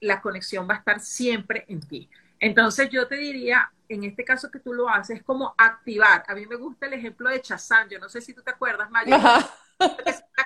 la 0.00 0.22
conexión 0.22 0.66
va 0.68 0.74
a 0.74 0.78
estar 0.78 1.00
siempre 1.00 1.66
en 1.68 1.80
ti. 1.80 2.08
Entonces 2.40 2.88
yo 2.88 3.06
te 3.06 3.16
diría, 3.16 3.70
en 3.90 4.04
este 4.04 4.24
caso 4.24 4.50
que 4.50 4.60
tú 4.60 4.72
lo 4.72 4.88
haces, 4.88 5.18
es 5.18 5.22
como 5.22 5.54
activar. 5.58 6.24
A 6.26 6.34
mí 6.34 6.46
me 6.46 6.56
gusta 6.56 6.86
el 6.86 6.94
ejemplo 6.94 7.28
de 7.28 7.42
Chazán, 7.42 7.90
yo 7.90 7.98
no 7.98 8.08
sé 8.08 8.22
si 8.22 8.32
tú 8.32 8.40
te 8.42 8.50
acuerdas, 8.50 8.90
María. 8.90 9.46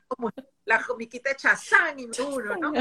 Como 0.09 0.31
la 0.64 0.83
comiquita 0.83 1.35
Chazán 1.35 1.99
y 1.99 2.09
uno, 2.20 2.57
¿no? 2.57 2.72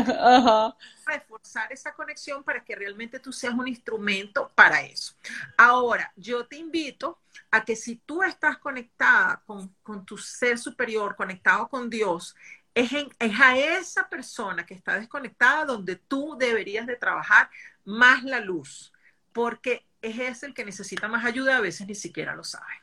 Reforzar 1.06 1.72
esa 1.72 1.94
conexión 1.94 2.44
para 2.44 2.64
que 2.64 2.76
realmente 2.76 3.20
tú 3.20 3.34
seas 3.34 3.54
un 3.54 3.68
instrumento 3.68 4.52
para 4.54 4.82
eso. 4.82 5.16
Ahora, 5.58 6.12
yo 6.16 6.46
te 6.46 6.58
invito 6.58 7.20
a 7.52 7.66
que 7.66 7.76
si 7.76 7.96
tú 7.96 8.22
estás 8.22 8.58
conectada 8.58 9.42
con, 9.46 9.76
con 9.82 10.06
tu 10.06 10.18
ser 10.18 10.58
superior, 10.60 11.16
conectado 11.16 11.68
con 11.68 11.90
Dios, 11.90 12.36
es, 12.76 12.92
es, 12.94 13.40
a 13.40 13.58
esa 13.58 14.08
persona 14.08 14.66
que 14.66 14.74
está 14.74 15.00
desconectada 15.00 15.66
donde 15.66 15.96
tú 15.96 16.36
deberías 16.38 16.86
de 16.86 16.96
trabajar 16.96 17.50
más 17.86 18.24
la 18.24 18.40
luz, 18.40 18.94
porque 19.34 19.86
es 20.02 20.20
ese 20.20 20.46
el 20.46 20.54
que 20.54 20.66
necesita 20.66 21.08
más 21.08 21.26
ayuda, 21.26 21.58
a 21.58 21.62
veces 21.62 21.88
ni 21.88 21.96
siquiera 21.96 22.36
lo 22.36 22.44
sabe. 22.44 22.74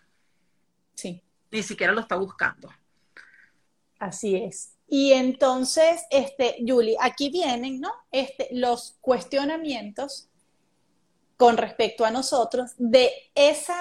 Sí. 0.95 1.23
Ni 1.51 1.62
siquiera 1.62 1.93
lo 1.93 2.01
está 2.01 2.17
buscando. 2.17 2.73
Así 3.99 4.37
es. 4.37 4.73
Y 4.89 5.13
entonces, 5.13 6.03
este, 6.11 6.57
Julie, 6.67 6.97
aquí 7.01 7.31
vienen, 7.31 7.81
¿no? 7.81 7.93
Este, 8.13 8.49
los 8.53 8.97
cuestionamientos 9.01 10.29
con 11.37 11.57
respecto 11.57 12.05
a 12.05 12.11
nosotros 12.11 12.73
de 12.79 13.11
esa, 13.35 13.77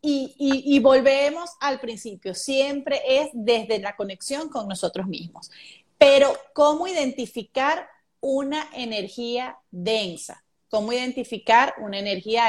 y, 0.00 0.34
y, 0.38 0.78
volvemos 0.78 1.50
al 1.60 1.80
principio, 1.80 2.32
siempre 2.32 3.00
es 3.08 3.28
desde 3.32 3.80
la 3.80 3.96
conexión 3.96 4.48
con 4.48 4.68
nosotros 4.68 5.06
mismos. 5.08 5.50
Pero, 5.98 6.32
¿cómo 6.52 6.86
identificar 6.86 7.88
una 8.20 8.68
energía 8.72 9.58
densa? 9.70 10.44
¿Cómo 10.68 10.92
identificar 10.92 11.74
una 11.78 11.98
energía 11.98 12.46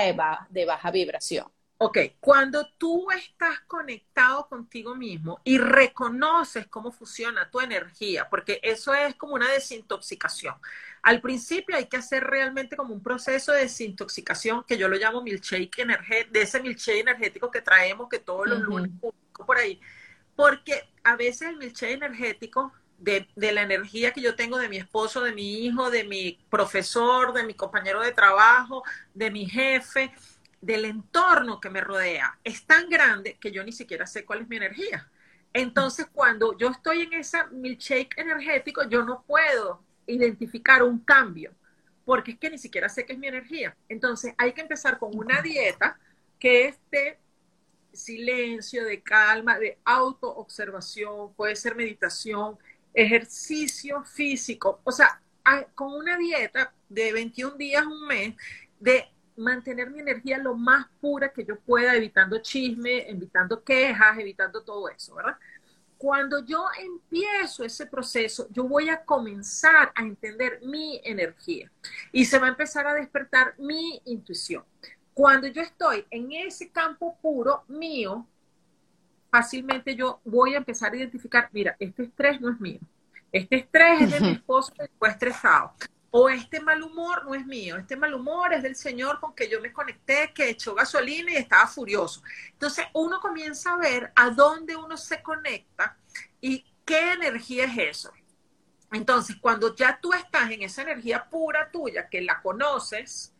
de 0.49 0.65
baja 0.65 0.91
vibración? 0.91 1.47
Ok, 1.80 1.97
cuando 2.19 2.67
tú 2.80 3.05
estás 3.11 3.59
conectado 3.67 4.47
contigo 4.47 4.95
mismo 4.95 5.39
y 5.43 5.59
reconoces 5.59 6.65
cómo 6.65 6.91
funciona 6.91 7.51
tu 7.51 7.59
energía, 7.59 8.28
porque 8.32 8.59
eso 8.63 8.95
es 8.95 9.13
como 9.13 9.36
una 9.36 9.51
desintoxicación. 9.51 10.55
Al 11.03 11.21
principio 11.21 11.75
hay 11.75 11.86
que 11.86 11.97
hacer 11.97 12.23
realmente 12.23 12.75
como 12.75 12.95
un 12.95 13.03
proceso 13.03 13.51
de 13.51 13.61
desintoxicación 13.61 14.63
que 14.63 14.78
yo 14.78 14.88
lo 14.88 14.97
llamo 14.97 15.21
milkshake 15.21 15.78
energético, 15.78 16.32
de 16.34 16.41
ese 16.41 16.59
milkshake 16.61 17.01
energético 17.01 17.51
que 17.51 17.61
traemos 17.61 18.09
que 18.09 18.17
todos 18.17 18.47
los 18.47 18.59
lunes 18.59 18.89
por 19.45 19.57
ahí. 19.57 19.80
Porque 20.36 20.89
a 21.03 21.15
veces 21.15 21.49
el 21.49 21.57
milkshake 21.57 21.93
energético 21.93 22.73
de, 22.97 23.28
de, 23.36 23.51
la 23.51 23.61
energía 23.61 24.11
que 24.13 24.21
yo 24.21 24.36
tengo 24.36 24.57
de 24.57 24.69
mi 24.69 24.78
esposo, 24.78 25.21
de 25.21 25.32
mi 25.32 25.65
hijo, 25.65 25.91
de 25.91 26.03
mi 26.03 26.39
profesor, 26.49 27.34
de 27.34 27.43
mi 27.43 27.53
compañero 27.53 28.01
de 28.01 28.11
trabajo, 28.11 28.84
de 29.13 29.30
mi 29.30 29.45
jefe, 29.45 30.11
del 30.61 30.85
entorno 30.85 31.59
que 31.59 31.69
me 31.69 31.81
rodea 31.81 32.39
es 32.43 32.65
tan 32.65 32.89
grande 32.89 33.37
que 33.39 33.51
yo 33.51 33.63
ni 33.63 33.71
siquiera 33.71 34.07
sé 34.07 34.25
cuál 34.25 34.41
es 34.41 34.49
mi 34.49 34.57
energía. 34.57 35.09
Entonces, 35.53 36.07
cuando 36.11 36.57
yo 36.57 36.69
estoy 36.69 37.01
en 37.01 37.13
ese 37.13 37.39
milkshake 37.51 38.17
energético, 38.17 38.87
yo 38.89 39.03
no 39.03 39.23
puedo 39.25 39.81
identificar 40.05 40.83
un 40.83 40.99
cambio, 40.99 41.51
porque 42.05 42.31
es 42.31 42.39
que 42.39 42.49
ni 42.49 42.57
siquiera 42.57 42.89
sé 42.89 43.05
qué 43.05 43.13
es 43.13 43.19
mi 43.19 43.27
energía. 43.27 43.75
Entonces, 43.89 44.33
hay 44.37 44.53
que 44.53 44.61
empezar 44.61 44.99
con 44.99 45.17
una 45.17 45.41
dieta 45.41 45.99
que 46.39 46.67
es 46.67 46.77
de 46.91 47.17
silencio, 47.91 48.85
de 48.85 49.01
calma, 49.01 49.57
de 49.57 49.79
autoobservación, 49.83 51.33
puede 51.33 51.55
ser 51.55 51.75
meditación, 51.75 52.57
ejercicio 52.93 54.03
físico, 54.03 54.81
o 54.83 54.91
sea, 54.91 55.21
con 55.75 55.93
una 55.93 56.17
dieta 56.17 56.73
de 56.89 57.13
21 57.13 57.55
días, 57.55 57.85
un 57.85 58.05
mes, 58.05 58.35
de 58.79 59.09
mantener 59.38 59.89
mi 59.91 59.99
energía 59.99 60.38
lo 60.38 60.55
más 60.55 60.88
pura 60.99 61.31
que 61.31 61.45
yo 61.45 61.59
pueda, 61.59 61.95
evitando 61.95 62.39
chisme, 62.39 63.09
evitando 63.09 63.63
quejas, 63.63 64.17
evitando 64.17 64.63
todo 64.63 64.89
eso, 64.89 65.15
¿verdad? 65.15 65.38
Cuando 65.97 66.45
yo 66.45 66.65
empiezo 66.79 67.63
ese 67.63 67.85
proceso, 67.88 68.47
yo 68.51 68.65
voy 68.65 68.89
a 68.89 69.03
comenzar 69.03 69.91
a 69.95 70.03
entender 70.03 70.59
mi 70.63 71.01
energía 71.03 71.71
y 72.11 72.25
se 72.25 72.38
va 72.38 72.47
a 72.47 72.49
empezar 72.49 72.85
a 72.85 72.93
despertar 72.93 73.55
mi 73.57 74.01
intuición. 74.05 74.63
Cuando 75.13 75.47
yo 75.47 75.61
estoy 75.61 76.05
en 76.11 76.31
ese 76.33 76.69
campo 76.69 77.17
puro 77.19 77.63
mío, 77.67 78.27
fácilmente 79.31 79.95
yo 79.95 80.19
voy 80.23 80.53
a 80.53 80.57
empezar 80.57 80.93
a 80.93 80.97
identificar, 80.97 81.49
mira, 81.51 81.75
este 81.79 82.03
estrés 82.03 82.39
no 82.39 82.51
es 82.51 82.59
mío. 82.59 82.79
Este 83.31 83.57
estrés 83.57 84.01
es 84.01 84.11
de 84.11 84.19
mi 84.19 84.31
esposo 84.33 84.71
que 84.73 84.88
fue 84.99 85.09
estresado 85.09 85.73
o 86.20 86.30
este 86.30 86.59
mal 86.59 86.82
humor 86.82 87.26
no 87.26 87.36
es 87.36 87.45
mío, 87.45 87.78
este 87.78 87.95
mal 87.95 88.11
humor 88.11 88.51
es 88.51 88.63
del 88.63 88.76
Señor 88.76 89.20
con 89.20 89.36
que 89.36 89.47
yo 89.47 89.61
me 89.61 89.72
conecté, 89.72 90.32
que 90.34 90.49
echó 90.49 90.74
gasolina 90.74 91.32
y 91.32 91.36
estaba 91.36 91.68
furioso. 91.68 92.24
Entonces 92.53 92.86
uno 92.93 93.20
comienza 93.20 93.74
a 93.74 93.78
ver 93.78 94.11
a 94.15 94.32
dónde 94.32 94.76
uno 94.76 94.97
se 94.97 95.22
conecta 95.22 95.95
y 96.41 96.65
qué 96.84 97.13
energía 97.13 97.65
es 97.65 97.97
eso. 97.97 98.11
Entonces, 98.91 99.36
cuando 99.39 99.76
ya 99.76 99.99
tú 100.01 100.11
estás 100.11 100.49
en 100.49 100.63
esa 100.63 100.82
energía 100.82 101.30
pura 101.30 101.70
tuya, 101.70 102.09
que 102.09 102.22
la 102.22 102.41
conoces, 102.41 103.32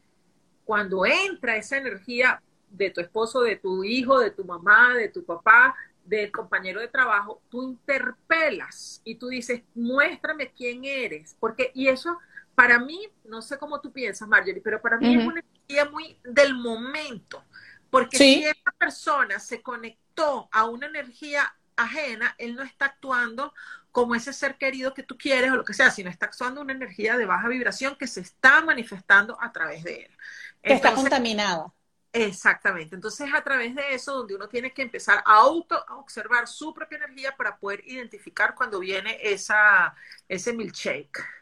cuando 0.64 1.04
entra 1.04 1.58
esa 1.58 1.78
energía 1.78 2.44
de 2.70 2.92
tu 2.92 3.02
esposo, 3.02 3.42
de 3.42 3.56
tu 3.56 3.84
hijo, 3.84 4.20
de 4.20 4.30
tu 4.30 4.46
mamá, 4.46 4.94
de 4.94 5.10
tu 5.10 5.26
papá, 5.26 5.76
del 6.06 6.32
compañero 6.32 6.80
de 6.80 6.90
trabajo, 6.90 7.42
tú 7.50 7.64
interpelas 7.64 9.02
y 9.04 9.16
tú 9.16 9.30
dices, 9.30 9.64
muéstrame 9.74 10.52
quién 10.52 10.86
eres, 10.86 11.36
porque, 11.40 11.72
y 11.74 11.88
eso 11.88 12.20
para 12.58 12.80
mí, 12.80 13.08
no 13.26 13.44
sé 13.44 13.60
cómo 13.60 13.80
tú 13.80 13.94
piensas, 13.94 14.28
Marjorie, 14.28 14.64
pero 14.64 14.82
para 14.82 14.98
mí 14.98 15.16
es 15.16 15.24
una 15.24 15.42
energía 15.42 15.86
muy 15.92 16.20
del 16.24 16.56
momento, 16.56 17.46
porque 17.92 18.18
si 18.18 18.46
esa 18.46 18.72
persona 18.80 19.40
se 19.40 19.62
conectó 19.62 20.50
a 20.52 20.66
una 20.66 20.88
energía 20.88 21.56
ajena, 21.76 22.34
él 22.40 22.56
no 22.56 22.64
está 22.64 22.86
actuando 22.86 23.54
como 23.92 24.16
ese 24.16 24.34
ser 24.34 24.58
querido 24.58 24.96
que 24.96 25.04
tú 25.04 25.20
quieres 25.20 25.52
o 25.52 25.56
lo 25.56 25.64
que 25.64 25.76
sea, 25.76 25.92
sino 25.92 26.10
está 26.10 26.26
actuando 26.26 26.62
una 26.62 26.74
energía 26.74 27.16
de 27.16 27.28
baja 27.28 27.48
vibración 27.48 27.96
que 27.96 28.08
se 28.08 28.22
está 28.22 28.62
manifestando 28.62 29.38
a 29.40 29.52
través 29.52 29.84
de 29.84 30.06
él. 30.06 30.18
Que 30.64 30.74
está 30.74 30.96
contaminada. 30.96 31.72
Exactamente. 32.12 32.96
Entonces, 32.96 33.32
a 33.36 33.44
través 33.44 33.76
de 33.76 33.94
eso, 33.94 34.16
donde 34.16 34.34
uno 34.34 34.50
tiene 34.50 34.74
que 34.74 34.82
empezar 34.82 35.20
a 35.28 35.36
auto 35.36 35.76
a 35.88 35.98
observar 35.98 36.48
su 36.48 36.74
propia 36.74 36.98
energía 36.98 37.36
para 37.38 37.60
poder 37.60 37.84
identificar 37.86 38.56
cuando 38.56 38.80
viene 38.80 39.20
esa, 39.22 39.94
ese 40.28 40.54
milkshake. 40.54 41.37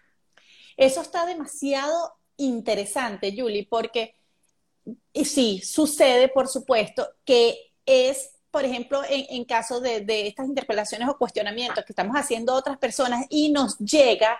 Eso 0.78 1.01
está 1.01 1.26
demasiado 1.26 2.13
interesante, 2.38 3.34
Julie, 3.36 3.67
porque 3.69 4.15
sí, 5.13 5.61
sucede, 5.63 6.28
por 6.28 6.47
supuesto, 6.47 7.07
que 7.23 7.71
es, 7.86 8.32
por 8.51 8.65
ejemplo, 8.65 9.01
en, 9.07 9.45
caso 9.45 9.80
de, 9.80 10.05
estas 10.28 10.47
interpelaciones 10.47 11.07
o 11.09 11.17
cuestionamientos 11.17 11.84
que 11.86 11.93
estamos 11.93 12.15
haciendo 12.15 12.53
a 12.53 12.57
otras 12.57 12.78
personas 12.78 13.26
y 13.30 13.51
nos 13.51 13.78
llega 13.78 14.38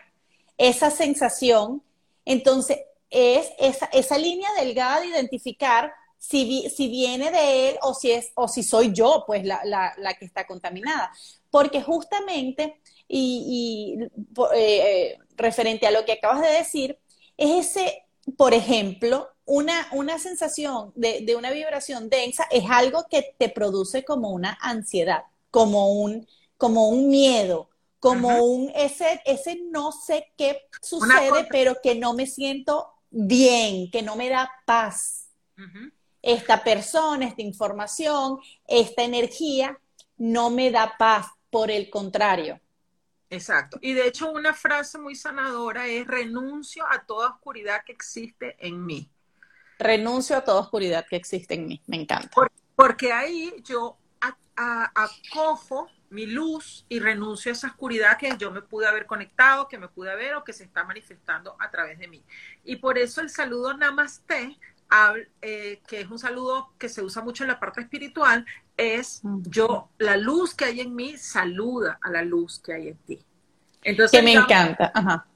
esa 0.58 0.92
sensación, 0.92 1.82
entonces 2.26 2.80
es 3.10 3.50
esa, 3.92 4.18
línea 4.18 4.50
delgada 4.60 5.02
de 5.02 5.08
identificar 5.08 5.94
si, 6.18 6.70
si, 6.70 6.90
viene 6.90 7.32
de 7.32 7.70
él 7.70 7.78
o 7.82 7.94
si, 7.94 8.12
es, 8.12 8.32
o 8.36 8.48
si 8.48 8.64
soy 8.64 8.92
yo, 8.94 9.24
pues, 9.28 9.46
la, 9.46 9.62
la 9.64 10.14
que 10.16 10.26
está 10.26 10.48
contaminada. 10.48 11.12
Porque 11.50 11.82
justamente 11.82 12.82
y, 13.08 13.98
eh, 14.02 14.10
eh, 14.56 15.18
referente 15.36 15.88
a 15.88 15.92
lo 15.92 16.06
que 16.06 16.14
acabas 16.14 16.42
de 16.42 16.50
decir, 16.50 17.00
es 17.38 17.68
ese, 17.68 18.04
por 18.38 18.54
ejemplo, 18.54 19.30
una, 19.46 19.88
una 19.92 20.18
sensación 20.18 20.92
de, 20.96 21.36
una 21.38 21.52
vibración 21.52 22.10
densa 22.10 22.48
es 22.50 22.64
algo 22.70 23.06
que 23.10 23.36
te 23.38 23.50
produce 23.50 24.04
como 24.04 24.30
una 24.30 24.58
ansiedad, 24.62 25.24
como 25.52 25.94
un, 25.94 26.28
como 26.58 26.90
un 26.90 27.10
miedo, 27.10 27.70
como 28.00 28.44
un 28.44 28.72
ese, 28.76 29.22
ese 29.26 29.60
no 29.72 29.92
sé 29.92 30.32
qué 30.38 30.62
sucede, 30.82 31.48
pero 31.50 31.76
que 31.82 31.96
no 31.96 32.14
me 32.14 32.28
siento 32.28 32.88
bien, 33.10 33.90
que 33.92 34.02
no 34.02 34.16
me 34.16 34.30
da 34.30 34.52
paz. 34.66 35.30
esta 36.22 36.64
persona, 36.64 37.28
esta 37.28 37.44
información, 37.44 38.40
esta 38.68 39.04
energía 39.04 39.80
no 40.18 40.50
me 40.50 40.72
da 40.72 40.96
paz, 40.98 41.28
por 41.56 41.72
el 41.72 41.90
contrario. 41.90 42.60
Exacto. 43.30 43.80
Y 43.82 43.94
de 43.94 44.08
hecho 44.08 44.32
una 44.32 44.54
frase 44.54 44.98
muy 44.98 45.16
sanadora 45.16 45.88
es 45.88 46.06
renuncio 46.06 46.86
a 46.90 47.06
toda 47.06 47.30
oscuridad 47.30 47.84
que 47.86 47.92
existe 47.92 48.56
en 48.60 48.86
mí. 48.86 49.10
Renuncio 49.80 50.38
a 50.38 50.44
toda 50.44 50.62
oscuridad 50.62 51.06
que 51.10 51.16
existe 51.16 51.56
en 51.56 51.68
mí. 51.68 51.82
Me 51.88 51.98
encanta. 51.98 52.30
porque 52.76 53.12
ahí 53.12 53.54
yo 53.64 53.98
acojo 54.56 55.90
mi 56.10 56.26
luz 56.26 56.86
y 56.88 57.00
renuncio 57.00 57.52
a 57.52 57.54
esa 57.54 57.68
oscuridad 57.68 58.18
que 58.18 58.38
yo 58.38 58.52
me 58.52 58.62
pude 58.62 58.88
haber 58.88 59.06
conectado, 59.06 59.68
que 59.68 59.78
me 59.78 59.90
pude 59.90 60.12
haber 60.12 60.36
o 60.36 60.44
que 60.44 60.54
se 60.54 60.64
está 60.64 60.84
manifestando 60.84 61.56
a 61.60 61.70
través 61.70 62.00
de 62.00 62.08
mí. 62.08 62.24
Y 62.64 62.78
por 62.78 62.98
eso 62.98 63.22
el 63.22 63.30
saludo 63.30 63.76
Namaste, 63.76 64.58
eh, 65.42 65.82
que 65.88 66.02
es 66.02 66.10
un 66.10 66.20
saludo 66.20 66.74
que 66.78 66.90
se 66.90 67.02
usa 67.02 67.22
mucho 67.22 67.44
en 67.44 67.50
la 67.50 67.60
parte 67.60 67.82
espiritual, 67.82 68.46
es 68.78 69.22
yo, 69.24 69.90
la 69.98 70.18
luz 70.18 70.54
que 70.54 70.66
hay 70.66 70.82
en 70.82 70.96
mí 70.96 71.18
saluda 71.18 72.00
a 72.02 72.10
la 72.10 72.22
luz 72.22 72.60
que 72.60 72.74
hay 72.74 72.88
en 72.90 72.98
ti. 72.98 73.26
Entonces, 73.84 74.20
que 74.20 74.26
me 74.26 74.34
encanta. 74.34 74.92
Ajá. 74.94 75.28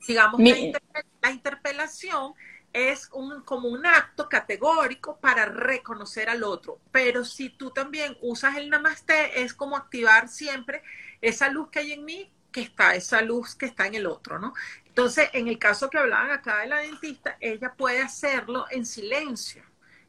Sigamos 0.00 0.40
la, 0.40 1.30
interpelación 1.30 2.34
es 2.72 3.08
un, 3.12 3.42
como 3.42 3.68
un 3.68 3.86
acto 3.86 4.28
categórico 4.28 5.18
para 5.20 5.46
reconocer 5.46 6.28
al 6.28 6.42
otro. 6.42 6.80
Pero 6.90 7.24
si 7.24 7.50
tú 7.50 7.70
también 7.70 8.16
usas 8.20 8.56
el 8.56 8.70
namaste, 8.70 9.42
es 9.42 9.54
como 9.54 9.76
activar 9.76 10.28
siempre 10.28 10.82
esa 11.20 11.48
luz 11.48 11.68
que 11.70 11.78
hay 11.78 11.92
en 11.92 12.04
mí, 12.04 12.32
que 12.50 12.62
está, 12.62 12.94
esa 12.94 13.22
luz 13.22 13.54
que 13.54 13.66
está 13.66 13.86
en 13.86 13.94
el 13.94 14.06
otro, 14.06 14.38
¿no? 14.38 14.52
Entonces, 14.92 15.30
en 15.32 15.48
el 15.48 15.58
caso 15.58 15.88
que 15.88 15.96
hablaban 15.96 16.32
acá 16.32 16.58
de 16.58 16.66
la 16.66 16.80
dentista, 16.80 17.38
ella 17.40 17.72
puede 17.74 18.02
hacerlo 18.02 18.66
en 18.70 18.84
silencio. 18.84 19.62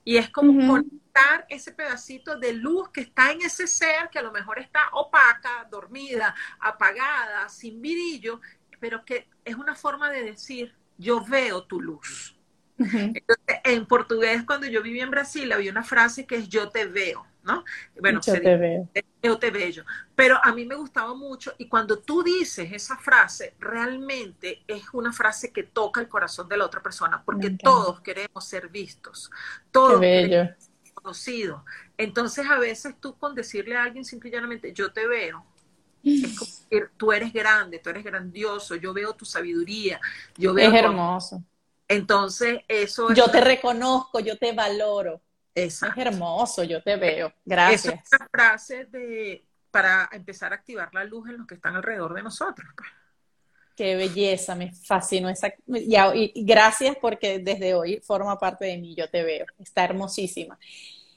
Y 0.03 0.17
es 0.17 0.29
como 0.29 0.67
conectar 0.67 1.45
ese 1.47 1.71
pedacito 1.71 2.37
de 2.37 2.51
luz 2.51 2.89
que 2.89 2.99
está 2.99 3.31
en 3.31 3.41
ese 3.43 3.65
ser, 3.65 4.09
que 4.11 4.19
a 4.19 4.21
lo 4.21 4.33
mejor 4.33 4.59
está 4.59 4.89
opaca, 4.91 5.65
dormida, 5.71 6.35
apagada, 6.59 7.47
sin 7.47 7.81
virillo, 7.81 8.41
pero 8.81 9.05
que 9.05 9.29
es 9.45 9.55
una 9.55 9.73
forma 9.73 10.09
de 10.09 10.23
decir, 10.23 10.75
yo 10.97 11.23
veo 11.23 11.63
tu 11.63 11.79
luz. 11.79 12.37
Entonces, 12.77 13.61
en 13.63 13.85
portugués, 13.85 14.43
cuando 14.45 14.67
yo 14.67 14.83
viví 14.83 14.99
en 14.99 15.11
Brasil, 15.11 15.49
había 15.53 15.71
una 15.71 15.85
frase 15.85 16.25
que 16.25 16.35
es 16.35 16.49
yo 16.49 16.67
te 16.67 16.87
veo, 16.87 17.25
¿no? 17.43 17.63
Bueno, 17.99 18.21
yo 18.25 18.33
te 18.33 18.57
veo. 18.57 18.89
Yo 19.21 19.39
te 19.39 19.51
veo. 19.51 19.83
Pero 20.15 20.39
a 20.43 20.53
mí 20.53 20.65
me 20.65 20.75
gustaba 20.75 21.13
mucho 21.13 21.53
y 21.57 21.67
cuando 21.67 21.99
tú 21.99 22.23
dices 22.23 22.71
esa 22.71 22.97
frase, 22.97 23.55
realmente 23.59 24.63
es 24.67 24.83
una 24.93 25.13
frase 25.13 25.51
que 25.51 25.63
toca 25.63 26.01
el 26.01 26.07
corazón 26.07 26.47
de 26.49 26.57
la 26.57 26.65
otra 26.65 26.81
persona, 26.81 27.23
porque 27.23 27.51
todos 27.51 28.01
queremos 28.01 28.45
ser 28.45 28.69
vistos, 28.69 29.31
todos 29.71 29.99
queremos 29.99 30.63
ser 30.83 30.93
conocidos. 30.93 31.61
Entonces, 31.97 32.49
a 32.49 32.57
veces 32.59 32.95
tú 32.99 33.17
con 33.17 33.35
decirle 33.35 33.77
a 33.77 33.83
alguien 33.83 34.05
simplemente 34.05 34.73
yo 34.73 34.91
te 34.91 35.07
veo, 35.07 35.45
es 36.03 36.37
como 36.37 36.51
tú 36.97 37.11
eres 37.11 37.31
grande, 37.31 37.79
tú 37.79 37.89
eres 37.89 38.03
grandioso, 38.03 38.75
yo 38.75 38.93
veo 38.93 39.13
tu 39.13 39.25
sabiduría, 39.25 39.99
yo 40.37 40.53
veo... 40.53 40.69
Es 40.69 40.75
hermoso. 40.75 41.43
Entonces, 41.87 42.61
eso 42.67 43.13
Yo 43.13 43.29
te 43.29 43.41
reconozco, 43.41 44.19
yo 44.19 44.37
te 44.37 44.53
valoro. 44.53 45.21
Es 45.55 45.81
hermoso, 45.95 46.63
yo 46.63 46.81
te 46.81 46.95
veo. 46.95 47.33
Gracias. 47.45 47.93
es 47.93 48.19
una 48.19 48.27
frase 48.29 48.85
de, 48.85 49.45
para 49.69 50.09
empezar 50.11 50.51
a 50.51 50.55
activar 50.55 50.93
la 50.93 51.03
luz 51.03 51.29
en 51.29 51.37
los 51.37 51.47
que 51.47 51.55
están 51.55 51.75
alrededor 51.75 52.13
de 52.13 52.23
nosotros. 52.23 52.67
Pues. 52.75 52.89
Qué 53.75 53.95
belleza, 53.95 54.55
me 54.55 54.71
fascinó 54.71 55.29
esa. 55.29 55.51
y, 55.67 56.45
gracias 56.45 56.95
porque 57.01 57.39
desde 57.39 57.73
hoy 57.73 57.99
forma 58.01 58.37
parte 58.37 58.65
de 58.65 58.77
mí, 58.77 58.95
yo 58.95 59.09
te 59.09 59.23
veo. 59.23 59.45
Está 59.57 59.83
hermosísima. 59.83 60.59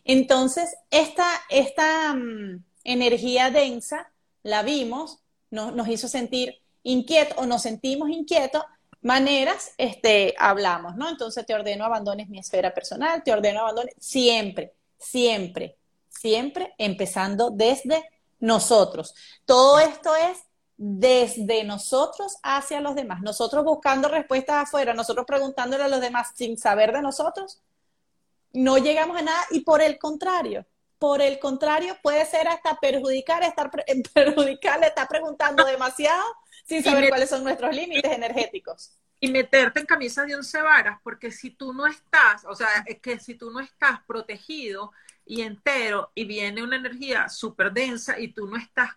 Entonces, 0.04 0.74
esta, 0.90 1.26
esta 1.50 2.14
mm, 2.14 2.64
energía 2.84 3.50
densa 3.50 4.10
la 4.42 4.62
vimos, 4.62 5.18
nos 5.50 5.88
hizo 5.88 6.08
sentir 6.08 6.62
inquietos 6.82 7.36
o 7.38 7.46
nos 7.46 7.62
sentimos 7.62 8.08
inquietos, 8.10 8.62
maneras 9.06 9.72
este, 9.78 10.34
hablamos, 10.36 10.96
¿no? 10.96 11.08
Entonces 11.08 11.46
te 11.46 11.54
ordeno 11.54 11.84
abandones 11.84 12.28
mi 12.28 12.40
esfera 12.40 12.74
personal, 12.74 13.22
te 13.22 13.32
ordeno 13.32 13.60
abandones 13.60 13.94
siempre, 14.00 14.74
siempre, 14.98 15.78
siempre 16.08 16.74
empezando 16.76 17.50
desde 17.50 18.04
nosotros. 18.40 19.14
Todo 19.44 19.78
esto 19.78 20.16
es 20.16 20.38
desde 20.76 21.62
nosotros 21.62 22.38
hacia 22.42 22.80
los 22.80 22.96
demás. 22.96 23.22
Nosotros 23.22 23.64
buscando 23.64 24.08
respuestas 24.08 24.64
afuera, 24.64 24.92
nosotros 24.92 25.24
preguntándole 25.24 25.84
a 25.84 25.88
los 25.88 26.00
demás 26.00 26.32
sin 26.34 26.58
saber 26.58 26.92
de 26.92 27.00
nosotros, 27.00 27.62
no 28.52 28.76
llegamos 28.76 29.16
a 29.18 29.22
nada 29.22 29.46
y 29.50 29.60
por 29.60 29.82
el 29.82 30.00
contrario, 30.00 30.66
por 30.98 31.22
el 31.22 31.38
contrario 31.38 31.96
puede 32.02 32.26
ser 32.26 32.48
hasta 32.48 32.74
perjudicar, 32.80 33.44
estar 33.44 33.70
perjudicar, 34.14 34.80
le 34.80 34.88
está 34.88 35.06
preguntando 35.06 35.64
demasiado 35.64 36.24
sin 36.66 36.82
saber 36.82 37.08
cuáles 37.08 37.30
son 37.30 37.44
nuestros 37.44 37.74
límites 37.74 38.12
energéticos. 38.12 38.92
Y 39.18 39.30
meterte 39.30 39.80
en 39.80 39.86
camisa 39.86 40.24
de 40.26 40.34
once 40.34 40.60
varas, 40.60 40.98
porque 41.02 41.30
si 41.30 41.50
tú 41.50 41.72
no 41.72 41.86
estás, 41.86 42.44
o 42.44 42.54
sea, 42.54 42.84
es 42.86 43.00
que 43.00 43.18
si 43.18 43.34
tú 43.34 43.50
no 43.50 43.60
estás 43.60 44.00
protegido 44.06 44.92
y 45.24 45.40
entero 45.40 46.10
y 46.14 46.26
viene 46.26 46.62
una 46.62 46.76
energía 46.76 47.28
súper 47.28 47.72
densa 47.72 48.18
y 48.18 48.28
tú 48.28 48.46
no 48.46 48.56
estás 48.56 48.90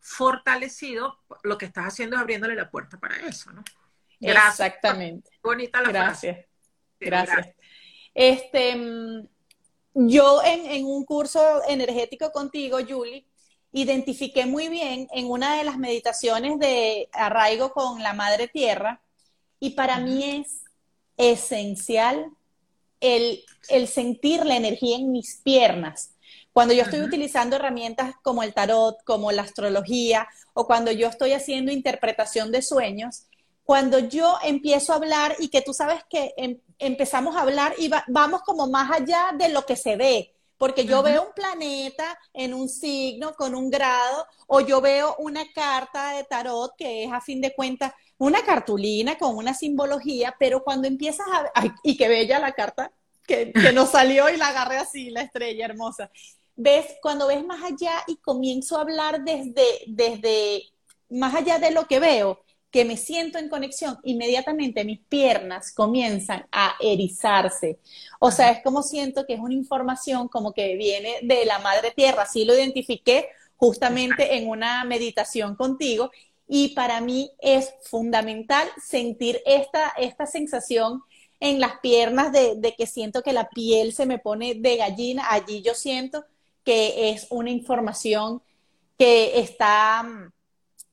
fortalecido, 0.00 1.18
lo 1.42 1.56
que 1.56 1.66
estás 1.66 1.86
haciendo 1.86 2.16
es 2.16 2.22
abriéndole 2.22 2.56
la 2.56 2.70
puerta 2.70 2.98
para 2.98 3.16
eso, 3.16 3.52
¿no? 3.52 3.62
Gracias. 4.18 4.68
Exactamente. 4.68 5.30
Bonita 5.42 5.80
la 5.80 5.88
gracias. 5.90 6.36
frase. 6.36 6.48
Gracias. 6.98 7.54
Este, 8.12 8.76
mm, 8.76 9.28
yo 9.94 10.42
en, 10.42 10.66
en, 10.66 10.84
un 10.84 11.04
curso 11.04 11.62
energético 11.68 12.32
contigo, 12.32 12.78
Julie, 12.86 13.26
identifiqué 13.72 14.46
muy 14.46 14.68
bien 14.68 15.08
en 15.12 15.30
una 15.30 15.56
de 15.56 15.64
las 15.64 15.78
meditaciones 15.78 16.58
de 16.58 17.08
arraigo 17.12 17.72
con 17.72 18.02
la 18.02 18.12
Madre 18.12 18.48
Tierra 18.48 19.00
y 19.60 19.70
para 19.70 19.98
mí 19.98 20.24
es 20.24 20.62
esencial 21.16 22.30
el, 23.00 23.44
sentir 23.86 24.44
la 24.44 24.56
energía 24.56 24.96
en 24.96 25.12
mis 25.12 25.36
piernas. 25.42 26.14
Cuando 26.52 26.74
yo 26.74 26.82
estoy 26.82 27.00
utilizando 27.00 27.56
herramientas 27.56 28.14
como 28.22 28.42
el 28.42 28.52
tarot, 28.52 29.02
como 29.04 29.30
la 29.30 29.42
astrología, 29.42 30.28
o 30.52 30.66
cuando 30.66 30.90
yo 30.90 31.08
estoy 31.08 31.32
haciendo 31.32 31.70
interpretación 31.70 32.50
de 32.50 32.62
sueños, 32.62 33.26
cuando 33.64 34.00
yo 34.00 34.36
empiezo 34.42 34.92
a 34.92 34.96
hablar 34.96 35.36
y 35.38 35.48
que 35.48 35.62
tú 35.62 35.72
sabes 35.72 36.02
que 36.10 36.34
em, 36.36 36.58
empezamos 36.78 37.36
a 37.36 37.42
hablar 37.42 37.74
y 37.78 37.88
vamos 38.08 38.42
como 38.42 38.66
más 38.66 38.90
allá 38.90 39.30
de 39.38 39.48
lo 39.50 39.64
que 39.64 39.76
se 39.76 39.94
ve, 39.96 40.34
porque 40.60 40.84
yo 40.84 41.02
veo 41.02 41.22
un 41.22 41.32
planeta 41.32 42.18
en 42.34 42.52
un 42.52 42.68
signo 42.68 43.32
con 43.32 43.54
un 43.54 43.70
grado, 43.70 44.26
o 44.46 44.60
yo 44.60 44.82
veo 44.82 45.16
una 45.18 45.50
carta 45.54 46.12
de 46.12 46.24
tarot 46.24 46.76
que 46.76 47.04
es 47.04 47.10
a 47.10 47.22
fin 47.22 47.40
de 47.40 47.54
cuentas 47.54 47.94
una 48.18 48.44
cartulina 48.44 49.16
con 49.16 49.38
una 49.38 49.54
simbología, 49.54 50.36
pero 50.38 50.62
cuando 50.62 50.86
empiezas 50.86 51.26
a... 51.32 51.50
Ay, 51.54 51.70
y 51.82 51.96
qué 51.96 52.08
bella 52.08 52.38
la 52.38 52.52
carta 52.52 52.92
que, 53.26 53.52
que 53.52 53.72
nos 53.72 53.88
salió 53.88 54.28
y 54.28 54.36
la 54.36 54.48
agarré 54.48 54.76
así, 54.76 55.08
la 55.08 55.22
estrella 55.22 55.64
hermosa. 55.64 56.10
Ves, 56.56 56.84
cuando 57.00 57.28
ves 57.28 57.42
más 57.42 57.64
allá 57.64 57.94
y 58.06 58.16
comienzo 58.16 58.76
a 58.76 58.82
hablar 58.82 59.24
desde, 59.24 59.64
desde 59.86 60.64
más 61.08 61.34
allá 61.34 61.58
de 61.58 61.70
lo 61.70 61.86
que 61.86 62.00
veo, 62.00 62.38
que 62.70 62.84
me 62.84 62.96
siento 62.96 63.38
en 63.38 63.48
conexión, 63.48 63.98
inmediatamente 64.04 64.84
mis 64.84 65.00
piernas 65.00 65.72
comienzan 65.72 66.46
a 66.52 66.76
erizarse. 66.80 67.80
O 68.20 68.30
sea, 68.30 68.50
es 68.50 68.62
como 68.62 68.82
siento 68.82 69.26
que 69.26 69.34
es 69.34 69.40
una 69.40 69.54
información 69.54 70.28
como 70.28 70.52
que 70.52 70.76
viene 70.76 71.16
de 71.22 71.44
la 71.44 71.58
madre 71.58 71.90
tierra. 71.90 72.22
Así 72.22 72.44
lo 72.44 72.54
identifiqué 72.54 73.28
justamente 73.56 74.36
en 74.36 74.48
una 74.48 74.84
meditación 74.84 75.56
contigo. 75.56 76.10
Y 76.46 76.68
para 76.74 77.00
mí 77.00 77.32
es 77.40 77.72
fundamental 77.82 78.68
sentir 78.80 79.40
esta, 79.46 79.90
esta 79.96 80.26
sensación 80.26 81.02
en 81.40 81.58
las 81.58 81.80
piernas 81.80 82.32
de, 82.32 82.54
de 82.56 82.74
que 82.74 82.86
siento 82.86 83.22
que 83.22 83.32
la 83.32 83.48
piel 83.48 83.92
se 83.92 84.06
me 84.06 84.18
pone 84.18 84.54
de 84.54 84.76
gallina. 84.76 85.26
Allí 85.30 85.62
yo 85.62 85.74
siento 85.74 86.24
que 86.64 87.10
es 87.10 87.26
una 87.30 87.50
información 87.50 88.42
que 88.96 89.40
está 89.40 90.32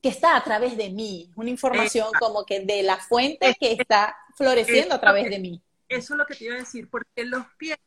que 0.02 0.08
está 0.08 0.36
a 0.36 0.44
través 0.44 0.76
de 0.76 0.90
mí, 0.90 1.30
una 1.36 1.50
información 1.50 2.08
como 2.18 2.44
que 2.44 2.60
de 2.60 2.82
la 2.82 2.98
fuente 2.98 3.56
que 3.58 3.72
está 3.72 4.16
floreciendo 4.36 4.94
a 4.94 5.00
través 5.00 5.28
de 5.28 5.38
mí. 5.38 5.62
Eso 5.88 6.14
es 6.14 6.18
lo 6.18 6.26
que 6.26 6.34
te 6.34 6.44
iba 6.44 6.54
a 6.54 6.58
decir, 6.58 6.88
porque 6.88 7.24
los 7.24 7.46
pies 7.56 7.78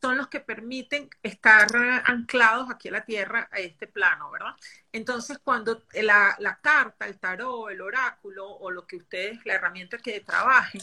son 0.00 0.16
los 0.16 0.28
que 0.28 0.40
permiten 0.40 1.08
estar 1.22 1.68
anclados 2.06 2.70
aquí 2.70 2.88
a 2.88 2.92
la 2.92 3.04
tierra, 3.04 3.48
a 3.52 3.58
este 3.58 3.86
plano, 3.86 4.30
¿verdad? 4.30 4.54
Entonces, 4.90 5.38
cuando 5.42 5.84
la, 5.92 6.58
carta, 6.60 7.06
el 7.06 7.18
tarot, 7.18 7.70
el 7.70 7.80
oráculo 7.80 8.48
o 8.48 8.70
lo 8.70 8.86
que 8.86 8.96
ustedes, 8.96 9.38
la 9.44 9.54
herramienta 9.54 9.98
que 9.98 10.20
trabajen, 10.20 10.82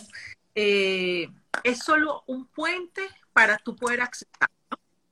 eh, 0.56 1.30
es 1.64 1.80
solo 1.80 2.24
un 2.28 2.46
puente 2.48 3.02
para 3.34 3.58
tú 3.58 3.76
poder 3.76 4.02
acceder 4.02 4.50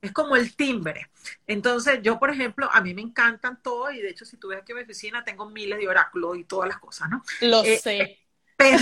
es 0.00 0.12
como 0.12 0.36
el 0.36 0.54
timbre. 0.54 1.10
Entonces, 1.46 2.00
yo, 2.02 2.18
por 2.18 2.30
ejemplo, 2.30 2.68
a 2.72 2.80
mí 2.80 2.94
me 2.94 3.02
encantan 3.02 3.60
todos, 3.62 3.92
y 3.94 3.98
de 3.98 4.10
hecho, 4.10 4.24
si 4.24 4.36
tú 4.36 4.48
ves 4.48 4.60
aquí 4.60 4.72
en 4.72 4.78
mi 4.78 4.84
oficina, 4.84 5.24
tengo 5.24 5.48
miles 5.50 5.78
de 5.78 5.88
oráculos 5.88 6.38
y 6.38 6.44
todas 6.44 6.68
las 6.68 6.78
cosas, 6.78 7.10
¿no? 7.10 7.22
Lo 7.40 7.64
eh, 7.64 7.78
sé. 7.78 8.18
Pero, 8.56 8.78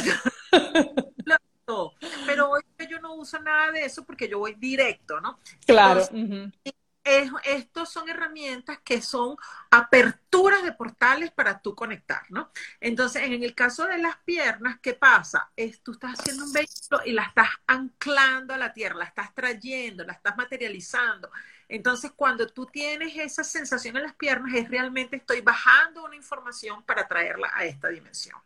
pero 2.27 2.51
hoy 2.51 2.63
yo 2.89 3.01
no 3.01 3.15
uso 3.15 3.27
uso 3.37 3.41
nada 3.41 3.73
de 3.73 3.85
eso 3.85 4.05
porque 4.05 4.29
yo 4.29 4.39
voy 4.39 4.55
directo, 4.55 5.21
¿no? 5.21 5.39
Claro. 5.67 6.07
Estos 7.45 7.89
son 7.89 8.09
herramientas 8.09 8.79
que 8.85 9.01
son 9.01 9.37
aperturas 9.71 10.63
de 10.65 10.73
portales 10.73 11.31
para 11.31 11.61
tú 11.61 11.75
conectar, 11.75 12.23
¿no? 12.31 12.51
Entonces, 12.81 13.23
en 13.23 13.43
el 13.43 13.55
caso 13.55 13.87
de 13.87 13.99
las 13.99 14.17
piernas, 14.19 14.79
¿qué 14.81 14.95
pasa? 14.95 15.51
Tú 15.83 15.93
estás 15.93 16.19
haciendo 16.19 16.45
un 16.45 16.53
vehículo 16.53 17.01
y 17.05 17.13
la 17.13 17.23
estás 17.23 17.49
anclando 17.67 18.55
a 18.55 18.59
la 18.59 18.73
tierra, 18.73 18.97
la 18.97 19.05
estás 19.05 19.35
trayendo, 19.35 20.05
la 20.05 20.15
estás 20.15 20.37
materializando. 20.37 21.31
Entonces, 21.69 22.13
cuando 22.15 22.47
tú 22.47 22.67
tienes 22.67 23.17
esa 23.17 23.43
sensación 23.43 23.97
en 23.97 24.05
las 24.05 24.15
piernas, 24.15 24.55
es 24.55 24.69
realmente 24.69 25.17
estoy 25.17 25.41
bajando 25.41 26.05
una 26.05 26.17
información 26.17 26.83
para 26.85 27.09
traerla 27.09 27.51
a 27.55 27.65
esta 27.65 27.89
dimensión. 27.89 28.39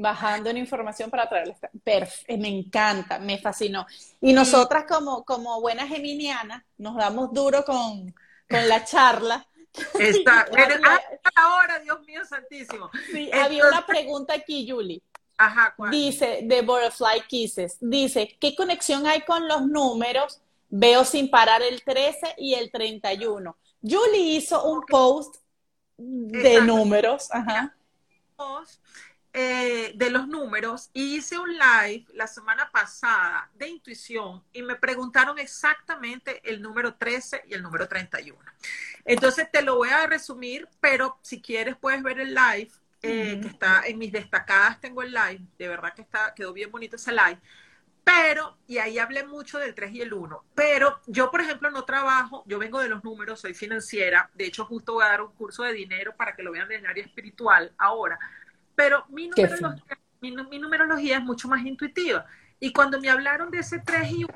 Bajando 0.00 0.50
una 0.50 0.58
información 0.58 1.10
para 1.10 1.28
traerla. 1.28 1.56
Perfecto, 1.84 2.36
me 2.38 2.48
encanta, 2.48 3.18
me 3.18 3.38
fascinó. 3.38 3.86
Y 4.20 4.32
nosotras 4.32 4.84
como, 4.88 5.24
como 5.24 5.60
buenas 5.60 5.88
geminianas 5.88 6.62
nos 6.78 6.96
damos 6.96 7.32
duro 7.32 7.64
con, 7.64 8.14
la 8.48 8.84
charla. 8.84 9.46
Está, 9.98 10.46
ahora, 11.36 11.78
Dios 11.80 12.00
mío 12.06 12.24
santísimo. 12.24 12.90
Sí, 13.12 13.30
había 13.32 13.66
una 13.68 13.86
pregunta 13.86 14.34
aquí, 14.34 14.68
Julie. 14.68 15.02
Ajá, 15.36 15.74
Dice, 15.90 16.40
de 16.42 16.60
Butterfly 16.60 17.22
Kisses, 17.26 17.78
dice, 17.80 18.36
¿qué 18.38 18.54
conexión 18.54 19.06
hay 19.06 19.22
con 19.22 19.48
los 19.48 19.62
números 19.62 20.42
Veo 20.70 21.04
sin 21.04 21.28
parar 21.28 21.62
el 21.62 21.82
13 21.82 22.36
y 22.38 22.54
el 22.54 22.70
31. 22.70 23.56
Julie 23.82 24.36
hizo 24.36 24.64
un 24.64 24.82
post 24.82 25.36
de 25.96 26.62
números. 26.62 27.28
Ajá. 27.32 27.74
Eh, 29.32 29.92
de 29.94 30.10
los 30.10 30.26
números 30.26 30.90
y 30.92 31.14
hice 31.14 31.38
un 31.38 31.52
live 31.52 32.04
la 32.14 32.26
semana 32.26 32.68
pasada 32.72 33.48
de 33.54 33.68
intuición 33.68 34.42
y 34.52 34.60
me 34.60 34.74
preguntaron 34.74 35.38
exactamente 35.38 36.40
el 36.42 36.60
número 36.60 36.94
13 36.94 37.44
y 37.46 37.54
el 37.54 37.62
número 37.62 37.86
31. 37.86 38.36
Entonces 39.04 39.48
te 39.52 39.62
lo 39.62 39.76
voy 39.76 39.90
a 39.90 40.04
resumir, 40.08 40.68
pero 40.80 41.16
si 41.22 41.40
quieres 41.40 41.76
puedes 41.76 42.02
ver 42.02 42.18
el 42.18 42.34
live 42.34 42.72
eh, 43.02 43.38
que 43.40 43.46
está 43.46 43.82
en 43.86 43.98
mis 43.98 44.10
destacadas, 44.10 44.80
tengo 44.80 45.00
el 45.00 45.12
live, 45.12 45.42
de 45.56 45.68
verdad 45.68 45.94
que 45.94 46.02
está, 46.02 46.34
quedó 46.34 46.52
bien 46.52 46.72
bonito 46.72 46.96
ese 46.96 47.12
live. 47.12 47.38
Pero, 48.02 48.58
y 48.66 48.78
ahí 48.78 48.98
hablé 48.98 49.24
mucho 49.24 49.58
del 49.58 49.74
3 49.76 49.92
y 49.92 50.00
el 50.00 50.12
1, 50.12 50.44
pero 50.56 51.00
yo, 51.06 51.30
por 51.30 51.40
ejemplo, 51.40 51.70
no 51.70 51.84
trabajo, 51.84 52.42
yo 52.46 52.58
vengo 52.58 52.80
de 52.80 52.88
los 52.88 53.04
números, 53.04 53.40
soy 53.40 53.54
financiera, 53.54 54.28
de 54.34 54.46
hecho, 54.46 54.64
justo 54.64 54.94
voy 54.94 55.04
a 55.04 55.08
dar 55.08 55.22
un 55.22 55.32
curso 55.32 55.62
de 55.62 55.72
dinero 55.72 56.16
para 56.16 56.34
que 56.34 56.42
lo 56.42 56.50
vean 56.50 56.72
en 56.72 56.80
el 56.80 56.86
área 56.86 57.04
espiritual 57.04 57.72
ahora, 57.78 58.18
pero 58.80 59.04
mi 59.10 59.28
numerología, 59.28 59.98
mi, 60.22 60.58
numerología 60.58 61.18
es 61.18 61.22
mucho 61.22 61.48
más 61.48 61.66
intuitiva. 61.66 62.24
Y 62.58 62.72
cuando 62.72 62.98
me 62.98 63.10
hablaron 63.10 63.50
de 63.50 63.58
ese 63.58 63.78
3 63.78 64.10
y 64.10 64.24
1, 64.24 64.34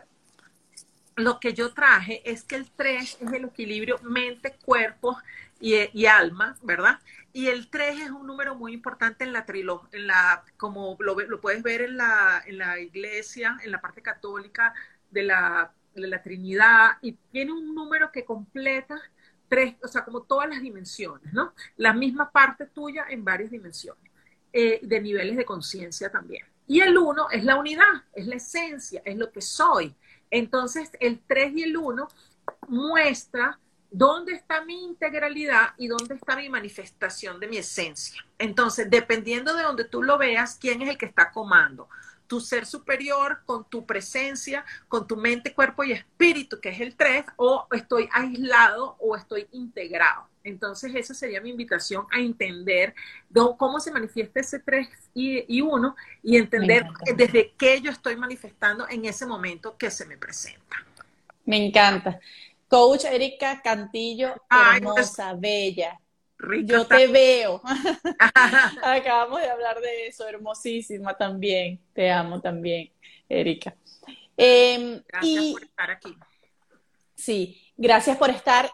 lo 1.16 1.40
que 1.40 1.54
yo 1.54 1.72
traje 1.72 2.20
es 2.30 2.44
que 2.44 2.56
el 2.56 2.70
3 2.70 3.18
es 3.22 3.32
el 3.32 3.46
equilibrio 3.46 3.98
mente, 4.02 4.54
cuerpo 4.62 5.16
y, 5.60 5.76
y 5.98 6.04
alma, 6.04 6.58
¿verdad? 6.60 7.00
Y 7.32 7.46
el 7.46 7.70
3 7.70 8.02
es 8.02 8.10
un 8.10 8.26
número 8.26 8.54
muy 8.54 8.74
importante 8.74 9.24
en 9.24 9.32
la 9.32 9.46
trilogía, 9.46 9.88
en 9.92 10.08
la, 10.08 10.44
como 10.58 10.94
lo, 11.00 11.18
lo, 11.18 11.40
puedes 11.40 11.62
ver 11.62 11.80
en 11.80 11.96
la, 11.96 12.42
en 12.44 12.58
la 12.58 12.78
iglesia, 12.78 13.56
en 13.64 13.72
la 13.72 13.80
parte 13.80 14.02
católica 14.02 14.74
de 15.10 15.22
la, 15.22 15.72
de 15.94 16.06
la 16.06 16.20
Trinidad, 16.20 16.98
y 17.00 17.12
tiene 17.32 17.52
un 17.52 17.74
número 17.74 18.12
que 18.12 18.26
completa 18.26 19.00
tres, 19.48 19.76
o 19.82 19.88
sea, 19.88 20.04
como 20.04 20.20
todas 20.20 20.50
las 20.50 20.60
dimensiones, 20.60 21.32
¿no? 21.32 21.54
La 21.78 21.94
misma 21.94 22.30
parte 22.30 22.66
tuya 22.66 23.06
en 23.08 23.24
varias 23.24 23.50
dimensiones, 23.50 24.13
eh, 24.54 24.78
de 24.82 25.00
niveles 25.00 25.36
de 25.36 25.44
conciencia 25.44 26.10
también. 26.10 26.46
Y 26.66 26.80
el 26.80 26.96
1 26.96 27.30
es 27.30 27.44
la 27.44 27.56
unidad, 27.56 28.04
es 28.14 28.26
la 28.26 28.36
esencia, 28.36 29.02
es 29.04 29.16
lo 29.16 29.30
que 29.32 29.42
soy. 29.42 29.94
Entonces, 30.30 30.90
el 31.00 31.20
3 31.26 31.52
y 31.56 31.62
el 31.64 31.76
1 31.76 32.08
muestra 32.68 33.58
¿Dónde 33.96 34.32
está 34.32 34.64
mi 34.64 34.82
integralidad 34.82 35.68
y 35.78 35.86
dónde 35.86 36.16
está 36.16 36.34
mi 36.34 36.48
manifestación 36.48 37.38
de 37.38 37.46
mi 37.46 37.58
esencia? 37.58 38.26
Entonces, 38.40 38.90
dependiendo 38.90 39.54
de 39.54 39.62
donde 39.62 39.84
tú 39.84 40.02
lo 40.02 40.18
veas, 40.18 40.56
¿quién 40.60 40.82
es 40.82 40.88
el 40.88 40.98
que 40.98 41.06
está 41.06 41.30
comando? 41.30 41.88
Tu 42.26 42.40
ser 42.40 42.66
superior 42.66 43.42
con 43.46 43.64
tu 43.68 43.86
presencia, 43.86 44.64
con 44.88 45.06
tu 45.06 45.16
mente, 45.16 45.54
cuerpo 45.54 45.84
y 45.84 45.92
espíritu, 45.92 46.58
que 46.60 46.70
es 46.70 46.80
el 46.80 46.96
3, 46.96 47.24
o 47.36 47.68
estoy 47.70 48.08
aislado 48.12 48.96
o 48.98 49.14
estoy 49.14 49.46
integrado. 49.52 50.28
Entonces, 50.44 50.94
esa 50.94 51.14
sería 51.14 51.40
mi 51.40 51.50
invitación 51.50 52.06
a 52.12 52.20
entender 52.20 52.94
cómo 53.56 53.80
se 53.80 53.90
manifiesta 53.90 54.40
ese 54.40 54.60
3 54.60 54.88
y 55.14 55.60
1 55.62 55.96
y 56.22 56.36
entender 56.36 56.86
desde 57.16 57.54
qué 57.58 57.80
yo 57.80 57.90
estoy 57.90 58.16
manifestando 58.16 58.86
en 58.88 59.06
ese 59.06 59.24
momento 59.24 59.78
que 59.78 59.90
se 59.90 60.04
me 60.04 60.18
presenta. 60.18 60.76
Me 61.46 61.66
encanta. 61.66 62.20
Coach 62.68 63.06
Erika 63.06 63.62
Cantillo, 63.62 64.34
hermosa, 64.50 65.32
bella. 65.34 65.98
Yo 66.64 66.86
te 66.86 67.06
veo. 67.06 67.62
Acabamos 68.82 69.40
de 69.40 69.48
hablar 69.48 69.80
de 69.80 70.08
eso, 70.08 70.28
hermosísima 70.28 71.16
también. 71.16 71.80
Te 71.94 72.10
amo 72.10 72.40
también, 72.42 72.90
Erika. 73.30 73.74
Em, 74.36 75.02
gracias 75.08 75.44
por 75.52 75.62
estar 75.62 75.90
aquí. 75.90 76.14
Sí, 77.14 77.62
gracias 77.78 78.18
por 78.18 78.28
estar. 78.28 78.70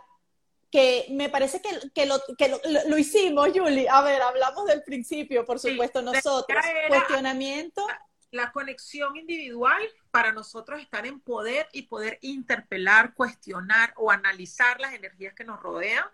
Que 0.71 1.07
me 1.11 1.29
parece 1.29 1.61
que, 1.61 2.07
lo, 2.07 2.99
hicimos, 2.99 3.49
Julie. 3.53 3.89
A 3.89 4.03
ver, 4.03 4.23
hablamos 4.23 4.67
del 4.67 4.83
principio, 4.83 5.45
por 5.45 5.59
supuesto, 5.59 6.01
nosotros. 6.01 6.65
Cuestionamiento 6.89 7.85
la 8.31 8.53
conexión 8.53 9.17
individual 9.17 9.83
para 10.11 10.33
nosotros 10.33 10.81
estar 10.81 11.07
en 11.07 11.21
poder 11.21 11.69
y 11.73 11.83
poder 11.83 12.19
interpelar, 12.23 13.15
cuestionar 13.15 13.93
o 13.97 14.11
analizar 14.11 14.81
las 14.81 14.95
energías 14.95 15.35
que 15.35 15.45
nos 15.45 15.61
rodean. 15.61 16.05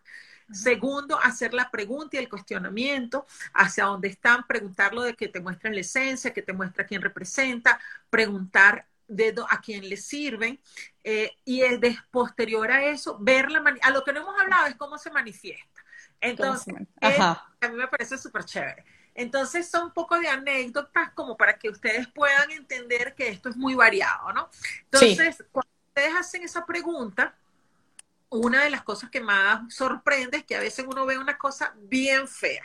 Segundo, 0.53 1.19
hacer 1.21 1.53
la 1.55 1.71
pregunta 1.73 2.17
y 2.17 2.21
el 2.21 2.29
cuestionamiento 2.29 3.27
hacia 3.53 3.87
dónde 3.87 4.09
están, 4.09 4.47
preguntarlo 4.47 5.03
de 5.03 5.15
que 5.15 5.27
te 5.27 5.41
muestren 5.41 5.75
la 5.75 5.81
esencia, 5.81 6.33
que 6.33 6.43
te 6.43 6.53
muestra 6.53 6.87
quién 6.87 7.03
representa, 7.03 7.81
preguntar 8.11 8.87
de 9.09 9.35
a 9.49 9.61
quién 9.61 9.89
le 9.89 9.97
sirven 9.97 10.61
eh, 11.05 11.33
y 11.45 11.63
es 11.63 11.81
posterior 12.11 12.71
a 12.71 12.85
eso, 12.85 13.19
ver 13.21 13.51
la 13.51 13.63
a 13.83 13.91
lo 13.91 14.03
que 14.05 14.13
no 14.13 14.21
hemos 14.21 14.41
hablado 14.41 14.67
es 14.67 14.75
cómo 14.77 14.99
se 14.99 15.11
manifiesta. 15.11 15.85
Entonces, 16.21 16.75
a 17.01 17.69
mí 17.69 17.75
me 17.77 17.89
parece 17.89 18.19
súper 18.19 18.45
chévere. 18.45 18.85
Entonces 19.15 19.71
son 19.71 19.85
un 19.85 19.93
poco 19.93 20.19
de 20.19 20.29
anécdotas 20.29 21.11
como 21.13 21.37
para 21.37 21.59
que 21.59 21.71
ustedes 21.71 22.07
puedan 22.09 22.51
entender 22.51 23.15
que 23.15 23.29
esto 23.29 23.49
es 23.49 23.57
muy 23.57 23.75
variado, 23.75 24.33
¿no? 24.33 24.51
Entonces, 24.91 25.43
cuando 25.51 25.71
ustedes 25.89 26.15
hacen 26.15 26.43
esa 26.43 26.67
pregunta, 26.67 27.35
una 28.29 28.65
de 28.65 28.71
las 28.71 28.83
cosas 28.83 29.09
que 29.09 29.21
más 29.21 29.73
sorprende 29.75 30.39
es 30.39 30.45
que 30.45 30.57
a 30.57 30.61
veces 30.61 30.85
uno 30.87 31.07
ve 31.07 31.19
una 31.19 31.39
cosa 31.39 31.75
bien 31.77 32.29
fea. 32.29 32.63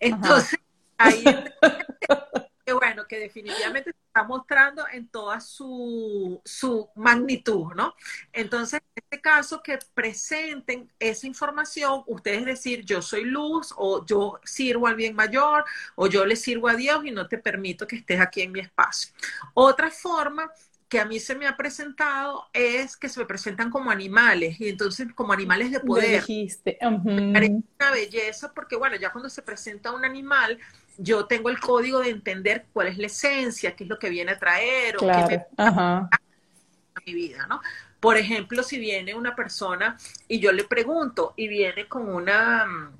Entonces, 0.00 0.58
ahí 0.98 1.24
que 2.64 2.72
bueno, 2.72 3.06
que 3.06 3.18
definitivamente 3.18 3.92
se 3.92 3.98
está 4.06 4.22
mostrando 4.24 4.84
en 4.92 5.08
toda 5.08 5.40
su, 5.40 6.40
su 6.44 6.88
magnitud, 6.94 7.74
¿no? 7.74 7.94
Entonces, 8.32 8.80
en 8.94 9.02
este 9.04 9.20
caso, 9.20 9.62
que 9.62 9.78
presenten 9.94 10.90
esa 10.98 11.26
información, 11.26 12.04
ustedes 12.06 12.44
decir, 12.44 12.84
yo 12.84 13.02
soy 13.02 13.24
luz, 13.24 13.74
o 13.76 14.04
yo 14.06 14.40
sirvo 14.44 14.86
al 14.86 14.96
bien 14.96 15.14
mayor, 15.14 15.64
o 15.96 16.06
yo 16.06 16.24
le 16.24 16.36
sirvo 16.36 16.68
a 16.68 16.74
Dios 16.74 17.04
y 17.04 17.10
no 17.10 17.26
te 17.26 17.38
permito 17.38 17.86
que 17.86 17.96
estés 17.96 18.20
aquí 18.20 18.42
en 18.42 18.52
mi 18.52 18.60
espacio. 18.60 19.12
Otra 19.54 19.90
forma 19.90 20.50
que 20.92 21.00
a 21.00 21.06
mí 21.06 21.18
se 21.18 21.34
me 21.34 21.46
ha 21.46 21.56
presentado 21.56 22.48
es 22.52 22.98
que 22.98 23.08
se 23.08 23.18
me 23.18 23.24
presentan 23.24 23.70
como 23.70 23.90
animales 23.90 24.60
y 24.60 24.68
entonces 24.68 25.08
como 25.14 25.32
animales 25.32 25.70
de 25.70 25.80
poder. 25.80 26.20
Dijiste. 26.20 26.76
una 26.82 27.90
belleza 27.90 28.52
porque 28.52 28.76
bueno, 28.76 28.96
ya 28.96 29.10
cuando 29.10 29.30
se 29.30 29.40
presenta 29.40 29.90
un 29.92 30.04
animal, 30.04 30.58
yo 30.98 31.24
tengo 31.24 31.48
el 31.48 31.58
código 31.60 32.00
de 32.00 32.10
entender 32.10 32.66
cuál 32.74 32.88
es 32.88 32.98
la 32.98 33.06
esencia, 33.06 33.74
qué 33.74 33.84
es 33.84 33.88
lo 33.88 33.98
que 33.98 34.10
viene 34.10 34.32
a 34.32 34.38
traer 34.38 34.96
o 34.96 35.00
qué 35.00 35.06
me 35.06 35.46
a 35.56 37.00
mi 37.06 37.14
vida, 37.14 37.46
¿no? 37.46 37.62
Por 37.98 38.18
ejemplo, 38.18 38.62
si 38.62 38.78
viene 38.78 39.14
una 39.14 39.34
persona 39.34 39.96
y 40.28 40.40
yo 40.40 40.52
le 40.52 40.64
pregunto 40.64 41.32
y 41.38 41.48
viene 41.48 41.88
con 41.88 42.06
una, 42.06 42.66
mm, 42.66 42.90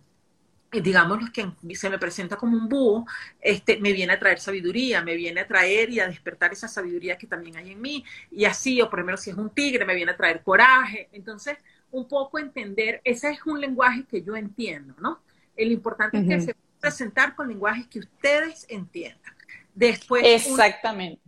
digamos 0.80 1.30
que 1.30 1.50
se 1.74 1.90
me 1.90 1.98
presenta 1.98 2.36
como 2.36 2.56
un 2.56 2.68
búho, 2.68 3.06
este, 3.40 3.78
me 3.78 3.92
viene 3.92 4.14
a 4.14 4.18
traer 4.18 4.40
sabiduría, 4.40 5.02
me 5.02 5.16
viene 5.16 5.40
a 5.40 5.46
traer 5.46 5.90
y 5.90 6.00
a 6.00 6.06
despertar 6.06 6.52
esa 6.52 6.68
sabiduría 6.68 7.18
que 7.18 7.26
también 7.26 7.56
hay 7.56 7.72
en 7.72 7.80
mí, 7.80 8.04
y 8.30 8.44
así, 8.44 8.80
o 8.80 8.88
por 8.88 9.00
ejemplo, 9.00 9.16
si 9.16 9.30
es 9.30 9.36
un 9.36 9.50
tigre, 9.50 9.84
me 9.84 9.94
viene 9.94 10.12
a 10.12 10.16
traer 10.16 10.42
coraje. 10.42 11.08
Entonces, 11.12 11.58
un 11.90 12.08
poco 12.08 12.38
entender, 12.38 13.00
ese 13.04 13.30
es 13.30 13.44
un 13.44 13.60
lenguaje 13.60 14.04
que 14.04 14.22
yo 14.22 14.34
entiendo, 14.34 14.94
¿no? 14.98 15.20
El 15.54 15.70
importante 15.70 16.18
es 16.18 16.26
que 16.26 16.40
se 16.40 16.56
presentar 16.82 17.36
con 17.36 17.48
lenguajes 17.48 17.86
que 17.86 18.00
ustedes 18.00 18.66
entiendan. 18.68 19.34
Después. 19.74 20.24
Exactamente. 20.26 21.22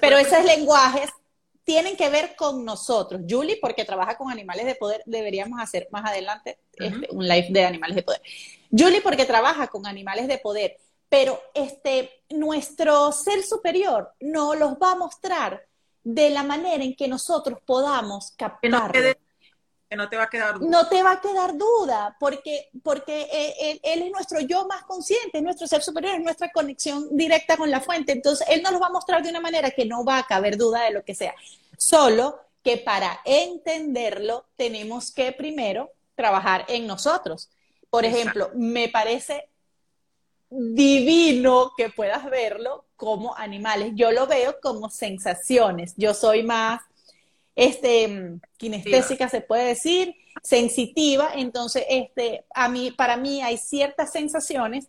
Pero 0.00 0.16
esos 0.16 0.44
lenguajes 0.44 1.10
tienen 1.64 1.96
que 1.96 2.08
ver 2.08 2.34
con 2.36 2.64
nosotros. 2.64 3.22
Julie, 3.28 3.58
porque 3.60 3.84
trabaja 3.84 4.16
con 4.16 4.30
animales 4.30 4.66
de 4.66 4.74
poder, 4.74 5.02
deberíamos 5.06 5.60
hacer 5.60 5.88
más 5.90 6.08
adelante 6.08 6.58
este, 6.76 7.08
un 7.10 7.26
live 7.26 7.48
de 7.50 7.64
animales 7.64 7.96
de 7.96 8.02
poder. 8.02 8.22
Julie, 8.70 9.00
porque 9.00 9.24
trabaja 9.24 9.68
con 9.68 9.86
animales 9.86 10.28
de 10.28 10.38
poder, 10.38 10.76
pero 11.08 11.40
este, 11.54 12.22
nuestro 12.30 13.12
ser 13.12 13.42
superior 13.42 14.12
no 14.20 14.54
los 14.54 14.74
va 14.74 14.92
a 14.92 14.96
mostrar 14.96 15.66
de 16.02 16.30
la 16.30 16.42
manera 16.42 16.82
en 16.82 16.94
que 16.94 17.08
nosotros 17.08 17.58
podamos 17.64 18.32
captarlo. 18.36 18.92
Que 18.92 19.16
no, 19.96 20.08
te 20.08 20.16
va 20.16 20.24
a 20.24 20.30
quedar 20.30 20.58
duda. 20.58 20.70
No 20.70 20.88
te 20.88 21.02
va 21.02 21.12
a 21.12 21.20
quedar 21.20 21.56
duda, 21.56 22.16
porque, 22.18 22.70
porque 22.82 23.54
él, 23.60 23.80
él, 23.82 24.02
es 24.02 24.12
nuestro 24.12 24.40
yo 24.40 24.66
más 24.66 24.84
consciente, 24.84 25.38
es 25.38 25.42
nuestro 25.42 25.66
ser 25.66 25.82
superior, 25.82 26.14
es 26.14 26.22
nuestra 26.22 26.50
conexión 26.50 27.08
directa 27.10 27.56
con 27.56 27.70
la 27.70 27.80
fuente. 27.80 28.12
Entonces, 28.12 28.46
él 28.48 28.62
nos 28.62 28.72
lo 28.72 28.80
va 28.80 28.86
a 28.86 28.92
mostrar 28.92 29.22
de 29.22 29.30
una 29.30 29.40
manera 29.40 29.70
que 29.70 29.84
no 29.84 30.04
va 30.04 30.18
a 30.18 30.26
caber 30.26 30.56
duda 30.56 30.82
de 30.82 30.92
lo 30.92 31.04
que 31.04 31.14
sea. 31.14 31.34
Solo 31.76 32.40
que 32.62 32.76
para 32.76 33.20
entenderlo 33.24 34.44
tenemos 34.56 35.10
que 35.10 35.32
primero 35.32 35.90
trabajar 36.14 36.64
en 36.68 36.86
nosotros. 36.86 37.50
Por 37.88 38.04
ejemplo, 38.04 38.50
me 38.54 38.88
parece 38.88 39.48
divino 40.50 41.72
que 41.76 41.90
puedas 41.90 42.28
verlo 42.28 42.84
como 42.96 43.36
animales. 43.36 43.92
Yo 43.94 44.12
lo 44.12 44.26
veo 44.26 44.60
como 44.60 44.90
sensaciones. 44.90 45.94
Yo 45.96 46.12
soy 46.12 46.42
más 46.42 46.82
este 47.60 48.38
kinestésica 48.56 49.28
se 49.28 49.42
puede 49.42 49.66
decir, 49.66 50.14
sensitiva, 50.42 51.32
entonces 51.34 51.84
este 51.88 52.44
a 52.54 52.68
mí 52.68 52.90
para 52.90 53.16
mí 53.16 53.42
hay 53.42 53.58
ciertas 53.58 54.12
sensaciones. 54.12 54.88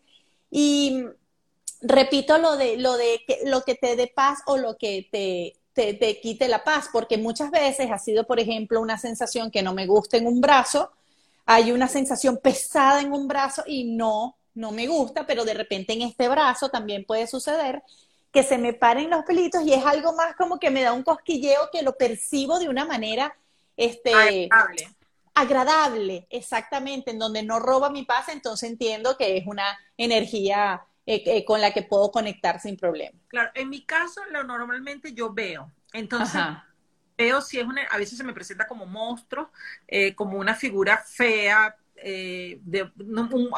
Y 0.49 1.03
repito 1.81 2.37
lo 2.37 2.55
de 2.55 2.77
lo 2.77 2.95
de 2.95 3.21
que, 3.27 3.39
lo 3.45 3.61
que 3.63 3.75
te 3.75 3.95
dé 3.95 4.07
paz 4.07 4.39
o 4.45 4.57
lo 4.57 4.77
que 4.77 5.07
te, 5.11 5.53
te, 5.73 5.93
te 5.93 6.21
quite 6.21 6.47
la 6.47 6.63
paz, 6.63 6.89
porque 6.93 7.17
muchas 7.17 7.51
veces 7.51 7.91
ha 7.91 7.99
sido, 7.99 8.25
por 8.25 8.39
ejemplo, 8.39 8.81
una 8.81 8.97
sensación 8.97 9.51
que 9.51 9.63
no 9.63 9.73
me 9.73 9.85
gusta 9.85 10.17
en 10.17 10.27
un 10.27 10.39
brazo, 10.39 10.91
hay 11.45 11.71
una 11.71 11.87
sensación 11.87 12.37
pesada 12.37 13.01
en 13.01 13.11
un 13.11 13.27
brazo 13.27 13.63
y 13.67 13.83
no 13.83 14.37
no 14.53 14.71
me 14.71 14.87
gusta, 14.87 15.25
pero 15.25 15.45
de 15.45 15.53
repente 15.53 15.93
en 15.93 16.01
este 16.01 16.27
brazo 16.27 16.69
también 16.69 17.05
puede 17.05 17.27
suceder 17.27 17.83
que 18.31 18.43
se 18.43 18.57
me 18.57 18.73
paren 18.73 19.09
los 19.09 19.23
pelitos 19.25 19.63
y 19.63 19.73
es 19.73 19.85
algo 19.85 20.13
más 20.13 20.35
como 20.35 20.59
que 20.59 20.69
me 20.69 20.81
da 20.83 20.93
un 20.93 21.03
cosquilleo 21.03 21.69
que 21.71 21.81
lo 21.81 21.97
percibo 21.97 22.59
de 22.59 22.69
una 22.69 22.85
manera 22.85 23.35
este, 23.75 24.13
agradable. 24.13 24.87
agradable, 25.33 26.27
exactamente, 26.29 27.11
en 27.11 27.19
donde 27.19 27.43
no 27.43 27.59
roba 27.59 27.89
mi 27.89 28.03
paz, 28.03 28.29
entonces 28.29 28.69
entiendo 28.69 29.17
que 29.17 29.37
es 29.37 29.47
una 29.47 29.77
energía 29.97 30.83
eh, 31.05 31.23
eh, 31.25 31.45
con 31.45 31.59
la 31.59 31.73
que 31.73 31.83
puedo 31.83 32.11
conectar 32.11 32.59
sin 32.59 32.77
problema. 32.77 33.17
Claro, 33.27 33.51
en 33.55 33.69
mi 33.69 33.85
caso 33.85 34.21
lo 34.31 34.43
normalmente 34.43 35.13
yo 35.13 35.33
veo, 35.33 35.71
entonces 35.93 36.41
veo 37.17 37.41
si 37.41 37.59
es 37.59 37.65
una, 37.65 37.83
a 37.83 37.97
veces 37.97 38.17
se 38.17 38.23
me 38.23 38.33
presenta 38.33 38.67
como 38.67 38.85
monstruo, 38.85 39.51
eh, 39.87 40.15
como 40.15 40.37
una 40.37 40.55
figura 40.55 41.03
fea, 41.05 41.75
eh, 42.03 42.59
de, 42.63 42.91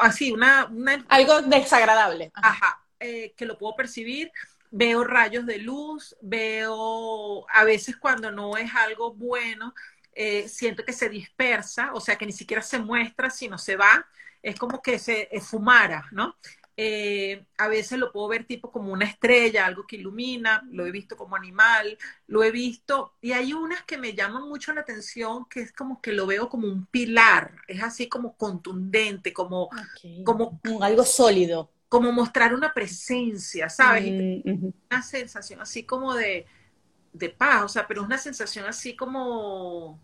así, 0.00 0.32
una, 0.32 0.70
Algo 1.08 1.42
desagradable. 1.42 2.30
Ajá, 2.34 2.82
eh, 3.00 3.32
que 3.36 3.46
lo 3.46 3.58
puedo 3.58 3.74
percibir. 3.74 4.30
Veo 4.76 5.04
rayos 5.04 5.46
de 5.46 5.58
luz, 5.58 6.16
veo 6.20 7.48
a 7.48 7.64
veces 7.64 7.96
cuando 7.96 8.32
no 8.32 8.56
es 8.56 8.74
algo 8.74 9.14
bueno, 9.14 9.72
eh, 10.12 10.48
siento 10.48 10.84
que 10.84 10.92
se 10.92 11.08
dispersa, 11.08 11.92
o 11.92 12.00
sea, 12.00 12.16
que 12.16 12.26
ni 12.26 12.32
siquiera 12.32 12.62
se 12.62 12.78
muestra, 12.78 13.30
sino 13.30 13.56
se 13.56 13.76
va. 13.76 14.06
Es 14.42 14.58
como 14.58 14.82
que 14.82 14.98
se 14.98 15.28
fumara, 15.40 16.08
¿no? 16.10 16.36
Eh, 16.76 17.44
a 17.58 17.68
veces 17.68 17.98
lo 17.98 18.10
puedo 18.10 18.26
ver 18.26 18.46
tipo 18.46 18.72
como 18.72 18.92
una 18.92 19.04
estrella, 19.04 19.64
algo 19.64 19.86
que 19.86 19.96
ilumina, 19.96 20.66
lo 20.72 20.84
he 20.84 20.90
visto 20.90 21.16
como 21.16 21.36
animal, 21.36 21.96
lo 22.26 22.42
he 22.42 22.50
visto, 22.50 23.14
y 23.20 23.30
hay 23.30 23.52
unas 23.52 23.84
que 23.84 23.96
me 23.96 24.14
llaman 24.14 24.48
mucho 24.48 24.72
la 24.72 24.80
atención, 24.80 25.46
que 25.48 25.60
es 25.60 25.72
como 25.72 26.00
que 26.00 26.10
lo 26.10 26.26
veo 26.26 26.48
como 26.48 26.66
un 26.66 26.86
pilar, 26.86 27.54
es 27.68 27.80
así 27.80 28.08
como 28.08 28.36
contundente, 28.36 29.32
como, 29.32 29.70
como, 30.24 30.60
algo 30.82 31.04
sólido. 31.04 31.70
Como 31.88 32.12
mostrar 32.12 32.54
una 32.54 32.72
presencia, 32.72 33.68
¿sabes? 33.68 34.04
Mm, 34.44 34.68
una 34.90 35.02
sensación 35.02 35.60
así 35.60 35.84
como 35.84 36.14
de, 36.14 36.46
de 37.12 37.28
paz, 37.28 37.62
o 37.64 37.68
sea, 37.68 37.86
pero 37.86 38.00
es 38.00 38.06
una 38.06 38.18
sensación 38.18 38.66
así 38.66 38.96
como 38.96 40.00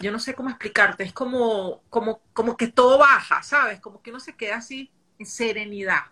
yo 0.00 0.10
no 0.10 0.18
sé 0.18 0.34
cómo 0.34 0.48
explicarte, 0.48 1.04
es 1.04 1.12
como, 1.12 1.82
como, 1.90 2.20
como 2.32 2.56
que 2.56 2.68
todo 2.68 2.98
baja, 2.98 3.42
¿sabes? 3.42 3.80
Como 3.80 4.00
que 4.02 4.10
uno 4.10 4.20
se 4.20 4.36
queda 4.36 4.56
así 4.56 4.90
serenidad, 5.20 6.02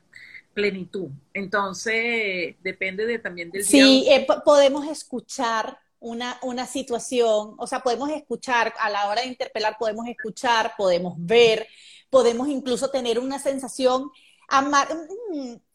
plenitud. 0.55 1.09
Entonces, 1.35 2.57
depende 2.63 3.07
de, 3.07 3.19
también 3.19 3.51
del 3.51 3.65
Sí, 3.65 4.07
eh, 4.09 4.27
podemos 4.45 4.87
escuchar 4.87 5.79
una, 5.99 6.39
una 6.43 6.67
situación, 6.67 7.55
o 7.59 7.67
sea, 7.67 7.81
podemos 7.81 8.11
escuchar 8.11 8.73
a 8.79 8.91
la 8.91 9.09
hora 9.09 9.23
de 9.23 9.29
interpelar, 9.29 9.77
podemos 9.79 10.07
escuchar, 10.07 10.75
podemos 10.77 11.15
ver, 11.19 11.67
podemos 12.09 12.49
incluso 12.49 12.91
tener 12.91 13.19
una 13.19 13.39
sensación, 13.39 14.11
amar, 14.51 14.89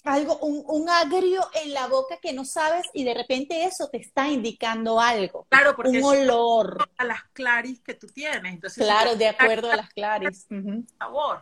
algo, 0.03 0.37
un, 0.39 0.89
agrio 0.89 1.47
en 1.63 1.73
la 1.73 1.87
boca 1.87 2.17
que 2.21 2.33
no 2.33 2.45
sabes 2.45 2.83
y 2.93 3.03
de 3.03 3.13
repente 3.13 3.63
eso 3.63 3.89
te 3.89 3.97
está 3.97 4.27
indicando 4.27 4.99
algo. 4.99 5.47
Claro, 5.49 5.75
porque 5.75 5.97
un 5.97 6.03
olor. 6.03 6.89
A 6.97 7.05
las 7.05 7.23
claris 7.33 7.81
que 7.81 7.95
tú 7.95 8.07
tienes. 8.07 8.53
Entonces, 8.53 8.83
claro, 8.83 9.15
de 9.15 9.27
acuerdo 9.27 9.71
a 9.71 9.77
las 9.77 9.89
claris. 9.89 10.47
Sabor. 10.99 11.41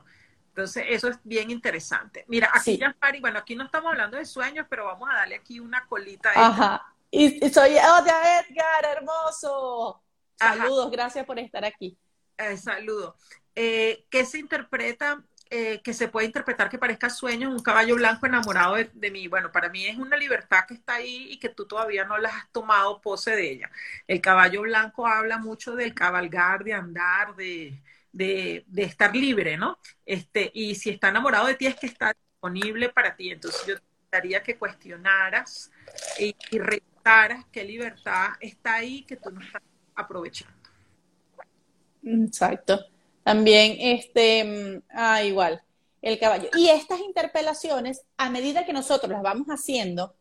Entonces, 0.50 0.86
eso 0.88 1.08
es 1.08 1.18
bien 1.24 1.50
interesante. 1.50 2.26
Mira, 2.28 2.50
aquí 2.54 2.78
ya, 2.78 2.96
Pari, 3.00 3.20
bueno, 3.20 3.40
aquí 3.40 3.56
no 3.56 3.66
estamos 3.66 3.92
hablando 3.92 4.18
de 4.18 4.26
sueños, 4.26 4.68
pero 4.70 4.86
vamos 4.86 5.10
a 5.12 5.16
darle 5.16 5.36
aquí 5.36 5.60
una 5.60 5.86
colita. 5.88 6.32
Ajá. 6.36 6.94
Y, 7.10 7.40
soy 7.50 7.74
otra 7.76 8.40
Edgar, 8.40 8.98
hermoso. 8.98 10.02
Saludos, 10.36 10.92
gracias 10.92 11.26
por 11.26 11.40
estar 11.40 11.66
aquí. 11.66 11.98
Eh, 12.38 12.58
saludo. 12.58 13.16
Eh, 13.56 14.06
¿Qué 14.10 14.26
se 14.26 14.40
interpreta, 14.40 15.24
eh, 15.56 15.82
que 15.84 15.94
se 15.94 16.08
puede 16.08 16.26
interpretar 16.26 16.70
que 16.70 16.80
parezca 16.80 17.10
sueño 17.10 17.52
un 17.52 17.62
caballo 17.62 17.96
blanco 17.96 18.26
enamorado 18.26 18.76
de, 18.76 19.12
mí? 19.12 19.28
Bueno, 19.28 19.52
para 19.52 19.70
mí 19.70 19.86
es 19.86 19.98
una 19.98 20.18
libertad 20.18 20.66
que 20.68 20.74
está 20.74 20.96
ahí 20.96 21.28
y 21.30 21.38
que 21.38 21.50
tú 21.50 21.66
todavía 21.68 22.06
no 22.06 22.18
las 22.18 22.34
has 22.34 22.52
tomado 22.52 23.00
pose 23.02 23.36
de 23.36 23.52
ella. 23.52 23.72
El 24.08 24.20
caballo 24.20 24.62
blanco 24.64 25.06
habla 25.06 25.38
mucho 25.38 25.76
del 25.76 25.94
cabalgar, 25.94 26.64
de 26.64 26.74
andar, 26.74 27.36
de 27.36 27.80
de, 28.14 28.64
estar 28.78 29.16
libre, 29.16 29.58
¿no? 29.58 29.78
Este, 30.06 30.52
y 30.54 30.76
si 30.76 30.92
está 30.92 31.10
enamorado 31.10 31.48
de 31.48 31.56
ti 31.56 31.66
es 31.66 31.76
que 31.76 31.88
está 31.88 32.14
disponible 32.14 32.90
para 32.90 33.16
ti. 33.16 33.32
Entonces 33.32 33.66
yo 33.68 33.76
te 33.76 33.84
gustaría 34.02 34.44
que 34.44 34.58
cuestionaras 34.58 35.72
y, 36.20 36.36
y 36.52 36.60
revisaras 36.60 37.46
qué 37.52 37.64
libertad 37.64 38.30
está 38.40 38.76
ahí 38.76 39.04
que 39.04 39.18
tú 39.18 39.32
no 39.32 39.42
estás 39.42 39.62
aprovechando. 39.96 40.54
Exacto. 42.04 42.93
También, 43.24 43.78
este, 43.80 44.82
ah, 44.90 45.24
igual, 45.24 45.62
el 46.02 46.20
caballo. 46.20 46.50
Y 46.56 46.70
estas 46.70 47.00
interpelaciones, 47.00 48.02
a 48.18 48.30
medida 48.30 48.66
que 48.66 48.74
nosotros 48.74 49.12
las 49.12 49.22
vamos 49.22 49.48
haciendo 49.48 50.14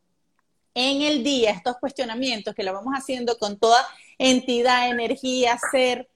en 0.74 1.03
el 1.03 1.22
día, 1.22 1.50
estos 1.50 1.76
cuestionamientos 1.78 2.55
que 2.55 2.62
lo 2.62 2.72
vamos 2.72 2.94
haciendo 2.96 3.36
con 3.38 3.59
toda 3.59 3.86
entidad, 4.18 4.88
energía, 4.88 5.59
ser, 5.70 6.09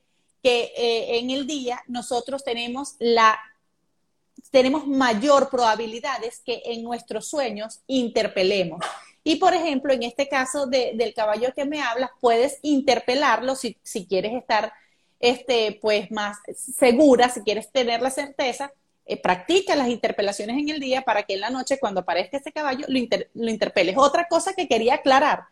que 0.43 0.73
eh, 0.77 1.19
en 1.19 1.31
el 1.31 1.47
día 1.47 1.83
nosotros 1.89 2.45
tenemos 2.45 2.95
la 3.01 3.39
tenemos 4.51 4.87
mayor 4.87 5.51
probabilidades 5.51 6.41
que 6.45 6.63
en 6.67 6.85
nuestros 6.85 7.29
sueños 7.29 7.81
interpelemos. 7.87 8.81
Y 9.25 9.37
por 9.37 9.55
ejemplo, 9.55 9.93
en 9.93 10.05
este 10.05 10.29
caso 10.29 10.67
del 10.67 11.13
caballo 11.15 11.53
que 11.55 11.65
me 11.65 11.83
hablas, 11.83 12.11
puedes 12.21 12.59
interpelarlo 12.63 13.57
si, 13.57 13.77
quieres 14.09 14.35
estar 14.35 14.73
este, 15.19 15.79
pues 15.81 16.11
más 16.11 16.39
segura, 16.55 17.29
si 17.29 17.41
quieres 17.41 17.71
tener 17.71 18.03
la 18.03 18.11
certeza, 18.11 18.73
eh, 19.05 19.21
practica 19.21 19.77
las 19.77 19.89
interpelaciones 19.89 20.59
en 20.59 20.69
el 20.69 20.81
día 20.81 21.03
para 21.03 21.23
que 21.23 21.35
en 21.35 21.41
la 21.41 21.51
noche, 21.51 21.79
cuando 21.79 22.01
aparezca 22.01 22.39
ese 22.39 22.53
caballo, 22.53 22.85
lo, 22.89 23.01
lo 23.35 23.51
interpeles. 23.51 23.97
Otra 23.97 24.27
cosa 24.29 24.53
que 24.55 24.67
quería 24.67 24.95
aclarar 24.95 25.45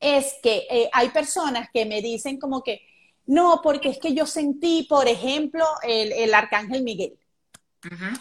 es 0.00 0.34
que 0.42 0.66
eh, 0.70 0.90
hay 0.92 1.08
personas 1.08 1.68
que 1.72 1.86
me 1.86 2.02
dicen 2.02 2.38
como 2.38 2.62
que, 2.62 2.82
no, 3.26 3.60
porque 3.62 3.88
es 3.88 3.98
que 3.98 4.14
yo 4.14 4.26
sentí, 4.26 4.86
por 4.88 5.08
ejemplo, 5.08 5.64
el, 5.82 6.32
arcángel 6.32 6.82
Miguel. 6.82 7.18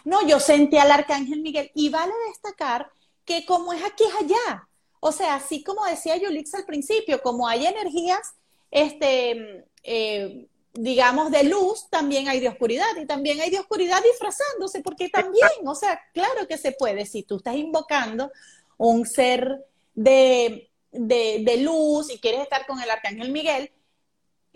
No, 0.03 0.25
yo 0.27 0.39
sentí 0.39 0.77
al 0.77 0.91
arcángel 0.91 1.41
Miguel. 1.41 1.71
Y 1.75 1.89
vale 1.89 2.13
destacar 2.27 2.89
que 3.23 3.45
como 3.45 3.73
es 3.73 3.83
aquí, 3.83 4.03
es 4.03 4.15
allá. 4.15 4.67
O 4.99 5.11
sea, 5.11 5.35
así 5.35 5.63
como 5.63 5.85
decía 5.85 6.17
Yulix 6.17 6.53
al 6.55 6.65
principio, 6.65 7.21
como 7.21 7.47
hay 7.47 7.67
energías, 7.67 8.33
este, 8.71 9.65
eh, 9.85 10.47
digamos, 10.73 11.31
de 11.31 11.43
luz, 11.43 11.87
también 11.89 12.27
hay 12.27 12.39
de 12.39 12.49
oscuridad. 12.49 12.95
Y 13.01 13.05
también 13.05 13.39
hay 13.41 13.49
de 13.49 13.59
oscuridad 13.59 14.01
disfrazándose, 14.03 14.81
porque 14.81 15.09
también, 15.09 15.49
o 15.65 15.75
sea, 15.75 16.01
claro 16.13 16.47
que 16.47 16.57
se 16.57 16.71
puede. 16.71 17.05
Si 17.05 17.23
tú 17.23 17.37
estás 17.37 17.55
invocando 17.55 18.31
un 18.77 19.05
ser 19.05 19.65
de, 19.93 20.69
de, 20.91 21.43
de 21.45 21.57
luz 21.57 22.11
y 22.11 22.19
quieres 22.19 22.41
estar 22.41 22.65
con 22.65 22.81
el 22.81 22.89
arcángel 22.89 23.31
Miguel, 23.31 23.71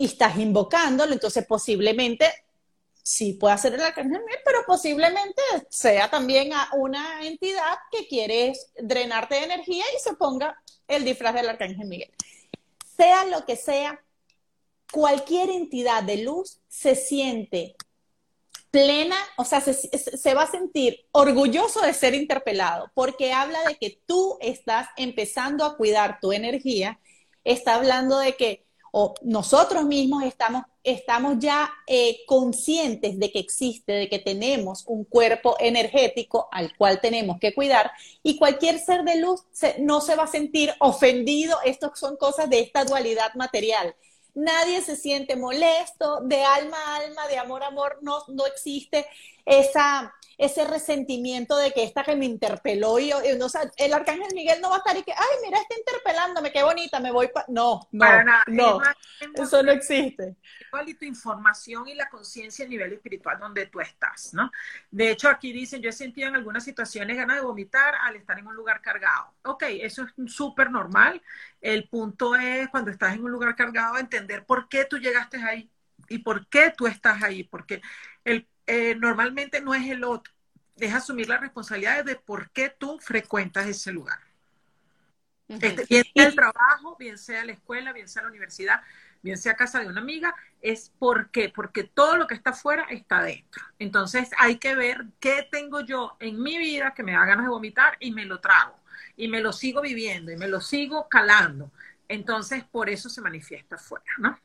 y 0.00 0.06
estás 0.06 0.38
invocándolo, 0.38 1.12
entonces 1.12 1.44
posiblemente 1.46 2.26
sí 3.02 3.34
pueda 3.34 3.58
ser 3.58 3.74
el 3.74 3.82
arcángel 3.82 4.22
Miguel, 4.22 4.40
pero 4.46 4.60
posiblemente 4.66 5.42
sea 5.68 6.08
también 6.08 6.54
a 6.54 6.70
una 6.72 7.26
entidad 7.26 7.76
que 7.92 8.08
quiere 8.08 8.54
drenarte 8.80 9.34
de 9.34 9.44
energía 9.44 9.84
y 9.94 10.00
se 10.00 10.14
ponga 10.14 10.56
el 10.88 11.04
disfraz 11.04 11.34
del 11.34 11.50
arcángel 11.50 11.86
Miguel. 11.86 12.10
Sea 12.96 13.26
lo 13.26 13.44
que 13.44 13.56
sea, 13.56 14.02
cualquier 14.90 15.50
entidad 15.50 16.02
de 16.02 16.18
luz 16.18 16.60
se 16.68 16.94
siente 16.94 17.76
plena, 18.70 19.16
o 19.36 19.44
sea, 19.44 19.60
se, 19.60 20.34
va 20.34 20.42
a 20.42 20.50
sentir 20.50 21.04
orgulloso 21.10 21.80
de 21.80 21.92
ser 21.92 22.14
interpelado, 22.14 22.90
porque 22.94 23.32
habla 23.32 23.58
de 23.64 23.76
que 23.76 24.00
tú 24.06 24.38
estás 24.40 24.88
empezando 24.96 25.64
a 25.64 25.76
cuidar 25.76 26.18
tu 26.20 26.32
energía 26.32 27.00
está 27.44 27.74
hablando 27.74 28.18
de 28.18 28.36
que 28.36 28.64
nosotros 29.22 29.84
mismos 29.84 30.24
estamos, 30.24 30.62
estamos 30.82 31.36
ya 31.38 31.70
eh, 31.86 32.18
conscientes 32.26 33.18
de 33.18 33.30
que 33.30 33.38
existe, 33.38 33.92
de 33.92 34.08
que 34.08 34.18
tenemos 34.18 34.84
un 34.86 35.04
cuerpo 35.04 35.56
energético 35.60 36.48
al 36.50 36.76
cual 36.76 37.00
tenemos 37.00 37.38
que 37.38 37.54
cuidar 37.54 37.92
y 38.22 38.36
cualquier 38.36 38.80
ser 38.80 39.04
de 39.04 39.20
luz 39.20 39.42
no 39.78 40.00
se 40.00 40.16
va 40.16 40.24
a 40.24 40.26
sentir 40.26 40.74
ofendido. 40.80 41.56
Estas 41.64 41.98
son 41.98 42.16
cosas 42.16 42.50
de 42.50 42.60
esta 42.60 42.84
dualidad 42.84 43.32
material. 43.34 43.94
Nadie 44.34 44.82
se 44.82 44.96
siente 44.96 45.36
molesto, 45.36 46.20
de 46.22 46.42
alma 46.44 46.76
a 46.76 46.96
alma, 46.96 47.26
de 47.28 47.38
amor 47.38 47.62
a 47.62 47.68
amor, 47.68 47.98
no, 48.02 48.18
no 48.28 48.46
existe 48.46 49.06
esa, 49.44 50.14
ese 50.38 50.64
resentimiento 50.64 51.56
de 51.56 51.72
que 51.72 51.82
esta 51.82 52.04
que 52.04 52.16
me 52.16 52.26
interpeló 52.26 52.98
y, 52.98 53.10
el 53.10 53.92
arcángel 53.92 54.34
Miguel 54.34 54.60
no 54.60 54.70
va 54.70 54.76
a 54.76 54.78
estar 54.78 54.96
y 54.96 55.02
que, 55.02 55.12
ay, 55.12 55.36
mira, 55.44 55.58
está 55.58 55.74
interpelándome, 55.76 56.52
qué 56.52 56.62
bonita, 56.62 57.00
me 57.00 57.10
voy 57.10 57.28
para... 57.28 57.46
No, 57.48 57.88
no, 57.92 58.22
no, 58.46 58.80
eso 59.34 59.62
no 59.62 59.72
existe. 59.72 60.36
Y 60.86 60.94
tu 60.94 61.04
información 61.04 61.88
y 61.88 61.94
la 61.94 62.08
conciencia 62.08 62.64
a 62.64 62.68
nivel 62.68 62.92
espiritual 62.92 63.38
donde 63.38 63.66
tú 63.66 63.80
estás, 63.80 64.34
¿no? 64.34 64.50
De 64.90 65.10
hecho, 65.10 65.28
aquí 65.28 65.52
dicen, 65.52 65.82
yo 65.82 65.90
he 65.90 65.92
sentido 65.92 66.28
en 66.28 66.36
algunas 66.36 66.64
situaciones 66.64 67.16
ganas 67.16 67.36
de 67.36 67.42
vomitar 67.42 67.94
al 67.96 68.16
estar 68.16 68.38
en 68.38 68.46
un 68.46 68.54
lugar 68.54 68.80
cargado. 68.80 69.34
Ok, 69.42 69.64
eso 69.68 70.04
es 70.04 70.32
súper 70.32 70.70
normal. 70.70 71.22
El 71.60 71.88
punto 71.88 72.34
es, 72.34 72.68
cuando 72.68 72.90
estás 72.90 73.14
en 73.14 73.24
un 73.24 73.30
lugar 73.30 73.54
cargado, 73.56 73.98
entender 73.98 74.44
por 74.44 74.68
qué 74.68 74.84
tú 74.84 74.98
llegaste 74.98 75.36
ahí 75.38 75.70
y 76.08 76.18
por 76.18 76.46
qué 76.48 76.72
tú 76.76 76.86
estás 76.86 77.22
ahí, 77.22 77.44
porque 77.44 77.82
el 78.24 78.46
eh, 78.72 78.94
normalmente 78.94 79.60
no 79.60 79.74
es 79.74 79.90
el 79.90 80.04
otro, 80.04 80.32
es 80.76 80.94
asumir 80.94 81.28
la 81.28 81.38
responsabilidad 81.38 82.04
de 82.04 82.14
por 82.14 82.50
qué 82.50 82.68
tú 82.68 83.00
frecuentas 83.00 83.66
ese 83.66 83.90
lugar. 83.90 84.20
Este, 85.48 85.84
bien 85.88 86.04
sea 86.14 86.26
el 86.28 86.34
trabajo, 86.36 86.96
bien 86.96 87.18
sea 87.18 87.44
la 87.44 87.50
escuela, 87.50 87.92
bien 87.92 88.06
sea 88.06 88.22
la 88.22 88.28
universidad, 88.28 88.80
bien 89.22 89.38
sea 89.38 89.54
casa 89.54 89.80
de 89.80 89.88
una 89.88 90.00
amiga, 90.00 90.34
es 90.60 90.92
porque 90.98 91.50
todo 91.94 92.16
lo 92.16 92.26
que 92.26 92.34
está 92.34 92.50
afuera 92.50 92.86
está 92.90 93.22
dentro. 93.22 93.62
Entonces 93.78 94.30
hay 94.38 94.56
que 94.58 94.74
ver 94.74 95.06
qué 95.18 95.46
tengo 95.50 95.80
yo 95.80 96.16
en 96.20 96.42
mi 96.42 96.58
vida 96.58 96.94
que 96.94 97.02
me 97.02 97.12
da 97.12 97.24
ganas 97.24 97.46
de 97.46 97.50
vomitar 97.50 97.96
y 98.00 98.12
me 98.12 98.24
lo 98.24 98.40
trago 98.40 98.76
y 99.16 99.28
me 99.28 99.40
lo 99.40 99.52
sigo 99.52 99.80
viviendo 99.80 100.32
y 100.32 100.36
me 100.36 100.48
lo 100.48 100.60
sigo 100.60 101.08
calando. 101.08 101.70
Entonces 102.08 102.64
por 102.64 102.88
eso 102.90 103.08
se 103.08 103.20
manifiesta 103.20 103.76
afuera, 103.76 104.12
¿no? 104.18 104.38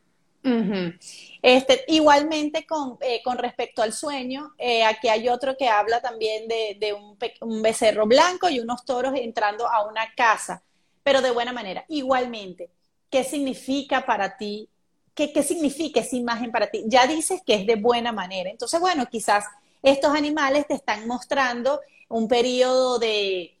este, 1.42 1.84
igualmente 1.88 2.66
con, 2.66 2.98
eh, 3.00 3.20
con, 3.24 3.36
respecto 3.38 3.82
al 3.82 3.92
sueño, 3.92 4.54
eh, 4.58 4.84
aquí 4.84 5.08
hay 5.08 5.28
otro 5.28 5.56
que 5.56 5.68
habla 5.68 6.00
también 6.00 6.46
de, 6.46 6.94
un, 7.40 7.62
becerro 7.62 8.06
blanco 8.06 8.48
y 8.48 8.60
unos 8.60 8.84
toros 8.84 9.14
entrando 9.16 9.68
a 9.68 9.84
una 9.88 10.14
casa, 10.14 10.62
pero 11.02 11.20
de 11.20 11.32
buena 11.32 11.52
manera. 11.52 11.84
Igualmente, 11.88 12.70
¿qué 13.10 13.24
significa 13.24 14.04
para 14.06 14.36
ti? 14.36 14.68
¿Qué, 15.14 15.32
¿Qué 15.32 15.42
significa 15.42 16.00
esa 16.00 16.16
imagen 16.16 16.52
para 16.52 16.68
ti? 16.70 16.84
Ya 16.86 17.06
dices 17.06 17.40
que 17.44 17.54
es 17.54 17.66
de 17.66 17.76
buena 17.76 18.12
manera. 18.12 18.50
Entonces, 18.50 18.78
bueno, 18.80 19.06
quizás 19.06 19.44
estos 19.82 20.14
animales 20.14 20.66
te 20.66 20.74
están 20.74 21.06
mostrando 21.06 21.80
un 22.08 22.28
periodo 22.28 22.98
de, 22.98 23.56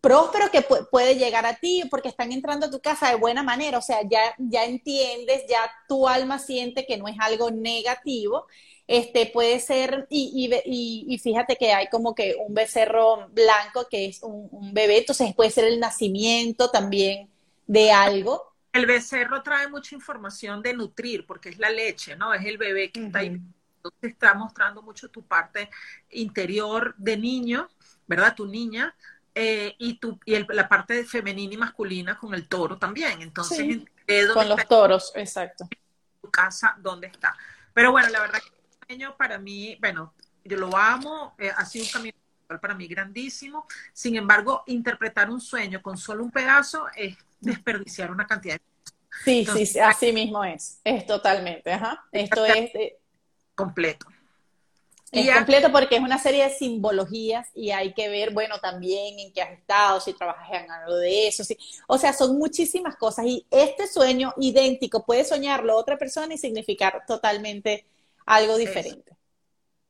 próspero 0.00 0.50
que 0.50 0.62
puede 0.62 1.16
llegar 1.16 1.46
a 1.46 1.56
ti 1.56 1.84
porque 1.90 2.08
están 2.08 2.32
entrando 2.32 2.66
a 2.66 2.70
tu 2.70 2.80
casa 2.80 3.10
de 3.10 3.16
buena 3.16 3.42
manera, 3.42 3.78
o 3.78 3.82
sea, 3.82 4.00
ya, 4.08 4.34
ya 4.38 4.64
entiendes, 4.64 5.44
ya 5.48 5.70
tu 5.88 6.08
alma 6.08 6.38
siente 6.38 6.86
que 6.86 6.96
no 6.96 7.08
es 7.08 7.16
algo 7.20 7.50
negativo, 7.50 8.46
este 8.86 9.26
puede 9.26 9.58
ser, 9.60 10.06
y, 10.10 10.50
y, 10.64 11.14
y 11.14 11.18
fíjate 11.18 11.56
que 11.56 11.72
hay 11.72 11.88
como 11.88 12.14
que 12.14 12.36
un 12.36 12.54
becerro 12.54 13.28
blanco 13.30 13.86
que 13.90 14.06
es 14.06 14.22
un, 14.22 14.48
bebé, 14.72 14.98
entonces 14.98 15.34
puede 15.34 15.50
ser 15.50 15.64
el 15.64 15.80
nacimiento 15.80 16.70
también 16.70 17.28
de 17.66 17.92
algo. 17.92 18.54
El 18.72 18.86
becerro 18.86 19.42
trae 19.42 19.68
mucha 19.68 19.94
información 19.94 20.62
de 20.62 20.74
nutrir, 20.74 21.26
porque 21.26 21.48
es 21.48 21.58
la 21.58 21.70
leche, 21.70 22.16
¿no? 22.16 22.34
Es 22.34 22.44
el 22.44 22.58
bebé 22.58 22.90
que 22.90 23.06
está 23.06 23.20
ahí. 23.20 23.40
Entonces 23.76 24.12
está 24.12 24.34
mostrando 24.34 24.82
mucho 24.82 25.08
tu 25.08 25.22
parte 25.22 25.70
interior 26.10 26.94
de 26.98 27.16
niño, 27.16 27.68
¿verdad? 28.06 28.34
Tu 28.34 28.46
niña, 28.46 28.94
eh, 29.34 29.74
y, 29.78 29.98
tu, 29.98 30.18
y 30.24 30.44
la 30.52 30.68
parte 30.68 31.04
femenina 31.04 31.54
y 31.54 31.56
masculina 31.58 32.18
con 32.18 32.34
el 32.34 32.48
toro 32.48 32.78
también. 32.78 33.22
Entonces, 33.22 33.84
con 34.32 34.48
los 34.48 34.66
toros, 34.66 35.12
exacto. 35.14 35.68
Tu 36.20 36.30
casa, 36.30 36.74
¿dónde 36.78 37.08
está? 37.08 37.36
Pero 37.72 37.92
bueno, 37.92 38.08
la 38.08 38.20
verdad 38.20 38.40
que 38.40 38.48
el 38.48 38.86
sueño 38.86 39.16
para 39.16 39.38
mí, 39.38 39.76
bueno, 39.80 40.14
yo 40.44 40.56
lo 40.56 40.76
amo, 40.76 41.34
eh, 41.38 41.50
ha 41.54 41.64
sido 41.64 41.84
un 41.84 41.90
camino 41.90 42.16
para 42.46 42.74
mí 42.74 42.86
grandísimo. 42.86 43.66
Sin 43.92 44.16
embargo, 44.16 44.62
interpretar 44.66 45.30
un 45.30 45.40
sueño 45.40 45.82
con 45.82 45.96
solo 45.96 46.24
un 46.24 46.30
pedazo 46.30 46.86
es 46.96 47.16
desperdiciar 47.40 48.10
una 48.10 48.26
cantidad 48.26 48.54
de 48.54 48.76
Sí, 49.24 49.46
sí, 49.46 49.78
así 49.78 50.12
mismo 50.12 50.44
es. 50.44 50.80
Es 50.84 51.06
totalmente, 51.06 51.72
ajá. 51.72 52.04
Esto 52.12 52.44
es 52.44 52.70
completo. 53.54 54.06
Es 55.12 55.34
completo 55.34 55.72
porque 55.72 55.96
es 55.96 56.02
una 56.02 56.18
serie 56.18 56.44
de 56.44 56.50
simbologías 56.50 57.48
y 57.54 57.70
hay 57.70 57.94
que 57.94 58.08
ver, 58.08 58.32
bueno, 58.32 58.58
también 58.58 59.18
en 59.18 59.32
qué 59.32 59.40
has 59.40 59.52
estado, 59.52 60.00
si 60.00 60.12
trabajas 60.12 60.62
en 60.62 60.70
algo 60.70 60.96
de 60.96 61.28
eso. 61.28 61.44
Sí. 61.44 61.56
O 61.86 61.96
sea, 61.96 62.12
son 62.12 62.36
muchísimas 62.36 62.96
cosas 62.96 63.24
y 63.26 63.46
este 63.50 63.86
sueño 63.86 64.34
idéntico 64.36 65.06
puede 65.06 65.24
soñarlo 65.24 65.76
otra 65.76 65.96
persona 65.96 66.34
y 66.34 66.38
significar 66.38 67.04
totalmente 67.06 67.86
algo 68.26 68.56
diferente. 68.56 69.15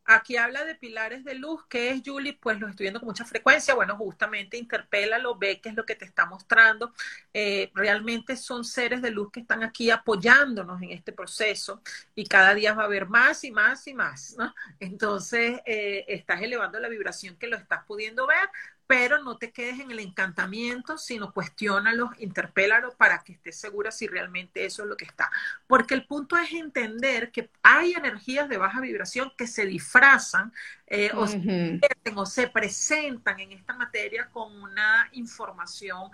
Aquí 0.08 0.36
habla 0.36 0.64
de 0.64 0.76
pilares 0.76 1.24
de 1.24 1.34
luz, 1.34 1.66
que 1.68 1.90
es 1.90 2.02
Julie, 2.04 2.38
pues 2.40 2.60
lo 2.60 2.68
estoy 2.68 2.84
viendo 2.84 3.00
con 3.00 3.08
mucha 3.08 3.24
frecuencia. 3.24 3.74
Bueno, 3.74 3.96
justamente 3.96 4.56
interpélalo, 4.56 5.36
ve 5.36 5.60
qué 5.60 5.70
es 5.70 5.74
lo 5.74 5.84
que 5.84 5.96
te 5.96 6.04
está 6.04 6.26
mostrando. 6.26 6.92
Eh, 7.34 7.70
realmente 7.74 8.36
son 8.36 8.64
seres 8.64 9.02
de 9.02 9.10
luz 9.10 9.32
que 9.32 9.40
están 9.40 9.62
aquí 9.64 9.90
apoyándonos 9.90 10.80
en 10.82 10.90
este 10.90 11.12
proceso 11.12 11.82
y 12.14 12.24
cada 12.26 12.54
día 12.54 12.74
va 12.74 12.82
a 12.82 12.86
haber 12.86 13.06
más 13.08 13.42
y 13.44 13.50
más 13.50 13.86
y 13.88 13.94
más, 13.94 14.36
¿no? 14.38 14.54
Entonces, 14.78 15.60
eh, 15.66 16.04
estás 16.08 16.40
elevando 16.40 16.78
la 16.78 16.88
vibración 16.88 17.36
que 17.36 17.48
lo 17.48 17.56
estás 17.56 17.84
pudiendo 17.84 18.26
ver, 18.26 18.48
pero 18.86 19.22
no 19.22 19.36
te 19.36 19.50
quedes 19.50 19.80
en 19.80 19.90
el 19.90 19.98
encantamiento, 19.98 20.96
sino 20.98 21.32
cuestiónalo, 21.32 22.10
interpélalo 22.18 22.94
para 22.94 23.22
que 23.22 23.32
estés 23.32 23.56
segura 23.56 23.90
si 23.90 24.06
realmente 24.06 24.64
eso 24.64 24.82
es 24.82 24.88
lo 24.88 24.96
que 24.96 25.04
está. 25.04 25.30
Porque 25.66 25.94
el 25.94 26.06
punto 26.06 26.36
es 26.36 26.52
entender 26.52 27.32
que 27.32 27.50
hay 27.62 27.94
energías 27.94 28.48
de 28.48 28.58
baja 28.58 28.80
vibración 28.80 29.32
que 29.36 29.46
se 29.46 29.66
disfrazan 29.66 30.52
eh, 30.86 31.10
o, 31.14 32.26
se 32.26 32.48
presentan 32.48 33.40
en 33.40 33.52
esta 33.52 33.74
materia 33.74 34.28
con 34.30 34.54
una 34.62 35.08
información 35.12 36.10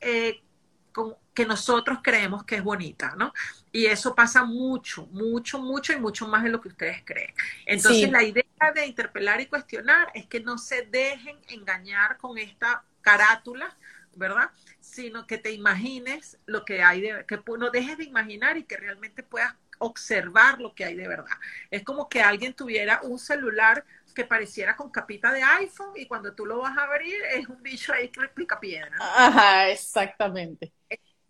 eh, 0.00 0.42
que 1.34 1.44
nosotros 1.44 1.98
creemos 2.02 2.44
que 2.44 2.56
es 2.56 2.62
bonita, 2.62 3.14
¿no? 3.16 3.32
Y 3.70 3.86
eso 3.86 4.14
pasa 4.14 4.44
mucho, 4.44 5.06
mucho, 5.08 5.58
mucho 5.58 5.92
y 5.92 5.96
mucho 5.96 6.26
más 6.26 6.42
de 6.42 6.48
lo 6.48 6.60
que 6.60 6.68
ustedes 6.68 7.02
creen. 7.04 7.34
Entonces, 7.66 8.10
la 8.10 8.22
idea 8.22 8.44
de 8.74 8.86
interpelar 8.86 9.40
y 9.40 9.46
cuestionar 9.46 10.10
es 10.14 10.26
que 10.26 10.40
no 10.40 10.56
se 10.56 10.82
dejen 10.86 11.38
engañar 11.48 12.16
con 12.16 12.38
esta 12.38 12.82
carátula, 13.02 13.76
¿verdad? 14.14 14.50
Sino 14.80 15.26
que 15.26 15.36
te 15.36 15.52
imagines 15.52 16.38
lo 16.46 16.64
que 16.64 16.82
hay, 16.82 17.02
de, 17.02 17.26
que 17.26 17.38
no 17.58 17.70
dejes 17.70 17.98
de 17.98 18.04
imaginar 18.04 18.56
y 18.56 18.62
que 18.62 18.78
realmente 18.78 19.22
puedas 19.22 19.54
observar 19.78 20.58
lo 20.58 20.74
que 20.74 20.86
hay 20.86 20.94
de 20.94 21.06
verdad. 21.06 21.36
Es 21.70 21.84
como 21.84 22.08
que 22.08 22.22
alguien 22.22 22.54
tuviera 22.54 23.00
un 23.02 23.18
celular 23.18 23.84
que 24.14 24.24
pareciera 24.24 24.74
con 24.74 24.90
capita 24.90 25.30
de 25.32 25.42
iPhone 25.42 25.92
y 25.96 26.06
cuando 26.06 26.32
tú 26.32 26.46
lo 26.46 26.60
vas 26.60 26.78
a 26.78 26.84
abrir 26.84 27.20
es 27.34 27.46
un 27.46 27.62
bicho 27.62 27.92
ahí 27.92 28.08
que 28.08 28.20
explica 28.20 28.58
piedra. 28.58 28.96
Ajá, 28.98 29.68
exactamente 29.68 30.72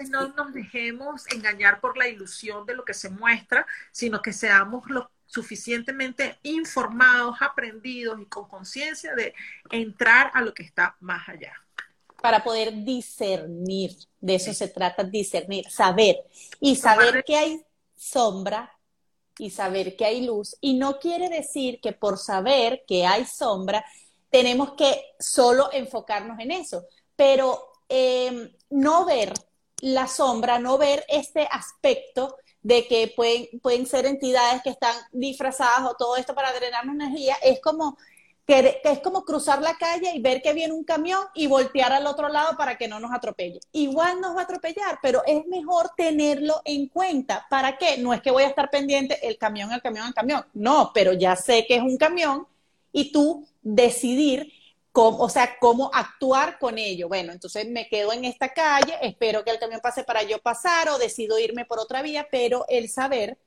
no 0.04 0.28
nos 0.28 0.52
dejemos 0.52 1.24
engañar 1.32 1.80
por 1.80 1.96
la 1.96 2.08
ilusión 2.08 2.66
de 2.66 2.74
lo 2.74 2.84
que 2.84 2.94
se 2.94 3.08
muestra, 3.08 3.66
sino 3.92 4.20
que 4.20 4.32
seamos 4.32 4.88
lo 4.90 5.10
suficientemente 5.26 6.38
informados, 6.42 7.36
aprendidos 7.40 8.20
y 8.20 8.26
con 8.26 8.48
conciencia 8.48 9.14
de 9.14 9.34
entrar 9.70 10.30
a 10.34 10.42
lo 10.42 10.54
que 10.54 10.62
está 10.62 10.96
más 11.00 11.28
allá. 11.28 11.52
Para 12.22 12.42
poder 12.44 12.84
discernir, 12.84 13.92
de 14.20 14.34
eso 14.36 14.52
se 14.52 14.68
trata, 14.68 15.04
discernir, 15.04 15.68
saber 15.70 16.16
y 16.60 16.76
saber 16.76 17.24
que 17.24 17.36
hay 17.36 17.62
sombra 17.96 18.72
y 19.38 19.50
saber 19.50 19.96
que 19.96 20.06
hay 20.06 20.24
luz. 20.24 20.56
Y 20.60 20.74
no 20.74 20.98
quiere 20.98 21.28
decir 21.28 21.80
que 21.80 21.92
por 21.92 22.18
saber 22.18 22.84
que 22.86 23.06
hay 23.06 23.26
sombra 23.26 23.84
tenemos 24.30 24.74
que 24.74 25.14
solo 25.18 25.70
enfocarnos 25.72 26.38
en 26.40 26.50
eso, 26.50 26.86
pero 27.14 27.72
eh, 27.88 28.52
no 28.70 29.04
ver 29.04 29.32
la 29.80 30.06
sombra, 30.06 30.58
no 30.58 30.78
ver 30.78 31.04
este 31.08 31.48
aspecto 31.50 32.36
de 32.62 32.86
que 32.86 33.12
pueden, 33.14 33.60
pueden 33.60 33.86
ser 33.86 34.06
entidades 34.06 34.62
que 34.62 34.70
están 34.70 34.96
disfrazadas 35.12 35.88
o 35.88 35.94
todo 35.94 36.16
esto 36.16 36.34
para 36.34 36.52
drenarnos 36.52 36.94
energía, 36.94 37.36
es 37.42 37.60
como 37.60 37.96
es 38.48 39.00
como 39.00 39.24
cruzar 39.24 39.60
la 39.60 39.76
calle 39.76 40.12
y 40.14 40.20
ver 40.20 40.40
que 40.40 40.52
viene 40.52 40.72
un 40.72 40.84
camión 40.84 41.20
y 41.34 41.48
voltear 41.48 41.92
al 41.92 42.06
otro 42.06 42.28
lado 42.28 42.56
para 42.56 42.78
que 42.78 42.86
no 42.86 43.00
nos 43.00 43.12
atropelle. 43.12 43.58
Igual 43.72 44.20
nos 44.20 44.36
va 44.36 44.40
a 44.40 44.44
atropellar, 44.44 45.00
pero 45.02 45.22
es 45.26 45.44
mejor 45.46 45.90
tenerlo 45.96 46.62
en 46.64 46.86
cuenta. 46.88 47.44
¿Para 47.50 47.76
qué? 47.76 47.98
No 47.98 48.14
es 48.14 48.22
que 48.22 48.30
voy 48.30 48.44
a 48.44 48.48
estar 48.48 48.70
pendiente 48.70 49.26
el 49.26 49.36
camión, 49.36 49.72
el 49.72 49.82
camión, 49.82 50.06
el 50.06 50.14
camión. 50.14 50.44
No, 50.54 50.92
pero 50.94 51.12
ya 51.12 51.34
sé 51.34 51.66
que 51.66 51.74
es 51.76 51.82
un 51.82 51.96
camión 51.96 52.46
y 52.92 53.10
tú 53.10 53.46
decidir 53.62 54.52
o 54.96 55.28
sea, 55.28 55.56
cómo 55.60 55.90
actuar 55.92 56.58
con 56.58 56.78
ello. 56.78 57.08
Bueno, 57.08 57.32
entonces 57.32 57.68
me 57.68 57.88
quedo 57.88 58.12
en 58.12 58.24
esta 58.24 58.52
calle, 58.52 58.96
espero 59.02 59.44
que 59.44 59.50
el 59.50 59.58
camión 59.58 59.80
pase 59.80 60.04
para 60.04 60.22
yo 60.22 60.40
pasar 60.40 60.88
o 60.88 60.98
decido 60.98 61.38
irme 61.38 61.64
por 61.64 61.78
otra 61.78 62.02
vía, 62.02 62.28
pero 62.30 62.64
el 62.68 62.88
saber 62.88 63.38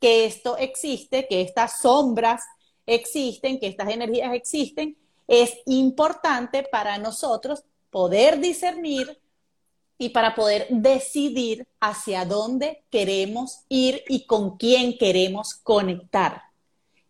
que 0.00 0.26
esto 0.26 0.56
existe, 0.56 1.26
que 1.28 1.42
estas 1.42 1.80
sombras 1.80 2.42
existen, 2.86 3.58
que 3.58 3.68
estas 3.68 3.88
energías 3.88 4.34
existen, 4.34 4.96
es 5.26 5.52
importante 5.66 6.62
para 6.64 6.98
nosotros 6.98 7.64
poder 7.90 8.38
discernir 8.40 9.20
y 9.98 10.10
para 10.10 10.34
poder 10.34 10.66
decidir 10.70 11.66
hacia 11.80 12.24
dónde 12.24 12.84
queremos 12.90 13.60
ir 13.68 14.02
y 14.08 14.26
con 14.26 14.56
quién 14.56 14.98
queremos 14.98 15.54
conectar 15.54 16.45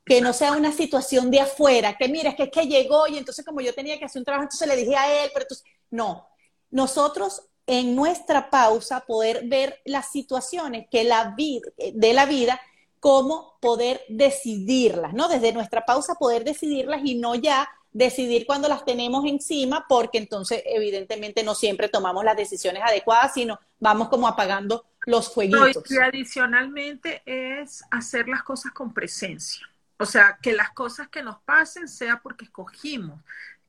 que 0.06 0.20
no 0.20 0.32
sea 0.32 0.52
una 0.52 0.70
situación 0.70 1.32
de 1.32 1.40
afuera, 1.40 1.96
que 1.98 2.08
mira, 2.08 2.30
es 2.30 2.36
que, 2.36 2.44
es 2.44 2.50
que 2.50 2.68
llegó 2.68 3.08
y 3.08 3.18
entonces 3.18 3.44
como 3.44 3.60
yo 3.60 3.74
tenía 3.74 3.98
que 3.98 4.04
hacer 4.04 4.20
un 4.20 4.24
trabajo, 4.24 4.44
entonces 4.44 4.68
le 4.68 4.76
dije 4.76 4.94
a 4.94 5.24
él, 5.24 5.30
pero 5.34 5.42
entonces, 5.42 5.66
no, 5.90 6.28
nosotros 6.70 7.42
en 7.66 7.96
nuestra 7.96 8.48
pausa 8.48 9.00
poder 9.00 9.48
ver 9.48 9.80
las 9.84 10.12
situaciones 10.12 10.86
que 10.92 11.02
la 11.02 11.34
vida, 11.36 11.68
de 11.92 12.12
la 12.12 12.24
vida, 12.24 12.60
cómo 13.00 13.58
poder 13.60 14.00
decidirlas, 14.08 15.12
¿no? 15.12 15.26
Desde 15.28 15.52
nuestra 15.52 15.84
pausa 15.84 16.14
poder 16.14 16.44
decidirlas 16.44 17.00
y 17.04 17.16
no 17.16 17.34
ya 17.34 17.68
decidir 17.90 18.46
cuando 18.46 18.68
las 18.68 18.84
tenemos 18.84 19.24
encima, 19.24 19.86
porque 19.88 20.18
entonces 20.18 20.62
evidentemente 20.66 21.42
no 21.42 21.56
siempre 21.56 21.88
tomamos 21.88 22.24
las 22.24 22.36
decisiones 22.36 22.82
adecuadas, 22.84 23.34
sino 23.34 23.58
vamos 23.80 24.08
como 24.08 24.28
apagando 24.28 24.84
los 25.04 25.32
fueguitos. 25.32 25.90
y 25.90 25.96
adicionalmente 25.96 27.22
es 27.26 27.82
hacer 27.90 28.28
las 28.28 28.44
cosas 28.44 28.70
con 28.72 28.94
presencia. 28.94 29.66
O 29.98 30.06
sea, 30.06 30.38
que 30.42 30.52
las 30.52 30.70
cosas 30.70 31.08
que 31.08 31.22
nos 31.22 31.40
pasen 31.40 31.88
sea 31.88 32.20
porque 32.20 32.44
escogimos 32.44 33.20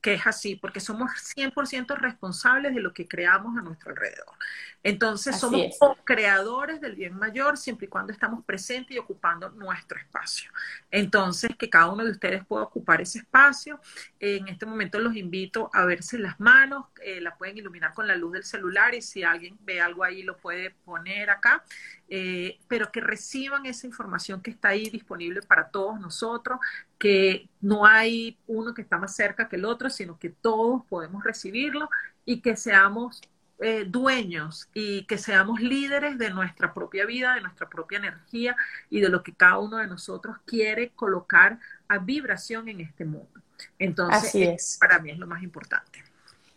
que 0.02 0.14
es 0.14 0.28
así, 0.28 0.56
porque 0.56 0.80
somos 0.80 1.12
100% 1.36 1.98
responsables 1.98 2.74
de 2.74 2.82
lo 2.82 2.94
que 2.94 3.08
creamos 3.08 3.58
a 3.58 3.62
nuestro 3.62 3.92
alrededor. 3.92 4.36
Entonces, 4.84 5.38
somos 5.38 5.76
creadores 6.06 6.80
del 6.80 6.96
bien 6.96 7.16
mayor 7.16 7.58
siempre 7.58 7.88
y 7.88 7.90
cuando 7.90 8.14
estamos 8.14 8.46
presentes 8.46 8.96
y 8.96 9.00
ocupando 9.00 9.50
nuestro 9.50 10.00
espacio. 10.00 10.50
Entonces, 10.92 11.52
que 11.58 11.70
cada 11.70 11.88
uno 11.88 12.06
de 12.06 12.12
ustedes 12.12 12.46
pueda 12.46 12.64
ocupar 12.64 13.02
ese 13.02 13.20
espacio. 13.20 13.82
En 14.20 14.48
este 14.48 14.66
momento 14.66 15.00
los 15.00 15.16
invito 15.16 15.70
a 15.74 15.84
verse 15.84 16.18
las 16.18 16.40
manos, 16.40 16.86
eh, 17.04 17.20
la 17.20 17.36
pueden 17.36 17.58
iluminar 17.58 17.94
con 17.94 18.08
la 18.08 18.16
luz 18.16 18.32
del 18.34 18.44
celular 18.44 18.94
y 18.94 19.02
si 19.02 19.24
alguien 19.24 19.58
ve 19.62 19.82
algo 19.82 20.04
ahí 20.04 20.24
lo 20.24 20.38
puede 20.38 20.70
poner 20.86 21.32
acá. 21.32 21.66
Eh, 22.10 22.58
pero 22.70 22.90
que 22.92 23.02
reciban 23.02 23.66
esa 23.66 23.86
información 23.86 24.42
que 24.42 24.52
está 24.52 24.70
ahí 24.70 24.90
disponible 24.90 25.42
para 25.42 25.70
todos 25.70 26.00
nosotros, 26.00 26.60
que 26.98 27.50
no 27.60 27.86
hay 27.86 28.38
uno 28.48 28.74
que 28.74 28.82
está 28.82 28.98
más 28.98 29.14
cerca 29.14 29.50
que 29.50 29.58
el 29.58 29.66
otro, 29.66 29.90
sino 29.90 30.18
que 30.18 30.30
todos 30.30 30.86
podemos 30.86 31.24
recibirlo 31.24 31.90
y 32.24 32.40
que 32.40 32.56
seamos 32.56 33.22
eh, 33.60 33.86
dueños 33.88 34.70
y 34.74 35.06
que 35.06 35.18
seamos 35.18 35.60
líderes 35.60 36.18
de 36.18 36.30
nuestra 36.30 36.74
propia 36.74 37.06
vida, 37.06 37.34
de 37.34 37.42
nuestra 37.42 37.68
propia 37.68 37.98
energía 37.98 38.56
y 38.90 39.02
de 39.02 39.10
lo 39.10 39.24
que 39.24 39.34
cada 39.34 39.58
uno 39.58 39.78
de 39.78 39.88
nosotros 39.88 40.38
quiere 40.46 40.92
colocar 40.92 41.60
a 41.88 41.98
vibración 41.98 42.70
en 42.70 42.82
este 42.82 43.04
mundo. 43.04 43.42
Entonces, 43.80 44.36
es. 44.36 44.78
para 44.80 45.00
mí 45.00 45.10
es 45.10 45.18
lo 45.18 45.26
más 45.26 45.42
importante. 45.42 46.04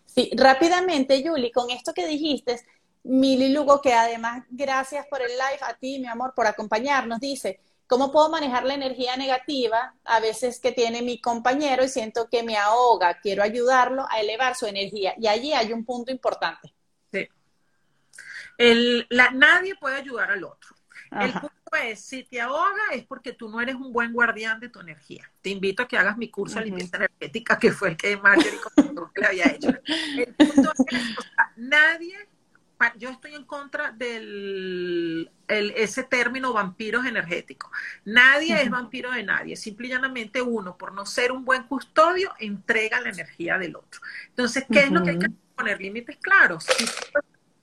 Sí, 0.05 0.31
rápidamente, 0.37 1.23
Yuli, 1.23 1.51
con 1.53 1.71
esto 1.71 1.95
que 1.95 2.07
dijiste, 2.07 2.61
Mili 3.03 3.53
Lugo, 3.53 3.81
que 3.81 3.95
además, 3.95 4.45
gracias 4.51 5.07
por 5.07 5.23
el 5.23 5.31
live, 5.31 5.61
a 5.63 5.75
ti, 5.75 5.99
mi 5.99 6.07
amor, 6.07 6.35
por 6.35 6.47
acompañarnos, 6.47 7.19
dice, 7.21 7.61
¿cómo 7.87 8.13
puedo 8.13 8.29
manejar 8.29 8.65
la 8.65 8.75
energía 8.75 9.17
negativa 9.17 9.95
a 10.05 10.21
veces 10.21 10.61
que 10.61 10.73
tiene 10.73 11.03
mi 11.03 11.21
compañero 11.21 11.85
y 11.85 11.89
siento 11.89 12.29
que 12.29 12.43
me 12.43 12.57
ahoga? 12.57 13.19
Quiero 13.21 13.43
ayudarlo 13.43 14.07
a 14.11 14.21
elevar 14.21 14.55
su 14.55 14.67
energía. 14.67 15.15
Y 15.19 15.27
allí 15.27 15.53
hay 15.53 15.73
un 15.73 15.85
punto 15.85 16.13
importante. 16.13 16.75
Sí. 17.13 17.29
nadie 19.09 19.75
puede 19.77 19.97
ayudar 19.97 20.31
al 20.31 20.45
otro. 20.45 20.77
El 21.11 21.33
punto 21.33 21.51
es, 21.83 22.01
si 22.01 22.23
te 22.23 22.41
ahoga 22.41 22.93
es 22.93 23.05
porque 23.05 23.33
tú 23.33 23.49
no 23.49 23.61
eres 23.61 23.75
un 23.75 23.93
buen 23.93 24.13
guardián 24.13 24.61
de 24.61 24.69
tu 24.69 24.79
energía. 24.79 25.29
Te 25.41 25.51
invito 25.51 25.83
a 25.83 25.89
que 25.89 25.99
hagas 25.99 26.17
mi 26.17 26.31
curso 26.31 26.61
de 26.61 26.67
limpieza 26.67 26.99
energética, 26.99 27.59
que 27.59 27.73
fue 27.73 27.89
el 27.89 27.97
que 27.97 28.17
Marjorie 28.17 28.61
le 29.17 29.27
había 29.27 29.47
hecho. 29.47 29.71
El 30.17 30.35
punto 30.35 30.73
es, 30.87 31.03
nadie 31.57 32.15
yo 32.97 33.11
estoy 33.11 33.35
en 33.35 33.45
contra 33.45 33.93
del 33.93 35.31
ese 35.49 36.05
término 36.05 36.53
vampiros 36.53 37.05
energéticos. 37.05 37.71
Nadie 38.05 38.63
es 38.63 38.71
vampiro 38.71 39.11
de 39.11 39.23
nadie, 39.23 39.57
simple 39.57 39.89
y 39.89 39.91
llanamente 39.91 40.41
uno, 40.41 40.77
por 40.77 40.93
no 40.93 41.05
ser 41.05 41.33
un 41.33 41.45
buen 41.45 41.65
custodio, 41.65 42.33
entrega 42.39 43.01
la 43.01 43.11
energía 43.11 43.59
del 43.59 43.77
otro. 43.77 44.01
Entonces, 44.29 44.65
¿qué 44.71 44.85
es 44.85 44.91
lo 44.91 45.03
que 45.03 45.11
hay 45.11 45.19
que 45.19 45.31
poner? 45.57 45.81
Límites 45.81 46.17
claros. 46.19 46.65
Si 46.65 46.85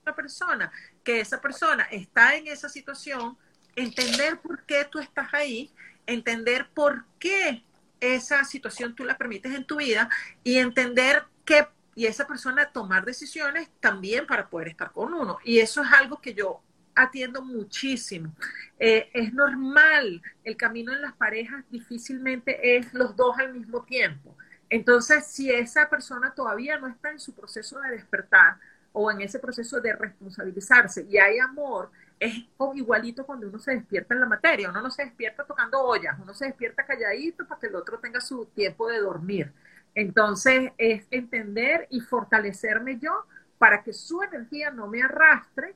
una 0.02 0.14
persona, 0.14 0.70
que 1.02 1.20
esa 1.20 1.40
persona 1.40 1.84
está 1.84 2.36
en 2.36 2.46
esa 2.46 2.68
situación, 2.68 3.36
entender 3.74 4.38
por 4.40 4.64
qué 4.64 4.86
tú 4.90 4.98
estás 4.98 5.32
ahí, 5.32 5.72
entender 6.06 6.68
por 6.74 7.04
qué 7.18 7.64
esa 8.00 8.44
situación 8.44 8.94
tú 8.94 9.04
la 9.04 9.16
permites 9.16 9.54
en 9.54 9.64
tu 9.64 9.76
vida 9.76 10.08
y 10.44 10.58
entender 10.58 11.24
qué 11.44 11.66
y 11.98 12.06
esa 12.06 12.28
persona 12.28 12.70
tomar 12.70 13.04
decisiones 13.04 13.68
también 13.80 14.24
para 14.24 14.48
poder 14.48 14.68
estar 14.68 14.92
con 14.92 15.12
uno. 15.12 15.38
Y 15.42 15.58
eso 15.58 15.82
es 15.82 15.92
algo 15.92 16.20
que 16.20 16.32
yo 16.32 16.62
atiendo 16.94 17.42
muchísimo. 17.42 18.32
Eh, 18.78 19.10
es 19.12 19.34
normal, 19.34 20.22
el 20.44 20.56
camino 20.56 20.92
en 20.92 21.02
las 21.02 21.14
parejas 21.14 21.64
difícilmente 21.70 22.76
es 22.76 22.94
los 22.94 23.16
dos 23.16 23.36
al 23.38 23.52
mismo 23.52 23.82
tiempo. 23.82 24.36
Entonces, 24.70 25.26
si 25.26 25.50
esa 25.50 25.90
persona 25.90 26.32
todavía 26.32 26.78
no 26.78 26.86
está 26.86 27.10
en 27.10 27.18
su 27.18 27.34
proceso 27.34 27.80
de 27.80 27.90
despertar 27.90 28.58
o 28.92 29.10
en 29.10 29.20
ese 29.20 29.40
proceso 29.40 29.80
de 29.80 29.92
responsabilizarse 29.96 31.04
y 31.10 31.18
hay 31.18 31.40
amor, 31.40 31.90
es 32.20 32.44
igualito 32.76 33.26
cuando 33.26 33.48
uno 33.48 33.58
se 33.58 33.72
despierta 33.72 34.14
en 34.14 34.20
la 34.20 34.26
materia. 34.26 34.70
Uno 34.70 34.82
no 34.82 34.90
se 34.92 35.04
despierta 35.04 35.44
tocando 35.44 35.82
ollas, 35.82 36.16
uno 36.22 36.32
se 36.32 36.44
despierta 36.44 36.86
calladito 36.86 37.44
para 37.44 37.60
que 37.60 37.66
el 37.66 37.74
otro 37.74 37.98
tenga 37.98 38.20
su 38.20 38.46
tiempo 38.46 38.86
de 38.86 39.00
dormir. 39.00 39.52
Entonces, 39.98 40.70
es 40.78 41.08
entender 41.10 41.88
y 41.90 41.98
fortalecerme 41.98 43.00
yo 43.00 43.10
para 43.58 43.82
que 43.82 43.92
su 43.92 44.22
energía 44.22 44.70
no 44.70 44.86
me 44.86 45.02
arrastre 45.02 45.74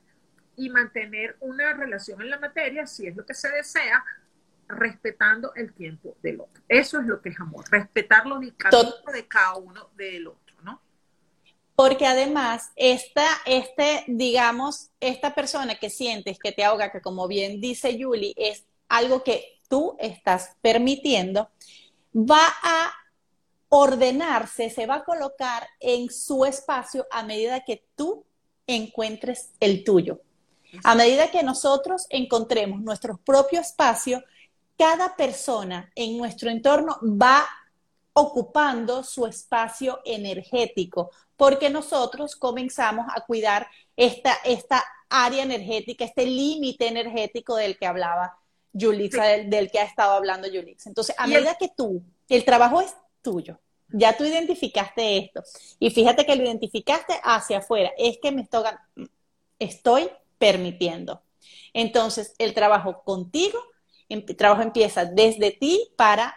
y 0.55 0.69
mantener 0.69 1.35
una 1.41 1.73
relación 1.73 2.21
en 2.21 2.29
la 2.29 2.39
materia, 2.39 2.87
si 2.87 3.05
es 3.05 3.17
lo 3.17 3.25
que 3.25 3.33
se 3.33 3.49
desea, 3.49 4.01
respetando 4.69 5.53
el 5.55 5.73
tiempo 5.73 6.15
del 6.23 6.39
otro. 6.39 6.63
Eso 6.69 7.01
es 7.01 7.05
lo 7.05 7.21
que 7.21 7.31
es 7.31 7.39
amor, 7.41 7.65
respetar 7.69 8.25
los 8.25 8.39
de 8.39 9.27
cada 9.27 9.55
uno 9.57 9.89
del 9.97 10.27
otro, 10.27 10.55
¿no? 10.63 10.81
Porque 11.75 12.07
además, 12.07 12.71
esta, 12.77 13.27
este, 13.45 14.05
digamos, 14.07 14.89
esta 15.01 15.35
persona 15.35 15.75
que 15.75 15.89
sientes 15.89 16.39
que 16.39 16.53
te 16.53 16.63
ahoga, 16.63 16.93
que 16.93 17.01
como 17.01 17.27
bien 17.27 17.59
dice 17.59 18.01
Julie, 18.01 18.33
es 18.37 18.63
algo 18.87 19.21
que 19.21 19.59
tú 19.67 19.97
estás 19.99 20.55
permitiendo, 20.61 21.49
va 22.15 22.47
a 22.63 23.02
ordenarse, 23.75 24.69
se 24.69 24.85
va 24.85 24.97
a 24.97 25.03
colocar 25.03 25.67
en 25.79 26.11
su 26.11 26.45
espacio 26.45 27.07
a 27.09 27.23
medida 27.23 27.65
que 27.65 27.83
tú 27.95 28.23
encuentres 28.67 29.49
el 29.59 29.83
tuyo. 29.83 30.21
A 30.83 30.93
medida 30.93 31.31
que 31.31 31.41
nosotros 31.41 32.05
encontremos 32.11 32.81
nuestro 32.81 33.17
propio 33.17 33.61
espacio, 33.61 34.23
cada 34.77 35.15
persona 35.15 35.91
en 35.95 36.19
nuestro 36.19 36.51
entorno 36.51 36.99
va 37.01 37.47
ocupando 38.13 39.03
su 39.03 39.25
espacio 39.25 40.01
energético, 40.05 41.09
porque 41.35 41.71
nosotros 41.71 42.35
comenzamos 42.35 43.07
a 43.09 43.21
cuidar 43.21 43.67
esta, 43.97 44.35
esta 44.45 44.83
área 45.09 45.41
energética, 45.41 46.05
este 46.05 46.27
límite 46.27 46.87
energético 46.87 47.55
del 47.55 47.75
que 47.79 47.87
hablaba 47.87 48.37
Yulixa, 48.71 49.23
del, 49.23 49.71
que 49.71 49.79
ha 49.79 49.83
estado 49.85 50.13
hablando 50.13 50.47
Yulixa. 50.47 50.89
Entonces, 50.89 51.15
a 51.17 51.25
medida 51.25 51.55
que 51.55 51.69
tú, 51.75 52.03
el 52.29 52.45
trabajo 52.45 52.79
es 52.79 52.95
tuyo, 53.23 53.59
ya 53.93 54.17
tú 54.17 54.25
identificaste 54.25 55.17
esto 55.17 55.43
y 55.79 55.91
fíjate 55.91 56.25
que 56.25 56.35
lo 56.35 56.43
identificaste 56.43 57.13
hacia 57.23 57.59
afuera, 57.59 57.91
es 57.97 58.17
que 58.21 58.31
me 58.31 58.41
estoy, 58.41 58.63
estoy 59.59 60.09
permitiendo. 60.37 61.21
Entonces, 61.73 62.35
el 62.37 62.53
trabajo 62.53 63.03
contigo, 63.03 63.59
em, 64.09 64.23
el 64.27 64.35
trabajo 64.35 64.61
empieza 64.61 65.05
desde 65.05 65.51
ti 65.51 65.89
para 65.95 66.35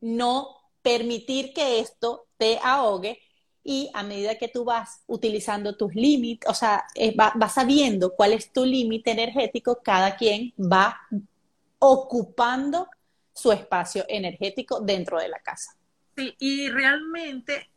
no 0.00 0.56
permitir 0.82 1.52
que 1.52 1.78
esto 1.78 2.26
te 2.36 2.58
ahogue 2.62 3.20
y 3.64 3.90
a 3.94 4.02
medida 4.02 4.36
que 4.36 4.48
tú 4.48 4.64
vas 4.64 5.02
utilizando 5.06 5.76
tus 5.76 5.94
límites, 5.94 6.50
o 6.50 6.54
sea, 6.54 6.84
eh, 6.96 7.14
vas 7.14 7.32
va 7.40 7.48
sabiendo 7.48 8.14
cuál 8.14 8.32
es 8.32 8.52
tu 8.52 8.64
límite 8.64 9.12
energético, 9.12 9.80
cada 9.84 10.16
quien 10.16 10.52
va 10.58 10.98
ocupando 11.78 12.88
su 13.32 13.52
espacio 13.52 14.04
energético 14.08 14.80
dentro 14.80 15.20
de 15.20 15.28
la 15.28 15.38
casa. 15.38 15.76
Sí, 16.16 16.36
y 16.38 16.68
realmente 16.70 17.70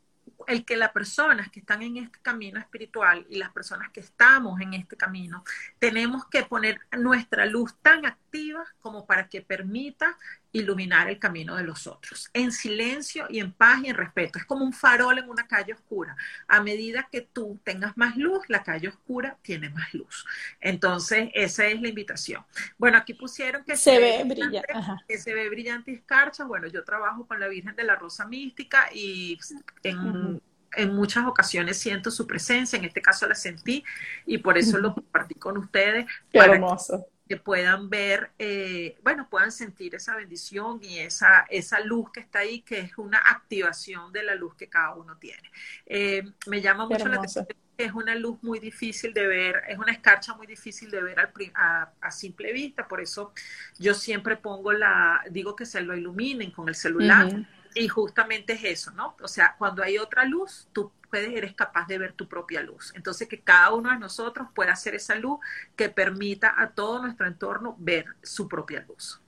el 0.47 0.65
que 0.65 0.77
las 0.77 0.91
personas 0.91 1.49
que 1.49 1.59
están 1.59 1.81
en 1.81 1.97
este 1.97 2.19
camino 2.19 2.59
espiritual 2.59 3.25
y 3.29 3.37
las 3.37 3.51
personas 3.51 3.89
que 3.91 4.01
estamos 4.01 4.59
en 4.61 4.73
este 4.73 4.97
camino, 4.97 5.43
tenemos 5.79 6.25
que 6.27 6.43
poner 6.43 6.79
nuestra 6.97 7.45
luz 7.45 7.75
tan 7.81 8.05
activa 8.05 8.63
como 8.79 9.05
para 9.05 9.29
que 9.29 9.41
permita 9.41 10.17
iluminar 10.55 11.09
el 11.09 11.19
camino 11.19 11.55
de 11.55 11.63
los 11.63 11.85
otros, 11.85 12.29
en 12.33 12.51
silencio 12.51 13.25
y 13.29 13.39
en 13.39 13.51
paz 13.51 13.81
y 13.83 13.89
en 13.89 13.95
respeto. 13.95 14.39
Es 14.39 14.45
como 14.45 14.63
un 14.63 14.71
farol 14.71 15.17
en 15.17 15.29
una 15.29 15.45
calle 15.47 15.73
oscura. 15.73 16.15
A 16.47 16.61
medida 16.61 17.09
que 17.11 17.21
tú 17.21 17.59
tengas 17.63 17.97
más 17.97 18.15
luz, 18.15 18.45
la 18.47 18.63
calle 18.63 18.87
oscura 18.87 19.37
tiene 19.41 19.69
más 19.69 19.93
luz. 19.93 20.25
Entonces, 20.61 21.29
esa 21.33 21.65
es 21.65 21.81
la 21.81 21.89
invitación. 21.89 22.45
Bueno, 22.77 22.97
aquí 22.97 23.13
pusieron 23.13 23.65
que 23.65 23.75
se, 23.75 23.99
ve 23.99 24.23
brillante, 24.23 24.73
que 25.07 25.17
se 25.17 25.33
ve 25.33 25.49
brillante 25.49 25.91
y 25.91 25.95
escarcha. 25.95 26.45
Bueno, 26.45 26.67
yo 26.67 26.85
trabajo 26.85 27.27
con 27.27 27.39
la 27.39 27.49
Virgen 27.49 27.75
de 27.75 27.83
la 27.83 27.97
Rosa 27.97 28.25
Mística 28.25 28.87
y 28.93 29.37
en 29.83 30.41
en 30.77 30.93
muchas 30.93 31.25
ocasiones 31.25 31.77
siento 31.77 32.11
su 32.11 32.27
presencia, 32.27 32.77
en 32.77 32.83
este 32.83 33.01
caso 33.01 33.25
la 33.29 33.35
sentí 33.35 33.81
y 34.25 34.39
por 34.39 34.57
eso 34.57 34.77
lo 34.77 34.93
compartí 34.93 35.35
con 35.35 35.57
ustedes. 35.57 36.05
Qué 36.29 36.39
hermoso. 36.39 37.07
Que 37.27 37.37
puedan 37.37 37.89
ver, 37.89 38.31
eh, 38.37 38.97
bueno, 39.03 39.27
puedan 39.29 39.51
sentir 39.51 39.95
esa 39.95 40.15
bendición 40.15 40.79
y 40.83 40.99
esa, 40.99 41.45
esa 41.49 41.79
luz 41.79 42.11
que 42.11 42.19
está 42.19 42.39
ahí, 42.39 42.61
que 42.61 42.79
es 42.79 42.97
una 42.97 43.17
activación 43.17 44.13
de 44.13 44.23
la 44.23 44.35
luz 44.35 44.55
que 44.55 44.69
cada 44.69 44.93
uno 44.93 45.17
tiene. 45.17 45.51
Eh, 45.85 46.23
me 46.47 46.61
llama 46.61 46.87
mucho 46.87 47.07
la 47.07 47.15
atención 47.15 47.47
es 47.77 47.93
una 47.93 48.15
luz 48.15 48.41
muy 48.41 48.59
difícil 48.59 49.13
de 49.13 49.27
ver, 49.27 49.63
es 49.67 49.77
una 49.77 49.91
escarcha 49.91 50.33
muy 50.33 50.47
difícil 50.47 50.89
de 50.89 51.01
ver 51.01 51.19
a, 51.55 51.91
a, 52.01 52.11
simple 52.11 52.53
vista, 52.53 52.87
por 52.87 53.01
eso 53.01 53.33
yo 53.77 53.93
siempre 53.93 54.37
pongo 54.37 54.71
la, 54.71 55.23
digo 55.29 55.55
que 55.55 55.65
se 55.65 55.81
lo 55.81 55.95
iluminen 55.95 56.51
con 56.51 56.69
el 56.69 56.75
celular. 56.75 57.45
Y 57.77 57.89
justamente 57.89 58.53
es 58.53 58.63
eso, 58.63 58.91
¿no? 58.91 59.17
O 59.21 59.27
sea, 59.27 59.55
cuando 59.57 59.83
hay 59.83 59.97
otra 59.97 60.23
luz, 60.23 60.69
tú 60.71 60.93
eres 61.23 61.53
capaz 61.53 61.87
de 61.87 61.97
ver 61.97 62.13
tu 62.13 62.27
propia 62.27 62.61
luz. 62.61 62.91
Entonces, 62.95 63.27
que 63.27 63.41
cada 63.41 63.73
uno 63.73 63.91
de 63.91 63.97
nosotros 63.97 64.47
pueda 64.53 64.73
hacer 64.73 64.95
esa 64.95 65.15
luz 65.15 65.39
que 65.75 65.89
permita 65.89 66.53
a 66.57 66.71
todo 66.71 67.01
nuestro 67.01 67.27
entorno 67.27 67.75
ver 67.79 68.05
su 68.21 68.47
propia 68.47 68.85
luz. 68.87 69.21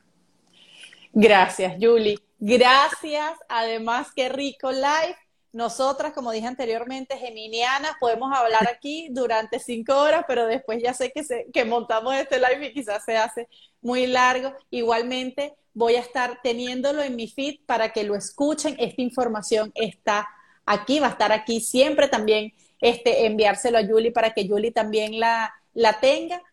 Gracias, 1.13 1.73
Julie. 1.79 2.19
Gracias. 2.39 3.31
Además, 3.49 4.09
qué 4.15 4.29
rico 4.29 4.71
live. 4.71 5.15
Nosotras, 5.53 6.13
como 6.13 6.31
dije 6.31 6.45
anteriormente, 6.45 7.17
geminianas, 7.17 7.95
podemos 7.99 8.31
hablar 8.37 8.67
aquí 8.69 9.07
durante 9.11 9.59
cinco 9.59 9.97
horas, 9.97 10.23
pero 10.27 10.45
después 10.45 10.79
ya 10.83 10.93
sé 10.93 11.11
que, 11.11 11.23
que 11.51 11.65
montamos 11.65 12.13
este 12.15 12.37
live 12.37 12.67
y 12.67 12.73
quizás 12.73 13.03
se 13.03 13.17
hace 13.17 13.47
muy 13.81 14.05
largo. 14.05 14.53
Igualmente, 14.69 15.55
voy 15.73 15.95
a 15.95 16.01
estar 16.01 16.41
teniéndolo 16.43 17.01
en 17.01 17.15
mi 17.15 17.27
feed 17.27 17.61
para 17.65 17.93
que 17.93 18.03
lo 18.03 18.13
escuchen. 18.13 18.75
Esta 18.77 19.01
información 19.01 19.71
está 19.73 20.27
aquí, 20.67 20.99
va 20.99 21.07
a 21.07 21.11
estar 21.11 21.31
aquí 21.31 21.59
siempre 21.59 22.07
también 22.07 22.53
este, 22.79 23.25
enviárselo 23.25 23.79
a 23.79 23.85
Julie 23.87 24.11
para 24.11 24.33
que 24.33 24.47
Julie 24.47 24.71
también 24.71 25.19
la, 25.19 25.51
la 25.73 25.99
tenga. 25.99 26.43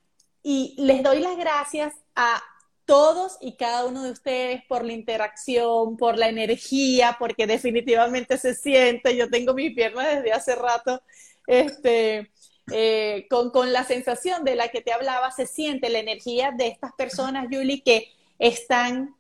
Y 0.43 0.75
les 0.79 1.03
doy 1.03 1.21
las 1.21 1.37
gracias 1.37 1.95
a 2.15 2.43
todos 2.87 3.39
y 3.41 3.57
cada 3.57 3.87
uno 3.87 4.03
de 4.05 4.11
ustedes 4.11 4.63
por 4.69 4.85
la 4.85 4.93
interacción, 4.93 5.97
por 5.97 6.19
la 6.19 6.29
energía, 6.29 7.17
porque 7.19 7.47
definitivamente 7.47 8.39
se 8.39 8.55
siente. 8.55 9.17
Yo 9.17 9.29
tengo 9.29 9.55
mi 9.55 9.71
pierna 9.71 10.07
desde 10.09 10.33
hace 10.33 10.55
rato, 10.55 11.03
este, 11.47 12.31
eh, 12.73 13.27
con, 13.31 13.51
con 13.51 13.73
la 13.73 13.85
sensación 13.85 14.45
de 14.45 14.55
la 14.55 14.69
que 14.69 14.83
te 14.83 14.93
hablaba, 14.93 15.31
se 15.31 15.47
siente 15.47 15.89
la 15.89 15.99
energía 15.99 16.53
de 16.53 16.69
estas 16.69 16.93
personas, 16.93 17.47
Julie, 17.51 17.83
que 17.83 18.13
están 18.39 19.15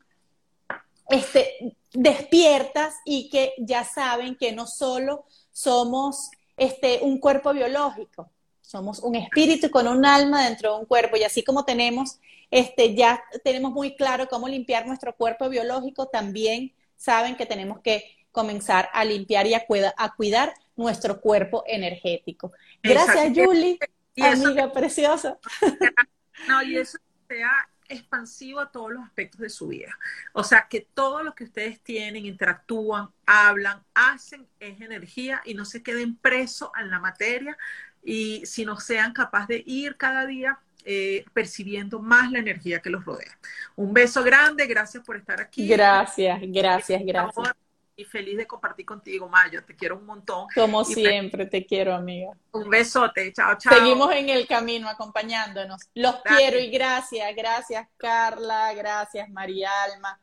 este, 1.08 1.76
despiertas 1.92 2.94
y 3.04 3.28
que 3.30 3.54
ya 3.58 3.84
saben 3.84 4.36
que 4.36 4.52
no 4.52 4.66
solo 4.66 5.24
somos 5.52 6.30
este, 6.56 7.00
un 7.02 7.18
cuerpo 7.18 7.52
biológico, 7.52 8.30
somos 8.60 8.98
un 9.00 9.14
espíritu 9.14 9.70
con 9.70 9.86
un 9.86 10.04
alma 10.04 10.44
dentro 10.44 10.74
de 10.74 10.80
un 10.80 10.86
cuerpo 10.86 11.16
y 11.16 11.22
así 11.22 11.44
como 11.44 11.64
tenemos, 11.64 12.18
este, 12.50 12.94
ya 12.94 13.22
tenemos 13.42 13.72
muy 13.72 13.94
claro 13.94 14.28
cómo 14.28 14.48
limpiar 14.48 14.86
nuestro 14.86 15.14
cuerpo 15.14 15.48
biológico, 15.48 16.06
también 16.06 16.72
saben 16.96 17.36
que 17.36 17.46
tenemos 17.46 17.80
que 17.80 18.04
comenzar 18.32 18.88
a 18.92 19.04
limpiar 19.04 19.46
y 19.46 19.54
a, 19.54 19.64
a 19.96 20.14
cuidar 20.14 20.54
nuestro 20.76 21.20
cuerpo 21.20 21.62
energético. 21.66 22.52
Gracias, 22.82 23.32
Julie, 23.34 23.78
amiga 24.16 24.72
preciosa. 24.72 25.38
No, 26.48 26.60
y 26.64 26.76
eso 26.76 26.98
sea 27.28 27.48
expansivo 27.88 28.60
a 28.60 28.70
todos 28.70 28.92
los 28.92 29.04
aspectos 29.04 29.40
de 29.40 29.48
su 29.48 29.68
vida. 29.68 29.98
O 30.32 30.44
sea, 30.44 30.66
que 30.68 30.86
todo 30.94 31.22
lo 31.22 31.34
que 31.34 31.44
ustedes 31.44 31.80
tienen, 31.80 32.26
interactúan, 32.26 33.08
hablan, 33.26 33.82
hacen, 33.94 34.46
es 34.60 34.80
energía 34.80 35.42
y 35.44 35.54
no 35.54 35.64
se 35.64 35.82
queden 35.82 36.16
presos 36.16 36.70
en 36.80 36.90
la 36.90 36.98
materia 36.98 37.56
y 38.02 38.44
si 38.46 38.64
no 38.64 38.78
sean 38.78 39.12
capaces 39.12 39.48
de 39.48 39.62
ir 39.66 39.96
cada 39.96 40.26
día 40.26 40.58
eh, 40.84 41.24
percibiendo 41.32 42.00
más 42.00 42.30
la 42.30 42.40
energía 42.40 42.80
que 42.80 42.90
los 42.90 43.04
rodea. 43.04 43.38
Un 43.74 43.94
beso 43.94 44.22
grande, 44.22 44.66
gracias 44.66 45.02
por 45.02 45.16
estar 45.16 45.40
aquí. 45.40 45.66
Gracias, 45.66 46.40
gracias, 46.42 47.02
gracias 47.04 47.54
y 47.96 48.04
feliz 48.04 48.36
de 48.36 48.46
compartir 48.46 48.86
contigo, 48.86 49.28
Mayo. 49.28 49.64
Te 49.64 49.76
quiero 49.76 49.96
un 49.96 50.06
montón. 50.06 50.46
Como 50.54 50.84
siempre, 50.84 51.46
te 51.46 51.64
quiero, 51.64 51.94
amiga. 51.94 52.32
Un 52.52 52.68
besote. 52.68 53.32
Chao, 53.32 53.56
chao. 53.58 53.72
Seguimos 53.72 54.12
en 54.12 54.28
el 54.28 54.46
camino 54.46 54.88
acompañándonos. 54.88 55.80
Los 55.94 56.16
quiero 56.22 56.58
y 56.58 56.70
gracias. 56.70 57.34
Gracias, 57.36 57.86
Carla. 57.96 58.72
Gracias, 58.74 59.28
María 59.30 59.70
Alma. 59.84 60.20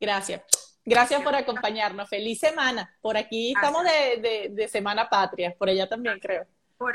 Gracias. 0.00 0.42
Gracias 0.84 1.22
por 1.22 1.34
acompañarnos. 1.34 2.08
Feliz 2.08 2.40
semana. 2.40 2.96
Por 3.00 3.16
aquí 3.16 3.52
estamos 3.54 3.84
de, 3.84 4.50
de 4.50 4.68
Semana 4.68 5.08
Patria. 5.08 5.54
Por 5.56 5.68
allá 5.68 5.88
también, 5.88 6.18
creo 6.18 6.46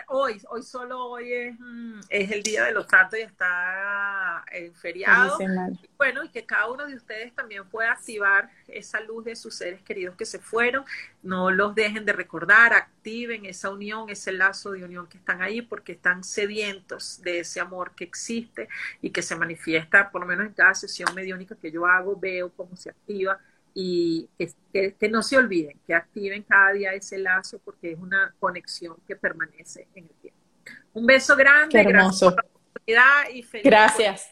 hoy, 0.08 0.42
hoy 0.50 0.64
solo 0.64 1.06
hoy 1.06 1.34
es, 1.34 1.60
mm, 1.60 2.00
es, 2.10 2.32
el 2.32 2.44
Día 2.44 2.66
de 2.66 2.72
los 2.72 2.88
Santos 2.88 3.20
y 3.20 3.24
está 3.24 4.44
en 4.52 4.74
feriado. 4.74 5.38
bueno, 5.98 6.24
y 6.24 6.30
que 6.30 6.46
cada 6.46 6.70
uno 6.70 6.86
de 6.86 6.96
ustedes 6.96 7.34
también 7.34 7.68
pueda 7.70 7.92
activar 7.92 8.50
esa 8.68 9.00
luz 9.02 9.26
de 9.26 9.36
sus 9.36 9.56
seres 9.56 9.82
queridos 9.82 10.16
que 10.16 10.26
se 10.26 10.40
fueron. 10.40 10.86
No 11.24 11.52
los 11.52 11.76
dejen 11.76 12.06
de 12.06 12.14
recordar, 12.14 12.74
activen 12.74 13.46
esa 13.46 13.70
unión, 13.70 14.10
ese 14.10 14.32
lazo 14.32 14.72
de 14.72 14.84
unión 14.84 15.08
que 15.08 15.18
están 15.18 15.42
ahí 15.42 15.62
porque 15.62 15.94
están 15.94 16.24
sedientos 16.24 17.22
de 17.22 17.40
ese 17.40 17.60
amor 17.60 17.92
que 17.96 18.04
existe 18.04 18.70
y 19.02 19.10
que 19.10 19.22
se 19.22 19.36
manifiesta, 19.36 20.12
por 20.12 20.22
lo 20.22 20.28
menos 20.28 20.46
en 20.46 20.54
cada 20.54 20.74
sesión 20.74 21.14
mediónica 21.16 21.56
que 21.56 21.72
yo 21.72 21.86
hago, 21.86 22.16
veo 22.16 22.52
cómo 22.52 22.76
se 22.76 22.90
activa 22.90 23.40
y 23.80 24.28
que, 24.74 24.96
que, 24.96 25.08
no 25.08 25.22
se 25.22 25.38
olviden, 25.38 25.80
que 25.86 25.94
activen 25.94 26.42
cada 26.42 26.72
día 26.72 26.94
ese 26.94 27.20
lazo 27.20 27.60
porque 27.60 27.92
es 27.92 28.00
una 28.00 28.34
conexión 28.40 28.98
que 29.06 29.16
permanece 29.16 29.88
en 29.94 30.06
el 30.06 30.16
tiempo. 30.16 30.42
Un 30.94 31.06
beso 31.06 31.36
grande, 31.36 31.84
gracias 31.84 32.34
por 32.34 32.44
la 32.44 32.50
oportunidad 32.50 33.30
y 33.32 33.44
feliz. 33.44 33.66
Gracias. 33.66 34.32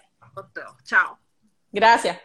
Chao. 0.84 1.20
Gracias. 1.72 2.18